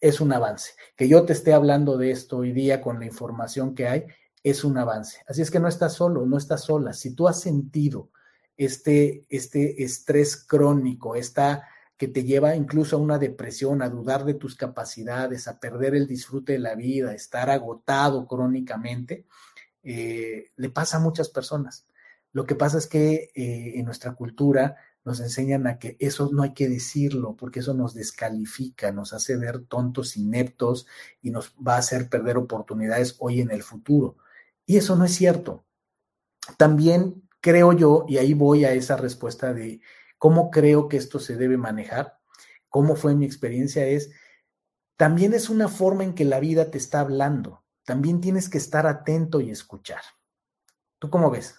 es 0.00 0.20
un 0.20 0.32
avance. 0.32 0.72
Que 0.96 1.08
yo 1.08 1.24
te 1.24 1.32
esté 1.32 1.52
hablando 1.52 1.98
de 1.98 2.12
esto 2.12 2.38
hoy 2.38 2.52
día 2.52 2.80
con 2.80 3.00
la 3.00 3.06
información 3.06 3.74
que 3.74 3.88
hay, 3.88 4.06
es 4.42 4.64
un 4.64 4.78
avance. 4.78 5.22
Así 5.26 5.42
es 5.42 5.50
que 5.50 5.60
no 5.60 5.68
estás 5.68 5.94
solo, 5.94 6.24
no 6.24 6.38
estás 6.38 6.64
sola. 6.64 6.92
Si 6.92 7.14
tú 7.14 7.28
has 7.28 7.40
sentido 7.40 8.10
este, 8.56 9.26
este 9.28 9.82
estrés 9.82 10.36
crónico, 10.36 11.14
esta 11.14 11.66
que 11.98 12.08
te 12.08 12.22
lleva 12.22 12.54
incluso 12.54 12.96
a 12.96 13.00
una 13.00 13.18
depresión, 13.18 13.82
a 13.82 13.90
dudar 13.90 14.24
de 14.24 14.34
tus 14.34 14.54
capacidades, 14.54 15.48
a 15.48 15.58
perder 15.58 15.96
el 15.96 16.06
disfrute 16.06 16.52
de 16.54 16.60
la 16.60 16.76
vida, 16.76 17.10
a 17.10 17.14
estar 17.14 17.50
agotado 17.50 18.26
crónicamente, 18.26 19.26
eh, 19.82 20.52
le 20.56 20.70
pasa 20.70 20.98
a 20.98 21.00
muchas 21.00 21.28
personas. 21.28 21.86
Lo 22.32 22.46
que 22.46 22.54
pasa 22.54 22.78
es 22.78 22.86
que 22.86 23.30
eh, 23.34 23.72
en 23.74 23.84
nuestra 23.84 24.14
cultura 24.14 24.76
nos 25.04 25.18
enseñan 25.20 25.66
a 25.66 25.78
que 25.78 25.96
eso 25.98 26.30
no 26.32 26.42
hay 26.42 26.52
que 26.52 26.68
decirlo, 26.68 27.34
porque 27.34 27.60
eso 27.60 27.74
nos 27.74 27.94
descalifica, 27.94 28.92
nos 28.92 29.12
hace 29.12 29.36
ver 29.36 29.60
tontos, 29.64 30.16
ineptos 30.16 30.86
y 31.20 31.30
nos 31.30 31.54
va 31.56 31.74
a 31.74 31.78
hacer 31.78 32.08
perder 32.08 32.36
oportunidades 32.36 33.16
hoy 33.18 33.40
en 33.40 33.50
el 33.50 33.64
futuro. 33.64 34.18
Y 34.66 34.76
eso 34.76 34.94
no 34.94 35.04
es 35.04 35.14
cierto. 35.14 35.64
También 36.58 37.28
creo 37.40 37.72
yo, 37.72 38.04
y 38.06 38.18
ahí 38.18 38.34
voy 38.34 38.64
a 38.64 38.72
esa 38.72 38.96
respuesta 38.96 39.52
de 39.52 39.80
cómo 40.18 40.50
creo 40.50 40.88
que 40.88 40.96
esto 40.96 41.18
se 41.20 41.36
debe 41.36 41.56
manejar, 41.56 42.18
cómo 42.68 42.96
fue 42.96 43.14
mi 43.14 43.24
experiencia, 43.24 43.86
es, 43.86 44.10
también 44.96 45.32
es 45.32 45.48
una 45.48 45.68
forma 45.68 46.04
en 46.04 46.14
que 46.14 46.24
la 46.24 46.40
vida 46.40 46.70
te 46.70 46.78
está 46.78 47.00
hablando. 47.00 47.64
También 47.84 48.20
tienes 48.20 48.50
que 48.50 48.58
estar 48.58 48.86
atento 48.86 49.40
y 49.40 49.50
escuchar. 49.50 50.02
¿Tú 50.98 51.08
cómo 51.08 51.30
ves? 51.30 51.58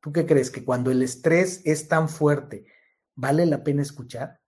¿Tú 0.00 0.12
qué 0.12 0.26
crees? 0.26 0.50
¿Que 0.50 0.64
cuando 0.64 0.90
el 0.90 1.02
estrés 1.02 1.62
es 1.64 1.88
tan 1.88 2.08
fuerte, 2.08 2.66
vale 3.14 3.46
la 3.46 3.64
pena 3.64 3.82
escuchar? 3.82 4.40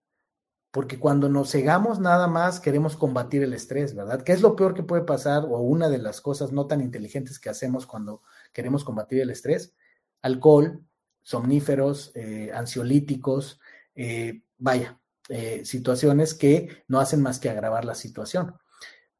Porque 0.71 1.01
cuando 1.01 1.29
nos 1.29 1.51
cegamos 1.51 1.99
nada 1.99 2.29
más 2.29 2.61
queremos 2.61 2.97
combatir 2.97 3.43
el 3.43 3.55
estrés, 3.55 3.95
¿verdad? 3.95 4.23
¿Qué 4.23 4.33
es 4.33 4.43
lo 4.43 4.55
peor 4.55 4.75
que 4.75 4.85
puede 4.85 5.03
pasar 5.03 5.45
o 5.45 5.59
una 5.59 5.89
de 5.89 5.99
las 5.99 6.21
cosas 6.21 6.53
no 6.53 6.69
tan 6.69 6.81
inteligentes 6.81 7.41
que 7.41 7.51
hacemos 7.51 7.87
cuando 7.87 8.23
queremos 8.53 8.85
combatir 8.85 9.21
el 9.21 9.31
estrés? 9.31 9.75
Alcohol, 10.23 10.85
somníferos, 11.23 12.13
eh, 12.15 12.51
ansiolíticos, 12.55 13.61
eh, 13.95 14.43
vaya, 14.59 15.01
eh, 15.29 15.65
situaciones 15.65 16.35
que 16.35 16.85
no 16.89 17.01
hacen 17.01 17.23
más 17.23 17.39
que 17.39 17.51
agravar 17.51 17.85
la 17.85 17.95
situación. 17.95 18.55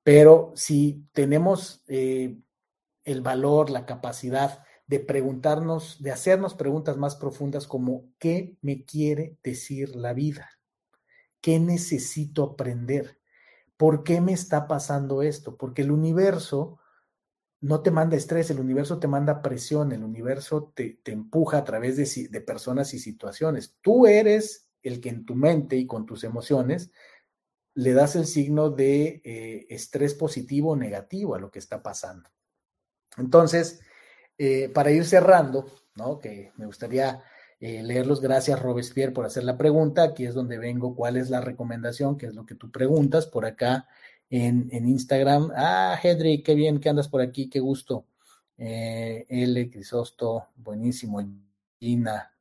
Pero 0.03 0.53
si 0.57 1.07
tenemos 1.13 1.85
el 1.87 3.21
valor, 3.23 3.71
la 3.71 3.87
capacidad 3.87 4.65
de 4.87 4.99
preguntarnos, 4.99 6.03
de 6.03 6.11
hacernos 6.11 6.55
preguntas 6.55 6.97
más 6.97 7.15
profundas 7.15 7.69
como 7.69 8.11
¿qué 8.19 8.57
me 8.61 8.85
quiere 8.85 9.39
decir 9.45 9.95
la 9.95 10.15
vida? 10.15 10.51
¿Qué 11.41 11.61
necesito 11.61 12.43
aprender? 12.43 13.21
¿Por 13.77 14.03
qué 14.03 14.21
me 14.21 14.33
está 14.33 14.67
pasando 14.67 15.23
esto? 15.23 15.57
Porque 15.57 15.83
el 15.83 15.93
universo 15.93 16.80
no 17.61 17.83
te 17.83 17.91
manda 17.91 18.17
estrés, 18.17 18.51
el 18.51 18.61
universo 18.61 18.99
te 18.99 19.09
manda 19.09 19.43
presión, 19.43 19.93
el 19.93 20.03
universo 20.03 20.73
te, 20.75 21.01
empuja 21.05 21.59
a 21.59 21.65
través 21.65 21.97
de, 21.97 22.29
de 22.29 22.41
personas 22.41 22.95
y 22.95 22.99
situaciones. 22.99 23.77
Tú 23.81 24.07
eres 24.07 24.69
el 24.83 25.01
que 25.01 25.11
en 25.11 25.27
tu 25.27 25.35
mente 25.35 25.77
y 25.77 25.87
con 25.87 26.07
tus 26.07 26.25
emociones 26.25 26.91
le 27.75 27.93
das 27.93 28.17
el 28.17 28.27
signo 28.27 28.71
de 28.71 29.21
eh, 29.25 29.67
estrés 29.71 30.15
positivo 30.15 30.71
o 30.71 30.77
negativo 30.77 31.35
a 31.35 31.39
lo 31.39 31.51
que 31.51 31.59
está 31.59 31.83
pasando. 31.83 32.29
Entonces, 33.17 33.81
eh, 34.39 34.69
para 34.71 34.91
ir 34.91 35.05
cerrando, 35.05 35.67
¿no? 35.95 36.19
Que 36.19 36.53
me 36.57 36.67
gustaría 36.67 37.23
eh, 37.61 37.83
leerlos. 37.83 38.21
Gracias, 38.21 38.61
Robespierre, 38.61 39.13
por 39.13 39.27
hacer 39.27 39.45
la 39.45 39.59
pregunta. 39.59 40.03
Aquí 40.03 40.25
es 40.25 40.35
donde 40.35 40.59
vengo. 40.59 40.97
¿Cuál 40.97 41.17
es 41.17 41.31
la 41.31 41.41
recomendación? 41.41 42.17
¿Qué 42.17 42.27
es 42.27 42.35
lo 42.35 42.47
que 42.47 42.55
tú 42.55 42.71
preguntas? 42.71 43.27
Por 43.27 43.45
acá 43.45 43.87
en, 44.31 44.71
Instagram. 44.73 45.51
Ah, 45.55 45.99
Hedrick, 46.03 46.47
qué 46.47 46.55
bien 46.55 46.81
que 46.81 46.89
andas 46.89 47.09
por 47.09 47.21
aquí, 47.21 47.51
qué 47.51 47.61
gusto. 47.61 48.07
Eh, 48.57 49.27
L, 49.29 49.71
Crisosto, 49.71 50.49
buenísimo. 50.57 51.21
Gina. 51.79 52.35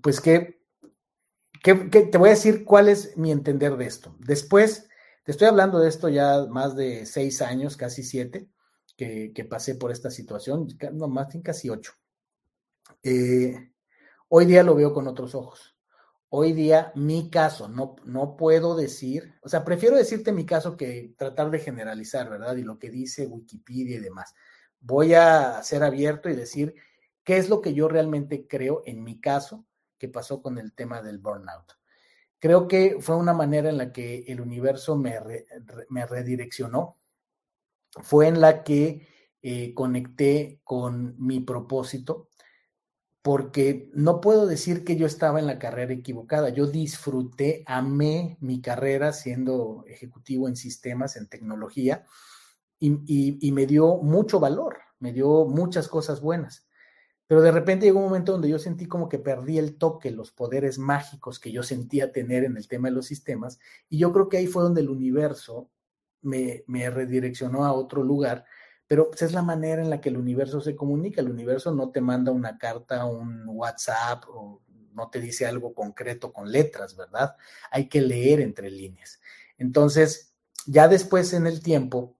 pues 0.00 0.20
que, 0.20 0.60
te 1.62 2.18
voy 2.18 2.28
a 2.28 2.32
decir 2.32 2.64
cuál 2.64 2.88
es 2.88 3.16
mi 3.16 3.32
entender 3.32 3.76
de 3.76 3.86
esto. 3.86 4.14
Después, 4.20 4.88
te 5.24 5.32
estoy 5.32 5.48
hablando 5.48 5.80
de 5.80 5.88
esto 5.88 6.08
ya 6.08 6.46
más 6.48 6.76
de 6.76 7.04
seis 7.06 7.42
años, 7.42 7.76
casi 7.76 8.02
siete 8.02 8.48
que, 8.96 9.46
pasé 9.48 9.74
por 9.74 9.90
esta 9.90 10.10
situación, 10.10 10.68
no 10.92 11.08
más, 11.08 11.28
casi 11.42 11.68
ocho. 11.68 11.92
Eh, 13.02 13.72
hoy 14.28 14.46
día 14.46 14.62
lo 14.62 14.74
veo 14.74 14.94
con 14.94 15.06
otros 15.06 15.34
ojos. 15.34 15.75
Hoy 16.38 16.52
día 16.52 16.92
mi 16.94 17.30
caso, 17.30 17.66
no, 17.66 17.96
no 18.04 18.36
puedo 18.36 18.76
decir, 18.76 19.32
o 19.40 19.48
sea, 19.48 19.64
prefiero 19.64 19.96
decirte 19.96 20.32
mi 20.32 20.44
caso 20.44 20.76
que 20.76 21.14
tratar 21.16 21.50
de 21.50 21.60
generalizar, 21.60 22.28
¿verdad? 22.28 22.56
Y 22.56 22.62
lo 22.62 22.78
que 22.78 22.90
dice 22.90 23.26
Wikipedia 23.26 23.96
y 23.96 24.00
demás. 24.00 24.34
Voy 24.78 25.14
a 25.14 25.62
ser 25.62 25.82
abierto 25.82 26.28
y 26.28 26.36
decir 26.36 26.74
qué 27.24 27.38
es 27.38 27.48
lo 27.48 27.62
que 27.62 27.72
yo 27.72 27.88
realmente 27.88 28.46
creo 28.46 28.82
en 28.84 29.02
mi 29.02 29.18
caso 29.18 29.64
que 29.96 30.10
pasó 30.10 30.42
con 30.42 30.58
el 30.58 30.74
tema 30.74 31.00
del 31.00 31.20
burnout. 31.20 31.72
Creo 32.38 32.68
que 32.68 32.98
fue 33.00 33.16
una 33.16 33.32
manera 33.32 33.70
en 33.70 33.78
la 33.78 33.90
que 33.90 34.26
el 34.28 34.42
universo 34.42 34.94
me, 34.94 35.18
me 35.88 36.04
redireccionó, 36.04 36.98
fue 38.02 38.28
en 38.28 38.42
la 38.42 38.62
que 38.62 39.08
eh, 39.40 39.72
conecté 39.72 40.60
con 40.64 41.14
mi 41.18 41.40
propósito, 41.40 42.28
porque 43.26 43.90
no 43.92 44.20
puedo 44.20 44.46
decir 44.46 44.84
que 44.84 44.94
yo 44.94 45.04
estaba 45.04 45.40
en 45.40 45.48
la 45.48 45.58
carrera 45.58 45.92
equivocada. 45.92 46.50
Yo 46.50 46.68
disfruté, 46.68 47.64
amé 47.66 48.38
mi 48.40 48.60
carrera 48.60 49.12
siendo 49.12 49.82
ejecutivo 49.88 50.46
en 50.46 50.54
sistemas, 50.54 51.16
en 51.16 51.26
tecnología, 51.26 52.04
y, 52.78 53.50
me 53.50 53.66
dio 53.66 53.96
mucho 53.96 54.38
valor, 54.38 54.76
me 55.00 55.12
dio 55.12 55.44
muchas 55.44 55.88
cosas 55.88 56.20
buenas. 56.20 56.68
Pero 57.26 57.42
de 57.42 57.50
repente 57.50 57.86
llegó 57.86 57.98
un 57.98 58.04
momento 58.04 58.30
donde 58.30 58.48
yo 58.48 58.60
sentí 58.60 58.86
como 58.86 59.08
que 59.08 59.18
perdí 59.18 59.58
el 59.58 59.76
toque, 59.76 60.12
los 60.12 60.30
poderes 60.30 60.78
mágicos 60.78 61.40
que 61.40 61.50
yo 61.50 61.64
sentía 61.64 62.12
tener 62.12 62.44
en 62.44 62.56
el 62.56 62.68
tema 62.68 62.90
de 62.90 62.94
los 62.94 63.06
sistemas. 63.06 63.58
Y 63.88 63.98
yo 63.98 64.12
creo 64.12 64.28
que 64.28 64.36
ahí 64.36 64.46
fue 64.46 64.62
donde 64.62 64.82
el 64.82 64.88
universo 64.88 65.68
me, 66.22 66.62
redireccionó 66.90 67.64
a 67.64 67.72
otro 67.72 68.04
lugar, 68.04 68.44
pero 68.86 69.08
pues, 69.08 69.22
es 69.22 69.32
la 69.32 69.42
manera 69.42 69.82
en 69.82 69.90
la 69.90 70.00
que 70.00 70.08
el 70.08 70.16
universo 70.16 70.60
se 70.60 70.76
comunica. 70.76 71.20
El 71.20 71.30
universo 71.30 71.72
no 71.72 71.90
te 71.90 72.00
manda 72.00 72.32
una 72.32 72.58
carta, 72.58 73.04
un 73.04 73.44
WhatsApp 73.46 74.24
o 74.28 74.62
no 74.94 75.10
te 75.10 75.20
dice 75.20 75.46
algo 75.46 75.74
concreto 75.74 76.32
con 76.32 76.50
letras, 76.50 76.96
¿verdad? 76.96 77.36
Hay 77.70 77.88
que 77.88 78.00
leer 78.00 78.40
entre 78.40 78.70
líneas. 78.70 79.20
Entonces, 79.58 80.32
ya 80.66 80.88
después 80.88 81.32
en 81.32 81.46
el 81.46 81.62
tiempo, 81.62 82.16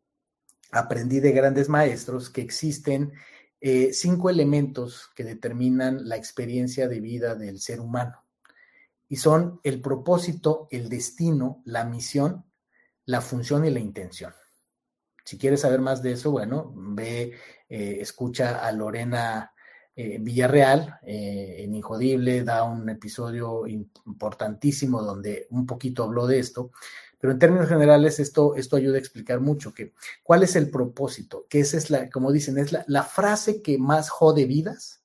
aprendí 0.71 1.21
de 1.21 1.33
grandes 1.33 1.69
maestros 1.69 2.29
que 2.29 2.43
existen 2.43 3.13
eh, 3.61 3.93
cinco 3.93 4.29
elementos 4.29 5.11
que 5.15 5.25
determinan 5.25 6.09
la 6.09 6.17
experiencia 6.17 6.89
de 6.89 7.01
vida 7.01 7.35
del 7.35 7.61
ser 7.61 7.81
humano. 7.81 8.25
Y 9.09 9.17
son 9.17 9.61
el 9.63 9.81
propósito, 9.81 10.69
el 10.71 10.89
destino, 10.89 11.63
la 11.65 11.85
misión 11.85 12.45
la 13.07 13.21
función 13.21 13.65
y 13.65 13.71
la 13.71 13.81
intención. 13.81 14.35
Si 15.27 15.39
quieres 15.39 15.63
saber 15.63 15.81
más 15.81 16.03
de 16.03 16.13
eso, 16.13 16.31
bueno, 16.31 16.73
ve, 16.77 17.33
eh, 17.69 17.99
escucha 18.01 18.65
a 18.65 18.71
Lorena 18.71 19.53
eh, 19.97 20.19
Villarreal 20.21 21.01
eh, 21.03 21.57
en 21.65 21.75
Injodible, 21.75 22.45
da 22.45 22.63
un 22.63 22.89
episodio 22.89 23.67
importantísimo 23.67 25.03
donde 25.03 25.49
un 25.51 25.67
poquito 25.67 26.05
habló 26.05 26.29
de 26.29 26.39
esto, 26.39 26.71
pero 27.19 27.33
en 27.33 27.41
términos 27.41 27.69
generales 27.69 28.21
esto, 28.21 28.55
esto 28.55 28.77
ayuda 28.77 28.99
a 28.99 29.01
explicar 29.01 29.41
mucho 29.41 29.75
que 29.75 29.95
cuál 30.23 30.45
es 30.45 30.55
el 30.55 30.71
propósito, 30.71 31.45
que 31.51 31.59
esa 31.59 31.77
es 31.77 31.91
la, 31.91 32.09
como 32.09 32.31
dicen, 32.31 32.57
es 32.57 32.71
la, 32.71 32.85
la 32.87 33.03
frase 33.03 33.63
que 33.63 33.79
más 33.79 34.11
jode 34.11 34.45
vidas, 34.45 35.03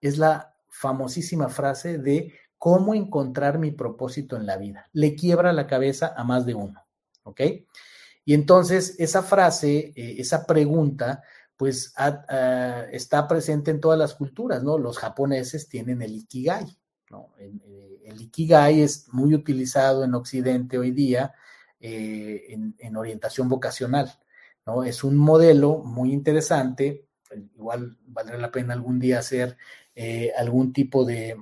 es 0.00 0.16
la 0.16 0.54
famosísima 0.70 1.50
frase 1.50 1.98
de 1.98 2.32
cómo 2.56 2.94
encontrar 2.94 3.58
mi 3.58 3.72
propósito 3.72 4.36
en 4.36 4.46
la 4.46 4.56
vida. 4.56 4.88
Le 4.94 5.14
quiebra 5.16 5.52
la 5.52 5.66
cabeza 5.66 6.14
a 6.16 6.24
más 6.24 6.46
de 6.46 6.54
uno. 6.54 6.86
¿ok? 7.24 7.40
Y 8.24 8.34
entonces 8.34 8.96
esa 8.98 9.22
frase, 9.22 9.92
eh, 9.96 10.16
esa 10.18 10.46
pregunta, 10.46 11.22
pues 11.56 11.92
está 12.92 13.28
presente 13.28 13.70
en 13.70 13.80
todas 13.80 13.98
las 13.98 14.14
culturas, 14.14 14.62
¿no? 14.62 14.78
Los 14.78 14.98
japoneses 14.98 15.68
tienen 15.68 16.00
el 16.00 16.14
ikigai, 16.14 16.64
¿no? 17.10 17.34
Eh, 17.38 18.00
el, 18.06 18.20
ikigai 18.20 18.80
es 18.80 19.08
muy 19.12 19.34
utilizado 19.34 20.04
en 20.04 20.14
Occidente 20.14 20.78
hoy 20.78 20.90
día 20.92 21.34
eh, 21.78 22.56
en, 22.78 22.96
orientación 22.96 23.48
vocacional, 23.48 24.10
¿no? 24.64 24.84
Es 24.84 25.04
un 25.04 25.16
modelo 25.16 25.78
muy 25.78 26.12
interesante, 26.12 27.06
igual 27.54 27.98
valdrá 28.06 28.38
la 28.38 28.50
pena 28.50 28.72
algún 28.72 28.98
día 28.98 29.18
hacer 29.18 29.56
algún 30.38 30.72
tipo 30.72 31.04
de, 31.04 31.36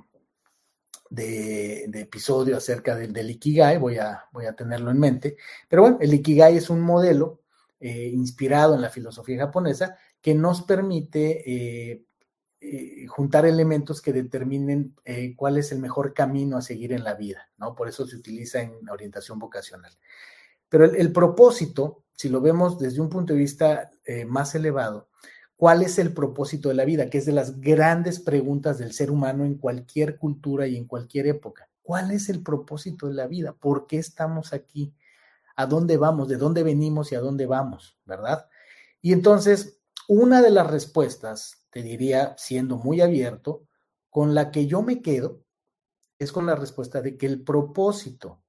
de, 1.09 1.85
episodio 1.93 2.57
acerca 2.57 2.95
del, 2.95 3.11
del, 3.13 3.31
Ikigai, 3.31 3.77
voy 3.77 3.97
a, 3.97 4.25
voy 4.31 4.45
a 4.45 4.53
tenerlo 4.53 4.91
en 4.91 4.99
mente. 4.99 5.37
Pero 5.67 5.81
bueno, 5.81 5.97
el 6.01 6.13
Ikigai 6.13 6.57
es 6.57 6.69
un 6.69 6.81
modelo 6.81 7.41
eh, 7.81 8.09
inspirado 8.13 8.75
en 8.75 8.81
la 8.81 8.89
filosofía 8.89 9.45
japonesa 9.45 9.97
que 10.21 10.35
nos 10.35 10.63
permite 10.63 11.49
eh, 11.49 12.03
eh, 12.59 13.07
juntar 13.07 13.45
elementos 13.45 14.01
que 14.01 14.11
determinen 14.11 14.95
cuál 15.37 15.57
es 15.57 15.71
el 15.71 15.79
mejor 15.79 16.13
camino 16.13 16.57
a 16.57 16.61
seguir 16.61 16.91
en 16.91 17.05
la 17.05 17.13
vida, 17.13 17.49
¿no? 17.57 17.75
Por 17.75 17.87
eso 17.87 18.05
se 18.05 18.17
utiliza 18.17 18.61
en 18.61 18.89
orientación 18.89 19.39
vocacional. 19.39 19.93
Pero 20.67 20.85
el 20.85 21.11
propósito, 21.13 22.03
si 22.13 22.27
lo 22.27 22.41
vemos 22.41 22.77
desde 22.77 22.99
un 22.99 23.09
punto 23.09 23.33
de 23.33 23.39
vista 23.39 23.89
más 24.27 24.53
elevado, 24.55 25.08
¿Cuál 25.59 25.81
es 25.81 25.99
el 25.99 26.13
propósito 26.13 26.69
de 26.69 26.75
la 26.75 26.85
vida? 26.85 27.09
Que 27.09 27.17
es 27.17 27.25
de 27.25 27.33
las 27.33 27.59
grandes 27.59 28.21
preguntas 28.21 28.77
del 28.77 28.93
ser 28.93 29.11
humano 29.11 29.43
en 29.43 29.55
cualquier 29.55 30.17
cultura 30.17 30.67
y 30.67 30.77
en 30.77 30.85
cualquier 30.85 31.27
época. 31.27 31.69
¿Cuál 31.81 32.11
es 32.11 32.29
el 32.29 32.41
propósito 32.41 33.09
de 33.09 33.15
la 33.15 33.27
vida? 33.27 33.51
¿Por 33.51 33.85
qué 33.85 33.97
estamos 33.97 34.53
aquí? 34.53 34.93
¿A 35.57 35.65
dónde 35.65 35.97
vamos? 35.97 36.29
¿De 36.29 36.37
dónde 36.37 36.63
venimos 36.63 37.11
y 37.11 37.15
a 37.15 37.19
dónde 37.19 37.45
vamos? 37.45 37.97
¿Verdad? 38.05 38.47
Y 39.01 39.11
entonces, 39.11 39.81
una 40.07 40.41
de 40.41 40.51
las 40.51 40.65
respuestas, 40.65 41.65
te 41.71 41.83
diría, 41.83 42.35
siendo 42.37 42.77
muy 42.77 43.01
abierto, 43.01 43.67
con 44.09 44.33
la 44.33 44.51
que 44.51 44.65
yo 44.65 44.81
me 44.81 45.01
quedo, 45.01 45.43
es 46.19 46.31
con 46.31 46.45
la 46.45 46.55
respuesta 46.55 47.01
de 47.01 47.17
que 47.17 47.25
el 47.25 47.43
propósito 47.43 48.41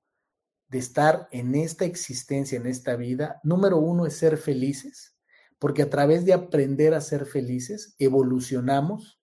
de 0.68 0.78
estar 0.78 1.26
en 1.32 1.56
esta 1.56 1.86
existencia, 1.86 2.56
en 2.56 2.68
esta 2.68 2.94
vida, 2.94 3.40
número 3.42 3.78
uno 3.78 4.06
es 4.06 4.16
ser 4.16 4.36
felices 4.36 5.16
porque 5.60 5.82
a 5.82 5.90
través 5.90 6.24
de 6.24 6.32
aprender 6.32 6.94
a 6.94 7.02
ser 7.02 7.26
felices, 7.26 7.94
evolucionamos 7.98 9.20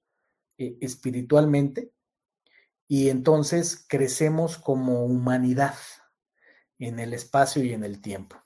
eh, 0.57 0.77
espiritualmente 0.81 1.91
y 2.87 3.09
entonces 3.09 3.85
crecemos 3.89 4.57
como 4.57 5.03
humanidad 5.03 5.75
en 6.77 6.99
el 6.99 7.13
espacio 7.13 7.63
y 7.63 7.73
en 7.73 7.83
el 7.83 8.01
tiempo. 8.01 8.37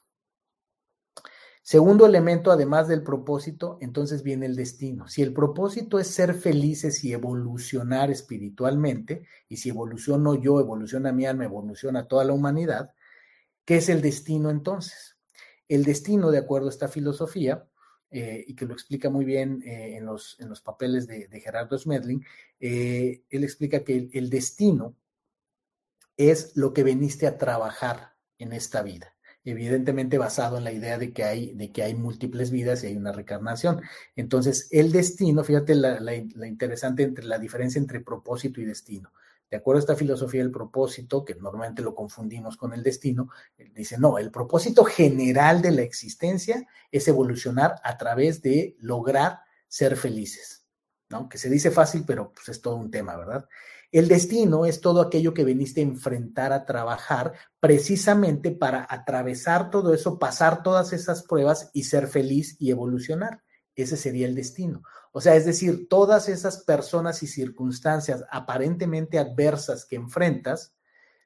Segundo 1.62 2.06
elemento, 2.06 2.50
además 2.50 2.88
del 2.88 3.04
propósito, 3.04 3.78
entonces 3.82 4.24
viene 4.24 4.46
el 4.46 4.56
destino. 4.56 5.10
Si 5.10 5.22
el 5.22 5.34
propósito 5.34 6.00
es 6.00 6.08
ser 6.08 6.34
felices 6.34 7.04
y 7.04 7.12
evolucionar 7.12 8.10
espiritualmente, 8.10 9.28
y 9.50 9.58
si 9.58 9.70
evoluciono 9.70 10.36
yo, 10.36 10.62
evoluciona 10.62 11.12
mi 11.12 11.26
alma, 11.26 11.44
evoluciona 11.44 12.08
toda 12.08 12.24
la 12.24 12.34
humanidad, 12.34 12.94
¿qué 13.66 13.78
es 13.78 13.90
el 13.90 14.02
destino 14.02 14.50
entonces? 14.50 15.18
El 15.68 15.84
destino, 15.84 16.32
de 16.32 16.40
acuerdo 16.40 16.68
a 16.68 16.72
esta 16.72 16.88
filosofía, 16.88 17.68
eh, 18.14 18.44
y 18.46 18.56
que 18.56 18.66
lo 18.66 18.74
explica 18.74 19.10
muy 19.10 19.24
bien 19.24 19.64
eh, 19.66 19.96
en, 19.96 20.06
los, 20.06 20.38
en, 20.42 20.50
los, 20.50 20.60
papeles 20.60 21.08
de, 21.08 21.40
Gerardo 21.40 21.78
Smedling, 21.78 22.26
eh, 22.60 23.24
él 23.30 23.44
explica 23.46 23.86
que 23.86 24.10
el, 24.12 24.30
destino 24.30 24.98
es 26.18 26.52
lo 26.56 26.74
que 26.74 26.84
veniste 26.84 27.26
a 27.26 27.38
trabajar 27.38 28.16
en 28.38 28.52
esta 28.52 28.82
vida. 28.84 29.16
evidentemente 29.46 30.18
basado 30.18 30.58
en 30.58 30.66
la 30.66 30.74
idea 30.74 30.98
de 30.98 31.14
que 31.14 31.24
hay, 31.24 31.54
de 31.54 31.72
que 31.72 31.84
hay 31.84 31.96
múltiples 31.96 32.52
vidas 32.52 32.84
y 32.84 32.88
hay 32.88 32.98
una 32.98 33.14
reencarnación. 33.14 33.82
Entonces, 34.18 34.68
el 34.72 34.92
destino, 34.92 35.46
fíjate 35.46 35.74
la, 35.76 36.02
la, 36.02 36.16
interesante 36.48 37.04
entre 37.04 37.24
la 37.24 37.40
diferencia 37.40 37.80
entre 37.80 38.02
propósito 38.02 38.60
y 38.60 38.66
destino. 38.66 39.14
De 39.52 39.58
acuerdo 39.58 39.80
a 39.80 39.82
esta 39.82 39.96
filosofía 39.98 40.42
del 40.42 40.50
propósito, 40.50 41.26
que 41.26 41.36
normalmente 41.36 41.82
lo 41.82 41.94
confundimos 41.94 42.56
con 42.56 42.74
el 42.74 42.82
destino, 42.82 43.28
dice, 43.76 43.98
no, 43.98 44.18
el 44.18 44.32
propósito 44.32 44.86
general 44.86 45.62
de 45.62 45.72
la 45.72 45.82
existencia 45.82 46.66
es 46.90 47.06
evolucionar 47.10 47.76
a 47.84 47.98
través 47.98 48.42
de 48.42 48.78
lograr 48.80 49.42
ser 49.68 49.98
felices, 49.98 50.66
¿no? 51.10 51.28
Que 51.28 51.38
se 51.38 51.50
dice 51.50 51.70
fácil, 51.70 52.06
pero 52.08 52.32
pues 52.32 52.48
es 52.48 52.62
todo 52.62 52.78
un 52.78 52.90
tema, 52.90 53.18
¿verdad? 53.18 53.46
El 53.92 54.08
destino 54.08 54.66
es 54.66 54.80
todo 54.80 55.02
aquello 55.02 55.34
que 55.34 55.44
veniste 55.44 55.82
a 55.82 55.84
enfrentar, 55.84 56.54
a 56.54 56.66
trabajar, 56.66 57.34
precisamente 57.60 58.52
para 58.52 58.88
atravesar 58.90 59.70
todo 59.70 59.94
eso, 59.94 60.18
pasar 60.18 60.64
todas 60.64 60.94
esas 60.94 61.24
pruebas 61.24 61.72
y 61.74 61.84
ser 61.84 62.08
feliz 62.08 62.56
y 62.58 62.72
evolucionar. 62.72 63.44
Ese 63.76 63.98
sería 63.98 64.28
el 64.28 64.36
destino. 64.36 64.84
O 65.12 65.22
sea, 65.22 65.36
es 65.36 65.46
decir, 65.46 65.88
todas 65.90 66.30
esas 66.30 66.64
personas 66.64 67.24
y 67.24 67.28
circunstancias 67.28 68.24
aparentemente 68.32 69.20
adversas 69.20 69.86
que 69.86 69.96
enfrentas 69.96 70.76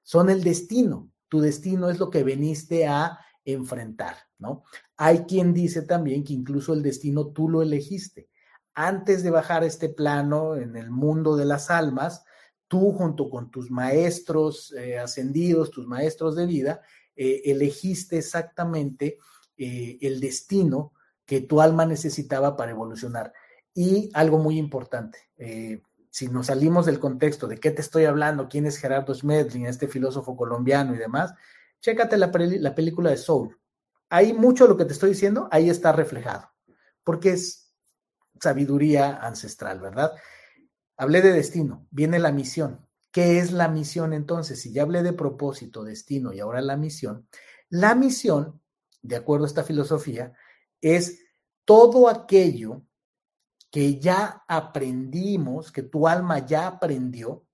son 0.04 0.30
el 0.30 0.44
destino. 0.44 1.12
Tu 1.28 1.42
destino 1.42 1.90
es 1.90 2.00
lo 2.00 2.10
que 2.10 2.24
veniste 2.24 2.88
a 2.88 3.20
enfrentar, 3.44 4.16
¿no? 4.40 4.64
Hay 4.98 5.26
quien 5.26 5.54
dice 5.54 5.84
también 5.84 6.24
que 6.24 6.34
incluso 6.34 6.74
el 6.74 6.82
destino 6.82 7.28
tú 7.28 7.50
lo 7.50 7.62
elegiste. 7.62 8.30
Antes 8.74 9.24
de 9.24 9.32
bajar 9.32 9.64
este 9.64 9.90
plano 9.90 10.56
en 10.56 10.76
el 10.76 10.90
mundo 10.90 11.36
de 11.36 11.46
las 11.46 11.70
almas, 11.70 12.24
tú 12.68 12.92
junto 12.92 13.30
con 13.30 13.52
tus 13.52 13.70
maestros 13.72 14.74
eh, 14.74 14.98
ascendidos, 14.98 15.72
tus 15.72 15.88
maestros 15.88 16.36
de 16.36 16.46
vida, 16.46 16.82
eh, 17.16 17.42
elegiste 17.46 18.18
exactamente 18.18 19.18
eh, 19.58 19.98
el 20.02 20.20
destino 20.20 20.94
que 21.26 21.42
tu 21.42 21.62
alma 21.62 21.86
necesitaba 21.86 22.56
para 22.56 22.72
evolucionar. 22.72 23.34
Y 23.74 24.10
algo 24.14 24.38
muy 24.38 24.58
importante, 24.58 25.20
si 26.10 26.30
nos 26.30 26.46
salimos 26.48 26.86
del 26.86 27.00
contexto 27.00 27.46
de 27.46 27.60
qué 27.60 27.72
te 27.72 27.82
estoy 27.82 28.06
hablando, 28.06 28.48
quién 28.48 28.66
es 28.66 28.78
Gerardo 28.78 29.14
Smedlin, 29.14 29.66
este 29.66 29.90
filósofo 29.90 30.38
colombiano 30.38 30.96
y 30.96 30.98
demás, 30.98 31.34
chécate 31.82 32.16
la, 32.16 32.32
la 32.34 32.74
película 32.74 33.10
de 33.10 33.18
Soul. 33.18 33.60
Ahí 34.10 34.32
mucho 34.32 34.64
de 34.64 34.70
lo 34.70 34.78
que 34.78 34.86
te 34.86 34.94
estoy 34.94 35.10
diciendo, 35.10 35.50
ahí 35.52 35.70
está 35.70 35.92
reflejado, 35.92 36.50
porque 37.04 37.32
es 37.32 37.74
sabiduría 38.40 39.18
ancestral, 39.18 39.82
¿verdad? 39.82 40.14
Hablé 40.96 41.22
de 41.22 41.34
destino, 41.34 41.86
viene 41.92 42.20
la 42.20 42.32
misión. 42.32 42.88
¿Qué 43.12 43.40
es 43.40 43.52
la 43.52 43.68
misión 43.68 44.14
entonces? 44.14 44.62
Si 44.62 44.72
ya 44.74 44.84
hablé 44.84 45.04
de 45.04 45.14
propósito, 45.14 45.84
destino 45.84 46.34
y 46.34 46.40
ahora 46.40 46.62
la 46.62 46.78
misión, 46.78 47.28
la 47.70 47.96
misión, 47.96 48.62
de 49.02 49.16
acuerdo 49.16 49.46
a 49.46 49.48
esta 49.48 49.64
filosofía, 49.64 50.34
es 50.94 51.26
todo 51.66 52.08
aquello 52.08 52.84
que 53.72 54.00
ya 54.00 54.44
aprendimos, 54.48 55.72
que 55.72 55.82
tu 55.82 56.08
alma 56.08 56.46
ya 56.46 56.68
aprendió, 56.68 57.48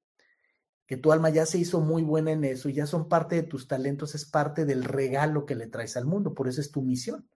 que 0.85 0.97
tu 0.97 1.13
alma 1.13 1.29
ya 1.29 1.45
se 1.45 1.57
hizo 1.57 1.79
muy 1.79 2.03
buena 2.03 2.33
en 2.33 2.43
eso 2.43 2.67
y 2.67 2.73
ya 2.73 2.85
son 2.85 3.07
parte 3.07 3.35
de 3.35 3.43
tus 3.43 3.69
talentos, 3.69 4.15
es 4.15 4.25
parte 4.25 4.65
del 4.65 4.83
regalo 4.83 5.45
que 5.45 5.55
le 5.55 5.67
traes 5.67 5.95
al 5.95 6.05
mundo, 6.05 6.33
por 6.33 6.49
eso 6.49 6.59
es 6.59 6.71
tu 6.71 6.81
misión. 6.81 7.29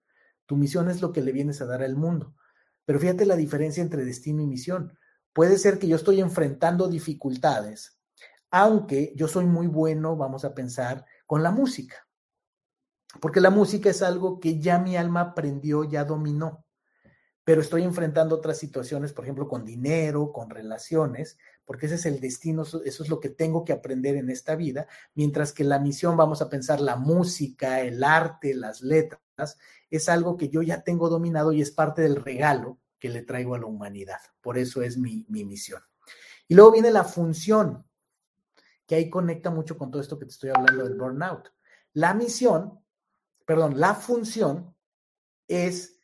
Tu 0.44 0.54
misión 0.54 0.90
es 0.90 1.00
lo 1.00 1.12
que 1.12 1.22
le 1.22 1.32
vienes 1.32 1.62
a 1.62 1.66
dar 1.66 1.82
al 1.82 1.96
mundo. 1.96 2.34
Pero 2.84 3.00
fíjate 3.00 3.24
la 3.24 3.34
diferencia 3.34 3.82
entre 3.82 4.04
destino 4.04 4.42
y 4.42 4.46
misión. 4.46 4.98
Puede 5.32 5.56
ser 5.56 5.78
que 5.78 5.88
yo 5.88 5.96
estoy 5.96 6.20
enfrentando 6.20 6.88
dificultades, 6.88 7.98
aunque 8.50 9.14
yo 9.16 9.28
soy 9.28 9.46
muy 9.46 9.66
bueno, 9.66 10.14
vamos 10.14 10.44
a 10.44 10.54
pensar, 10.54 11.06
con 11.26 11.42
la 11.42 11.50
música. 11.50 12.05
Porque 13.20 13.40
la 13.40 13.50
música 13.50 13.90
es 13.90 14.02
algo 14.02 14.40
que 14.40 14.58
ya 14.60 14.78
mi 14.78 14.96
alma 14.96 15.20
aprendió, 15.20 15.84
ya 15.84 16.04
dominó. 16.04 16.64
Pero 17.44 17.60
estoy 17.60 17.84
enfrentando 17.84 18.34
otras 18.34 18.58
situaciones, 18.58 19.12
por 19.12 19.24
ejemplo, 19.24 19.46
con 19.46 19.64
dinero, 19.64 20.32
con 20.32 20.50
relaciones, 20.50 21.38
porque 21.64 21.86
ese 21.86 21.94
es 21.94 22.06
el 22.06 22.20
destino, 22.20 22.62
eso 22.62 22.82
es 22.84 23.08
lo 23.08 23.20
que 23.20 23.28
tengo 23.28 23.64
que 23.64 23.72
aprender 23.72 24.16
en 24.16 24.30
esta 24.30 24.56
vida, 24.56 24.88
mientras 25.14 25.52
que 25.52 25.62
la 25.62 25.78
misión, 25.78 26.16
vamos 26.16 26.42
a 26.42 26.48
pensar, 26.48 26.80
la 26.80 26.96
música, 26.96 27.80
el 27.80 28.02
arte, 28.02 28.54
las 28.54 28.80
letras, 28.82 29.58
es 29.90 30.08
algo 30.08 30.36
que 30.36 30.48
yo 30.48 30.62
ya 30.62 30.82
tengo 30.82 31.08
dominado 31.08 31.52
y 31.52 31.62
es 31.62 31.70
parte 31.70 32.02
del 32.02 32.16
regalo 32.16 32.78
que 32.98 33.08
le 33.08 33.22
traigo 33.22 33.54
a 33.54 33.58
la 33.58 33.66
humanidad. 33.66 34.20
Por 34.40 34.58
eso 34.58 34.82
es 34.82 34.96
mi, 34.96 35.24
misión. 35.28 35.82
Y 36.48 36.54
luego 36.54 36.72
viene 36.72 36.90
la 36.90 37.04
función, 37.04 37.84
que 38.86 38.94
ahí 38.94 39.10
conecta 39.10 39.50
mucho 39.50 39.76
con 39.76 39.90
todo 39.90 40.00
esto 40.00 40.18
que 40.18 40.26
te 40.26 40.32
estoy 40.32 40.50
hablando 40.50 40.84
del 40.84 40.96
burnout. 40.96 41.48
La 41.92 42.14
misión, 42.14 42.80
perdón, 43.46 43.80
la 43.80 43.94
función 43.94 44.74
es 45.48 45.98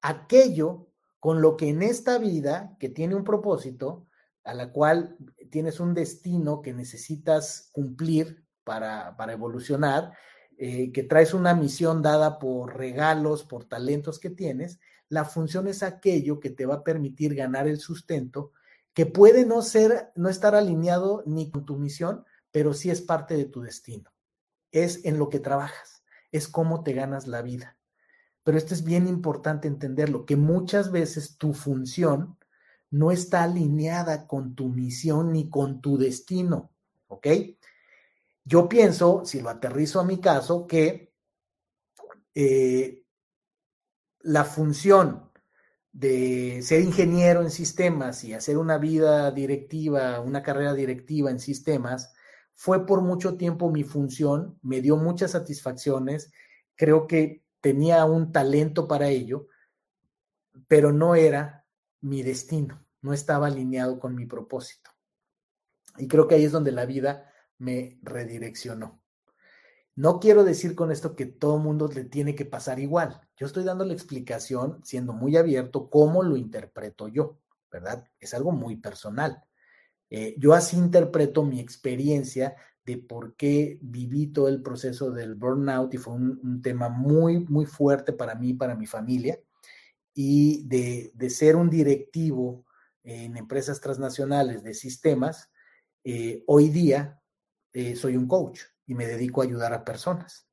aquello 0.00 0.88
con 1.20 1.40
lo 1.40 1.56
que 1.56 1.68
en 1.68 1.82
esta 1.82 2.18
vida, 2.18 2.76
que 2.80 2.88
tiene 2.88 3.14
un 3.14 3.24
propósito, 3.24 4.06
a 4.44 4.54
la 4.54 4.72
cual 4.72 5.16
tienes 5.50 5.80
un 5.80 5.94
destino 5.94 6.62
que 6.62 6.72
necesitas 6.72 7.70
cumplir 7.72 8.44
para, 8.64 9.16
para 9.16 9.32
evolucionar, 9.32 10.12
eh, 10.58 10.92
que 10.92 11.02
traes 11.02 11.34
una 11.34 11.54
misión 11.54 12.00
dada 12.00 12.38
por 12.38 12.76
regalos, 12.76 13.44
por 13.44 13.64
talentos 13.64 14.18
que 14.18 14.30
tienes, 14.30 14.78
la 15.08 15.24
función 15.24 15.68
es 15.68 15.82
aquello 15.82 16.40
que 16.40 16.50
te 16.50 16.66
va 16.66 16.76
a 16.76 16.84
permitir 16.84 17.34
ganar 17.34 17.68
el 17.68 17.78
sustento, 17.78 18.52
que 18.94 19.04
puede 19.04 19.44
no 19.44 19.62
ser, 19.62 20.12
no 20.14 20.28
estar 20.28 20.54
alineado 20.54 21.22
ni 21.26 21.50
con 21.50 21.66
tu 21.66 21.76
misión, 21.76 22.24
pero 22.50 22.72
sí 22.72 22.90
es 22.90 23.02
parte 23.02 23.36
de 23.36 23.44
tu 23.44 23.60
destino. 23.60 24.10
Es 24.70 25.04
en 25.04 25.18
lo 25.18 25.28
que 25.28 25.38
trabajas, 25.38 25.95
es 26.32 26.48
cómo 26.48 26.82
te 26.82 26.92
ganas 26.92 27.26
la 27.26 27.42
vida. 27.42 27.76
Pero 28.42 28.58
esto 28.58 28.74
es 28.74 28.84
bien 28.84 29.08
importante 29.08 29.68
entenderlo, 29.68 30.24
que 30.24 30.36
muchas 30.36 30.92
veces 30.92 31.36
tu 31.36 31.52
función 31.52 32.38
no 32.90 33.10
está 33.10 33.42
alineada 33.42 34.26
con 34.26 34.54
tu 34.54 34.68
misión 34.68 35.32
ni 35.32 35.50
con 35.50 35.80
tu 35.80 35.98
destino, 35.98 36.70
¿ok? 37.08 37.26
Yo 38.44 38.68
pienso, 38.68 39.24
si 39.24 39.40
lo 39.40 39.50
aterrizo 39.50 39.98
a 39.98 40.04
mi 40.04 40.20
caso, 40.20 40.66
que 40.66 41.12
eh, 42.34 43.02
la 44.20 44.44
función 44.44 45.30
de 45.92 46.60
ser 46.62 46.82
ingeniero 46.82 47.40
en 47.42 47.50
sistemas 47.50 48.22
y 48.22 48.34
hacer 48.34 48.58
una 48.58 48.78
vida 48.78 49.30
directiva, 49.30 50.20
una 50.20 50.42
carrera 50.42 50.74
directiva 50.74 51.30
en 51.30 51.40
sistemas, 51.40 52.12
fue 52.56 52.86
por 52.86 53.02
mucho 53.02 53.36
tiempo 53.36 53.70
mi 53.70 53.84
función, 53.84 54.58
me 54.62 54.80
dio 54.80 54.96
muchas 54.96 55.32
satisfacciones, 55.32 56.32
creo 56.74 57.06
que 57.06 57.44
tenía 57.60 58.04
un 58.06 58.32
talento 58.32 58.88
para 58.88 59.08
ello, 59.08 59.48
pero 60.66 60.90
no 60.90 61.14
era 61.14 61.66
mi 62.00 62.22
destino, 62.22 62.82
no 63.02 63.12
estaba 63.12 63.48
alineado 63.48 64.00
con 64.00 64.14
mi 64.14 64.24
propósito. 64.24 64.90
Y 65.98 66.08
creo 66.08 66.26
que 66.26 66.36
ahí 66.36 66.44
es 66.44 66.52
donde 66.52 66.72
la 66.72 66.86
vida 66.86 67.30
me 67.58 67.98
redireccionó. 68.02 69.02
No 69.94 70.18
quiero 70.18 70.42
decir 70.42 70.74
con 70.74 70.90
esto 70.90 71.14
que 71.14 71.26
todo 71.26 71.58
mundo 71.58 71.88
le 71.88 72.04
tiene 72.04 72.34
que 72.34 72.46
pasar 72.46 72.78
igual. 72.78 73.20
Yo 73.36 73.46
estoy 73.46 73.64
dando 73.64 73.84
la 73.84 73.92
explicación, 73.92 74.80
siendo 74.82 75.12
muy 75.12 75.36
abierto, 75.36 75.90
cómo 75.90 76.22
lo 76.22 76.36
interpreto 76.36 77.08
yo, 77.08 77.38
¿verdad? 77.70 78.06
Es 78.18 78.32
algo 78.32 78.52
muy 78.52 78.76
personal. 78.76 79.44
Eh, 80.10 80.34
yo 80.38 80.54
así 80.54 80.76
interpreto 80.76 81.44
mi 81.44 81.60
experiencia 81.60 82.56
de 82.84 82.98
por 82.98 83.34
qué 83.34 83.78
viví 83.82 84.28
todo 84.28 84.48
el 84.48 84.62
proceso 84.62 85.10
del 85.10 85.34
burnout 85.34 85.92
y 85.92 85.98
fue 85.98 86.14
un, 86.14 86.62
tema 86.62 86.88
muy, 86.88 87.40
muy 87.40 87.66
fuerte 87.66 88.12
para 88.12 88.36
mí 88.36 88.54
para 88.54 88.76
mi 88.76 88.86
familia. 88.86 89.38
Y 90.14 90.66
de, 90.66 91.30
ser 91.30 91.56
un 91.56 91.68
directivo 91.68 92.64
en 93.02 93.36
empresas 93.36 93.80
transnacionales 93.80 94.62
de 94.62 94.72
sistemas, 94.72 95.50
eh, 96.04 96.44
hoy 96.46 96.68
día 96.68 97.20
eh, 97.72 97.96
soy 97.96 98.16
un 98.16 98.26
coach 98.26 98.60
y 98.86 98.94
me 98.94 99.06
dedico 99.06 99.40
a 99.42 99.44
ayudar 99.44 99.74
a 99.74 99.84
personas. 99.84 100.48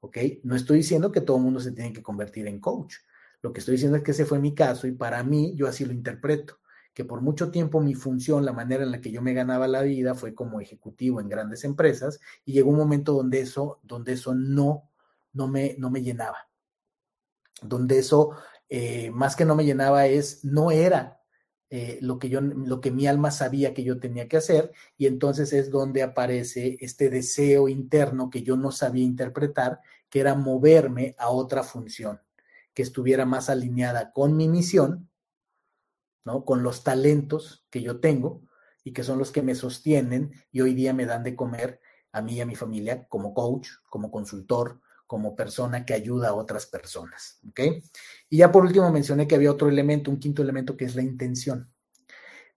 ¿Ok? 0.00 0.18
No 0.42 0.56
estoy 0.56 0.78
diciendo 0.78 1.10
que 1.10 1.20
todo 1.20 1.36
el 1.38 1.44
mundo 1.44 1.60
se 1.60 1.72
tiene 1.72 1.92
que 1.92 2.02
convertir 2.02 2.46
en 2.48 2.60
coach. 2.60 2.96
Lo 3.42 3.52
que 3.52 3.60
estoy 3.60 3.72
diciendo 3.72 3.96
es 3.96 4.02
que 4.02 4.10
ese 4.10 4.26
fue 4.26 4.40
mi 4.40 4.54
caso 4.54 4.86
y 4.86 4.92
para 4.92 5.22
mí 5.22 5.54
yo 5.56 5.68
así 5.68 5.84
lo 5.84 5.92
interpreto, 5.92 6.58
que 6.96 7.04
por 7.04 7.20
mucho 7.20 7.50
tiempo 7.50 7.82
mi 7.82 7.92
función, 7.92 8.46
la 8.46 8.54
manera 8.54 8.82
en 8.82 8.90
la 8.90 9.02
que 9.02 9.10
yo 9.10 9.20
me 9.20 9.34
ganaba 9.34 9.68
la 9.68 9.82
vida 9.82 10.14
fue 10.14 10.34
como 10.34 10.62
ejecutivo 10.62 11.20
en 11.20 11.28
grandes 11.28 11.62
empresas 11.64 12.18
y 12.46 12.54
llegó 12.54 12.70
un 12.70 12.78
momento 12.78 13.12
donde 13.12 13.40
eso, 13.40 13.80
donde 13.82 14.14
eso 14.14 14.34
no, 14.34 14.88
no, 15.34 15.46
me, 15.46 15.76
no 15.76 15.90
me 15.90 16.00
llenaba. 16.00 16.48
Donde 17.60 17.98
eso, 17.98 18.30
eh, 18.70 19.10
más 19.10 19.36
que 19.36 19.44
no 19.44 19.54
me 19.54 19.66
llenaba, 19.66 20.06
es, 20.06 20.42
no 20.42 20.70
era 20.70 21.20
eh, 21.68 21.98
lo, 22.00 22.18
que 22.18 22.30
yo, 22.30 22.40
lo 22.40 22.80
que 22.80 22.90
mi 22.90 23.06
alma 23.06 23.30
sabía 23.30 23.74
que 23.74 23.84
yo 23.84 24.00
tenía 24.00 24.26
que 24.26 24.38
hacer, 24.38 24.72
y 24.96 25.04
entonces 25.04 25.52
es 25.52 25.70
donde 25.70 26.02
aparece 26.02 26.78
este 26.80 27.10
deseo 27.10 27.68
interno 27.68 28.30
que 28.30 28.42
yo 28.42 28.56
no 28.56 28.72
sabía 28.72 29.04
interpretar, 29.04 29.80
que 30.08 30.20
era 30.20 30.34
moverme 30.34 31.14
a 31.18 31.28
otra 31.28 31.62
función, 31.62 32.22
que 32.72 32.80
estuviera 32.80 33.26
más 33.26 33.50
alineada 33.50 34.12
con 34.12 34.34
mi 34.34 34.48
misión, 34.48 35.10
¿no? 36.26 36.44
Con 36.44 36.62
los 36.62 36.84
talentos 36.84 37.64
que 37.70 37.80
yo 37.80 38.00
tengo 38.00 38.42
y 38.84 38.92
que 38.92 39.04
son 39.04 39.18
los 39.18 39.30
que 39.30 39.42
me 39.42 39.54
sostienen 39.54 40.32
y 40.52 40.60
hoy 40.60 40.74
día 40.74 40.92
me 40.92 41.06
dan 41.06 41.22
de 41.22 41.34
comer 41.34 41.80
a 42.12 42.20
mí 42.20 42.34
y 42.34 42.40
a 42.40 42.46
mi 42.46 42.56
familia 42.56 43.06
como 43.08 43.32
coach, 43.32 43.68
como 43.88 44.10
consultor, 44.10 44.80
como 45.06 45.36
persona 45.36 45.86
que 45.86 45.94
ayuda 45.94 46.28
a 46.28 46.34
otras 46.34 46.66
personas. 46.66 47.38
¿Ok? 47.48 47.60
Y 48.28 48.38
ya 48.38 48.50
por 48.50 48.64
último 48.64 48.90
mencioné 48.90 49.28
que 49.28 49.36
había 49.36 49.52
otro 49.52 49.68
elemento, 49.68 50.10
un 50.10 50.18
quinto 50.18 50.42
elemento 50.42 50.76
que 50.76 50.84
es 50.84 50.96
la 50.96 51.02
intención. 51.02 51.72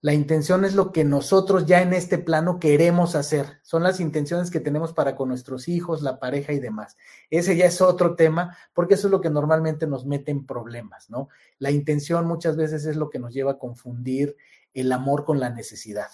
La 0.01 0.13
intención 0.13 0.63
es 0.63 0.75
lo 0.75 0.93
que 0.93 1.03
nosotros 1.03 1.65
ya 1.65 1.81
en 1.81 1.93
este 1.93 2.17
plano 2.17 2.57
queremos 2.59 3.15
hacer. 3.15 3.59
Son 3.63 3.83
las 3.83 3.99
intenciones 3.99 4.49
que 4.49 4.61
tenemos 4.61 4.93
para 4.93 5.15
con 5.15 5.27
nuestros 5.27 5.67
hijos, 5.67 6.01
la 6.01 6.19
pareja 6.19 6.53
y 6.53 6.59
demás. 6.59 6.95
Ese 7.29 7.57
ya 7.57 7.65
es 7.65 7.81
otro 7.81 8.15
tema, 8.15 8.57
porque 8.73 8.93
eso 8.93 9.07
es 9.07 9.11
lo 9.11 9.19
que 9.19 9.29
normalmente 9.29 9.87
nos 9.87 10.05
mete 10.05 10.31
en 10.31 10.45
problemas, 10.45 11.09
¿no? 11.09 11.27
La 11.57 11.71
intención 11.71 12.25
muchas 12.25 12.55
veces 12.55 12.85
es 12.85 12.95
lo 12.95 13.09
que 13.09 13.19
nos 13.19 13.33
lleva 13.33 13.51
a 13.51 13.57
confundir 13.57 14.37
el 14.73 14.91
amor 14.93 15.25
con 15.25 15.39
la 15.39 15.49
necesidad. 15.49 16.07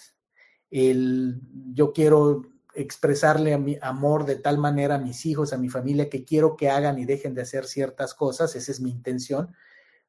El 0.68 1.40
yo 1.72 1.92
quiero 1.92 2.42
expresarle 2.74 3.54
a 3.54 3.58
mi 3.58 3.78
amor 3.80 4.26
de 4.26 4.36
tal 4.36 4.58
manera 4.58 4.96
a 4.96 4.98
mis 4.98 5.24
hijos, 5.26 5.52
a 5.52 5.58
mi 5.58 5.68
familia, 5.68 6.10
que 6.10 6.24
quiero 6.24 6.56
que 6.56 6.70
hagan 6.70 6.98
y 6.98 7.04
dejen 7.04 7.34
de 7.34 7.42
hacer 7.42 7.66
ciertas 7.66 8.14
cosas, 8.14 8.54
esa 8.56 8.70
es 8.70 8.80
mi 8.80 8.90
intención, 8.90 9.54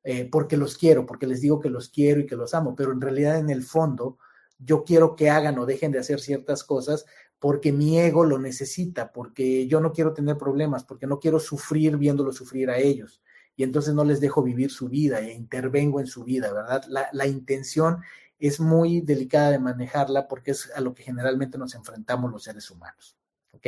eh, 0.03 0.29
porque 0.31 0.57
los 0.57 0.77
quiero, 0.77 1.05
porque 1.05 1.27
les 1.27 1.41
digo 1.41 1.59
que 1.59 1.69
los 1.69 1.89
quiero 1.89 2.21
y 2.21 2.25
que 2.25 2.35
los 2.35 2.53
amo, 2.53 2.75
pero 2.75 2.91
en 2.91 3.01
realidad 3.01 3.37
en 3.37 3.49
el 3.49 3.63
fondo 3.63 4.17
yo 4.59 4.83
quiero 4.83 5.15
que 5.15 5.29
hagan 5.29 5.59
o 5.59 5.65
dejen 5.65 5.91
de 5.91 5.99
hacer 5.99 6.19
ciertas 6.19 6.63
cosas 6.63 7.05
porque 7.39 7.71
mi 7.71 7.99
ego 7.99 8.25
lo 8.25 8.39
necesita, 8.39 9.11
porque 9.11 9.67
yo 9.67 9.79
no 9.79 9.91
quiero 9.93 10.13
tener 10.13 10.37
problemas, 10.37 10.83
porque 10.83 11.05
no 11.05 11.19
quiero 11.19 11.39
sufrir 11.39 11.97
viéndolo 11.97 12.31
sufrir 12.31 12.69
a 12.69 12.77
ellos. 12.77 13.21
Y 13.55 13.63
entonces 13.63 13.93
no 13.93 14.03
les 14.03 14.19
dejo 14.19 14.41
vivir 14.41 14.71
su 14.71 14.87
vida 14.89 15.19
e 15.19 15.33
intervengo 15.33 15.99
en 15.99 16.07
su 16.07 16.23
vida, 16.23 16.51
¿verdad? 16.51 16.83
La, 16.87 17.09
la 17.11 17.27
intención 17.27 17.99
es 18.39 18.59
muy 18.59 19.01
delicada 19.01 19.51
de 19.51 19.59
manejarla 19.59 20.27
porque 20.27 20.51
es 20.51 20.71
a 20.75 20.81
lo 20.81 20.93
que 20.93 21.03
generalmente 21.03 21.57
nos 21.57 21.75
enfrentamos 21.75 22.31
los 22.31 22.43
seres 22.43 22.69
humanos. 22.69 23.17
¿Ok? 23.51 23.67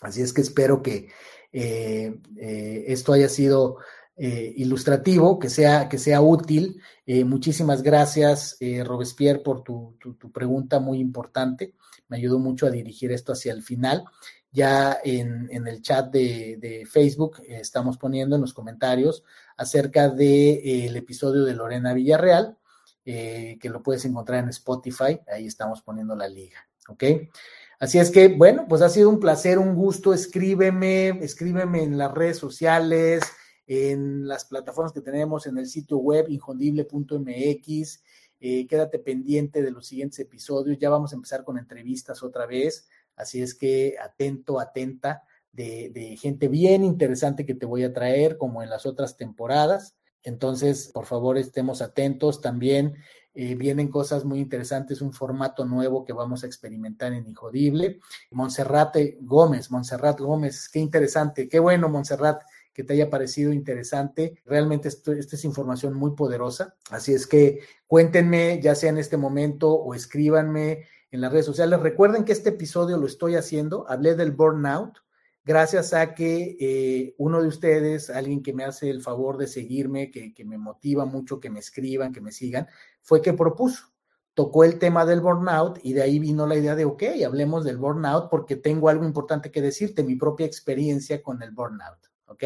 Así 0.00 0.22
es 0.22 0.32
que 0.32 0.40
espero 0.40 0.82
que 0.82 1.08
eh, 1.52 2.20
eh, 2.36 2.84
esto 2.88 3.12
haya 3.12 3.28
sido 3.28 3.78
eh, 4.20 4.52
ilustrativo, 4.56 5.38
que 5.38 5.48
sea, 5.48 5.88
que 5.88 5.96
sea 5.96 6.20
útil. 6.20 6.82
Eh, 7.06 7.22
muchísimas 7.24 7.82
gracias, 7.82 8.56
eh, 8.58 8.82
Robespierre, 8.82 9.38
por 9.38 9.62
tu, 9.62 9.96
pregunta 10.32 10.80
muy 10.80 10.98
importante. 10.98 11.74
Me 12.08 12.16
ayudó 12.16 12.40
mucho 12.40 12.66
a 12.66 12.70
dirigir 12.70 13.12
esto 13.12 13.32
hacia 13.32 13.52
el 13.52 13.62
final. 13.62 14.04
Ya 14.50 14.98
en, 15.04 15.48
el 15.64 15.82
chat 15.82 16.10
de, 16.10 16.84
Facebook 16.90 17.40
estamos 17.46 17.96
poniendo 17.96 18.34
en 18.34 18.42
los 18.42 18.52
comentarios 18.52 19.22
acerca 19.56 20.08
del 20.08 20.96
episodio 20.96 21.44
de 21.44 21.54
Lorena 21.54 21.94
Villarreal, 21.94 22.58
que 23.04 23.70
lo 23.70 23.84
puedes 23.84 24.04
encontrar 24.04 24.42
en 24.42 24.48
Spotify. 24.48 25.20
Ahí 25.32 25.46
estamos 25.46 25.80
poniendo 25.82 26.16
la 26.16 26.26
liga. 26.26 26.58
¿Ok? 26.88 27.04
Así 27.78 28.00
es 28.00 28.10
que, 28.10 28.28
bueno, 28.28 28.66
pues 28.68 28.82
ha 28.82 28.88
sido 28.88 29.10
un 29.10 29.20
placer, 29.20 29.60
un 29.60 29.76
gusto. 29.76 30.12
Escríbeme, 30.12 31.10
escríbeme 31.22 31.84
en 31.84 31.96
las 31.96 32.12
redes 32.12 32.38
sociales, 32.38 33.22
en 33.68 34.26
las 34.26 34.46
plataformas 34.46 34.92
que 34.92 35.02
tenemos 35.02 35.46
en 35.46 35.58
el 35.58 35.66
sitio 35.66 35.98
web 35.98 36.26
injondible.mx. 36.30 38.02
Eh, 38.40 38.66
quédate 38.66 38.98
pendiente 38.98 39.62
de 39.62 39.70
los 39.70 39.86
siguientes 39.86 40.18
episodios. 40.20 40.78
Ya 40.78 40.88
vamos 40.88 41.12
a 41.12 41.16
empezar 41.16 41.44
con 41.44 41.58
entrevistas 41.58 42.22
otra 42.22 42.46
vez. 42.46 42.88
Así 43.14 43.42
es 43.42 43.54
que 43.54 43.96
atento, 44.02 44.58
atenta 44.58 45.22
de, 45.52 46.16
gente 46.18 46.48
bien 46.48 46.82
interesante 46.82 47.44
que 47.44 47.54
te 47.54 47.66
voy 47.66 47.84
a 47.84 47.92
traer, 47.92 48.38
como 48.38 48.62
en 48.62 48.70
las 48.70 48.86
otras 48.86 49.16
temporadas. 49.18 49.96
Entonces, 50.22 50.90
por 50.94 51.04
favor, 51.04 51.36
estemos 51.36 51.82
atentos. 51.82 52.40
También 52.40 52.94
eh, 53.34 53.54
vienen 53.54 53.88
cosas 53.88 54.24
muy 54.24 54.40
interesantes, 54.40 55.02
un 55.02 55.12
formato 55.12 55.66
nuevo 55.66 56.06
que 56.06 56.14
vamos 56.14 56.42
a 56.42 56.46
experimentar 56.46 57.12
en 57.12 57.26
Injodible. 57.26 57.98
Monserrat 58.30 58.96
Gómez, 59.20 59.70
Monserrat 59.70 60.18
Gómez, 60.20 60.70
qué 60.72 60.78
interesante, 60.78 61.48
qué 61.48 61.58
bueno, 61.58 61.90
Monserrat 61.90 62.42
que 62.78 62.84
te 62.84 62.92
haya 62.92 63.10
parecido 63.10 63.52
interesante. 63.52 64.40
Realmente 64.44 64.86
esto, 64.86 65.10
esta 65.10 65.34
es 65.34 65.44
información 65.44 65.94
muy 65.94 66.12
poderosa. 66.12 66.76
Así 66.90 67.12
es 67.12 67.26
que 67.26 67.58
cuéntenme, 67.88 68.60
ya 68.62 68.76
sea 68.76 68.90
en 68.90 68.98
este 68.98 69.16
momento 69.16 69.72
o 69.72 69.94
escríbanme 69.94 70.84
en 71.10 71.20
las 71.20 71.32
redes 71.32 71.46
sociales. 71.46 71.80
Recuerden 71.80 72.24
que 72.24 72.30
este 72.30 72.50
episodio 72.50 72.96
lo 72.96 73.08
estoy 73.08 73.34
haciendo. 73.34 73.84
Hablé 73.90 74.14
del 74.14 74.30
burnout 74.30 74.98
gracias 75.44 75.92
a 75.92 76.14
que 76.14 76.56
eh, 76.60 77.16
uno 77.18 77.42
de 77.42 77.48
ustedes, 77.48 78.10
alguien 78.10 78.44
que 78.44 78.52
me 78.52 78.62
hace 78.62 78.90
el 78.90 79.02
favor 79.02 79.38
de 79.38 79.48
seguirme, 79.48 80.12
que, 80.12 80.32
que 80.32 80.44
me 80.44 80.56
motiva 80.56 81.04
mucho, 81.04 81.40
que 81.40 81.50
me 81.50 81.58
escriban, 81.58 82.12
que 82.12 82.20
me 82.20 82.30
sigan, 82.30 82.68
fue 83.02 83.20
que 83.20 83.32
propuso 83.32 83.88
tocó 84.34 84.62
el 84.62 84.78
tema 84.78 85.04
del 85.04 85.20
burnout 85.20 85.80
y 85.82 85.94
de 85.94 86.02
ahí 86.02 86.20
vino 86.20 86.46
la 86.46 86.54
idea 86.54 86.76
de, 86.76 86.84
ok, 86.84 87.02
hablemos 87.26 87.64
del 87.64 87.76
burnout 87.76 88.30
porque 88.30 88.54
tengo 88.54 88.88
algo 88.88 89.04
importante 89.04 89.50
que 89.50 89.60
decirte, 89.60 90.04
mi 90.04 90.14
propia 90.14 90.46
experiencia 90.46 91.20
con 91.24 91.42
el 91.42 91.50
burnout. 91.50 92.07
¿Ok? 92.28 92.44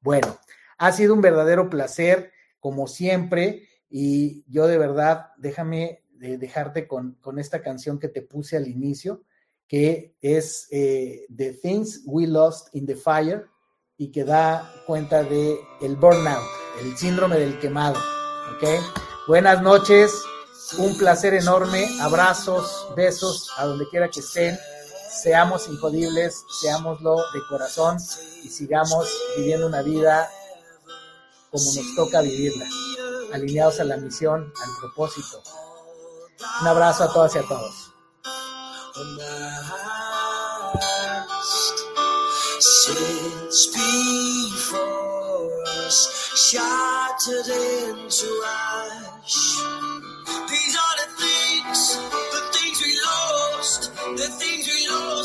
Bueno, 0.00 0.38
ha 0.78 0.92
sido 0.92 1.14
un 1.14 1.20
verdadero 1.20 1.70
placer, 1.70 2.32
como 2.58 2.86
siempre, 2.86 3.68
y 3.88 4.44
yo 4.50 4.66
de 4.66 4.78
verdad, 4.78 5.28
déjame 5.36 6.04
dejarte 6.20 6.86
con, 6.86 7.18
esta 7.38 7.62
canción 7.62 7.98
que 7.98 8.08
te 8.08 8.22
puse 8.22 8.56
al 8.56 8.68
inicio, 8.68 9.22
que 9.66 10.16
es 10.20 10.68
eh, 10.70 11.26
The 11.34 11.54
Things 11.54 12.02
We 12.04 12.26
Lost 12.26 12.74
in 12.74 12.86
the 12.86 12.96
Fire 12.96 13.46
y 13.96 14.10
que 14.10 14.24
da 14.24 14.70
cuenta 14.86 15.22
de 15.22 15.58
el 15.80 15.96
burnout, 15.96 16.44
el 16.82 16.96
síndrome 16.96 17.38
del 17.38 17.58
quemado, 17.58 17.98
¿ok? 18.56 18.68
Buenas 19.28 19.62
noches, 19.62 20.12
un 20.78 20.96
placer 20.98 21.34
enorme, 21.34 21.86
abrazos, 22.00 22.88
besos 22.96 23.50
a 23.56 23.64
donde 23.64 23.88
quiera 23.88 24.08
que 24.08 24.20
estén 24.20 24.58
seamos 25.10 25.68
injodibles, 25.68 26.44
seámoslo 26.60 27.16
de 27.32 27.40
corazón 27.48 27.98
y 28.42 28.48
sigamos 28.48 29.08
viviendo 29.36 29.66
una 29.66 29.82
vida 29.82 30.30
como 31.50 31.64
nos 31.64 31.94
toca 31.96 32.20
vivirla, 32.20 32.66
alineados 33.32 33.80
a 33.80 33.84
la 33.84 33.96
misión, 33.96 34.52
al 34.62 34.70
propósito. 34.80 35.42
Un 36.60 36.66
abrazo 36.66 37.04
a 37.04 37.12
todas 37.12 37.34
y 37.34 37.38
a 37.38 37.42
todos. 37.42 37.90
the 54.16 54.89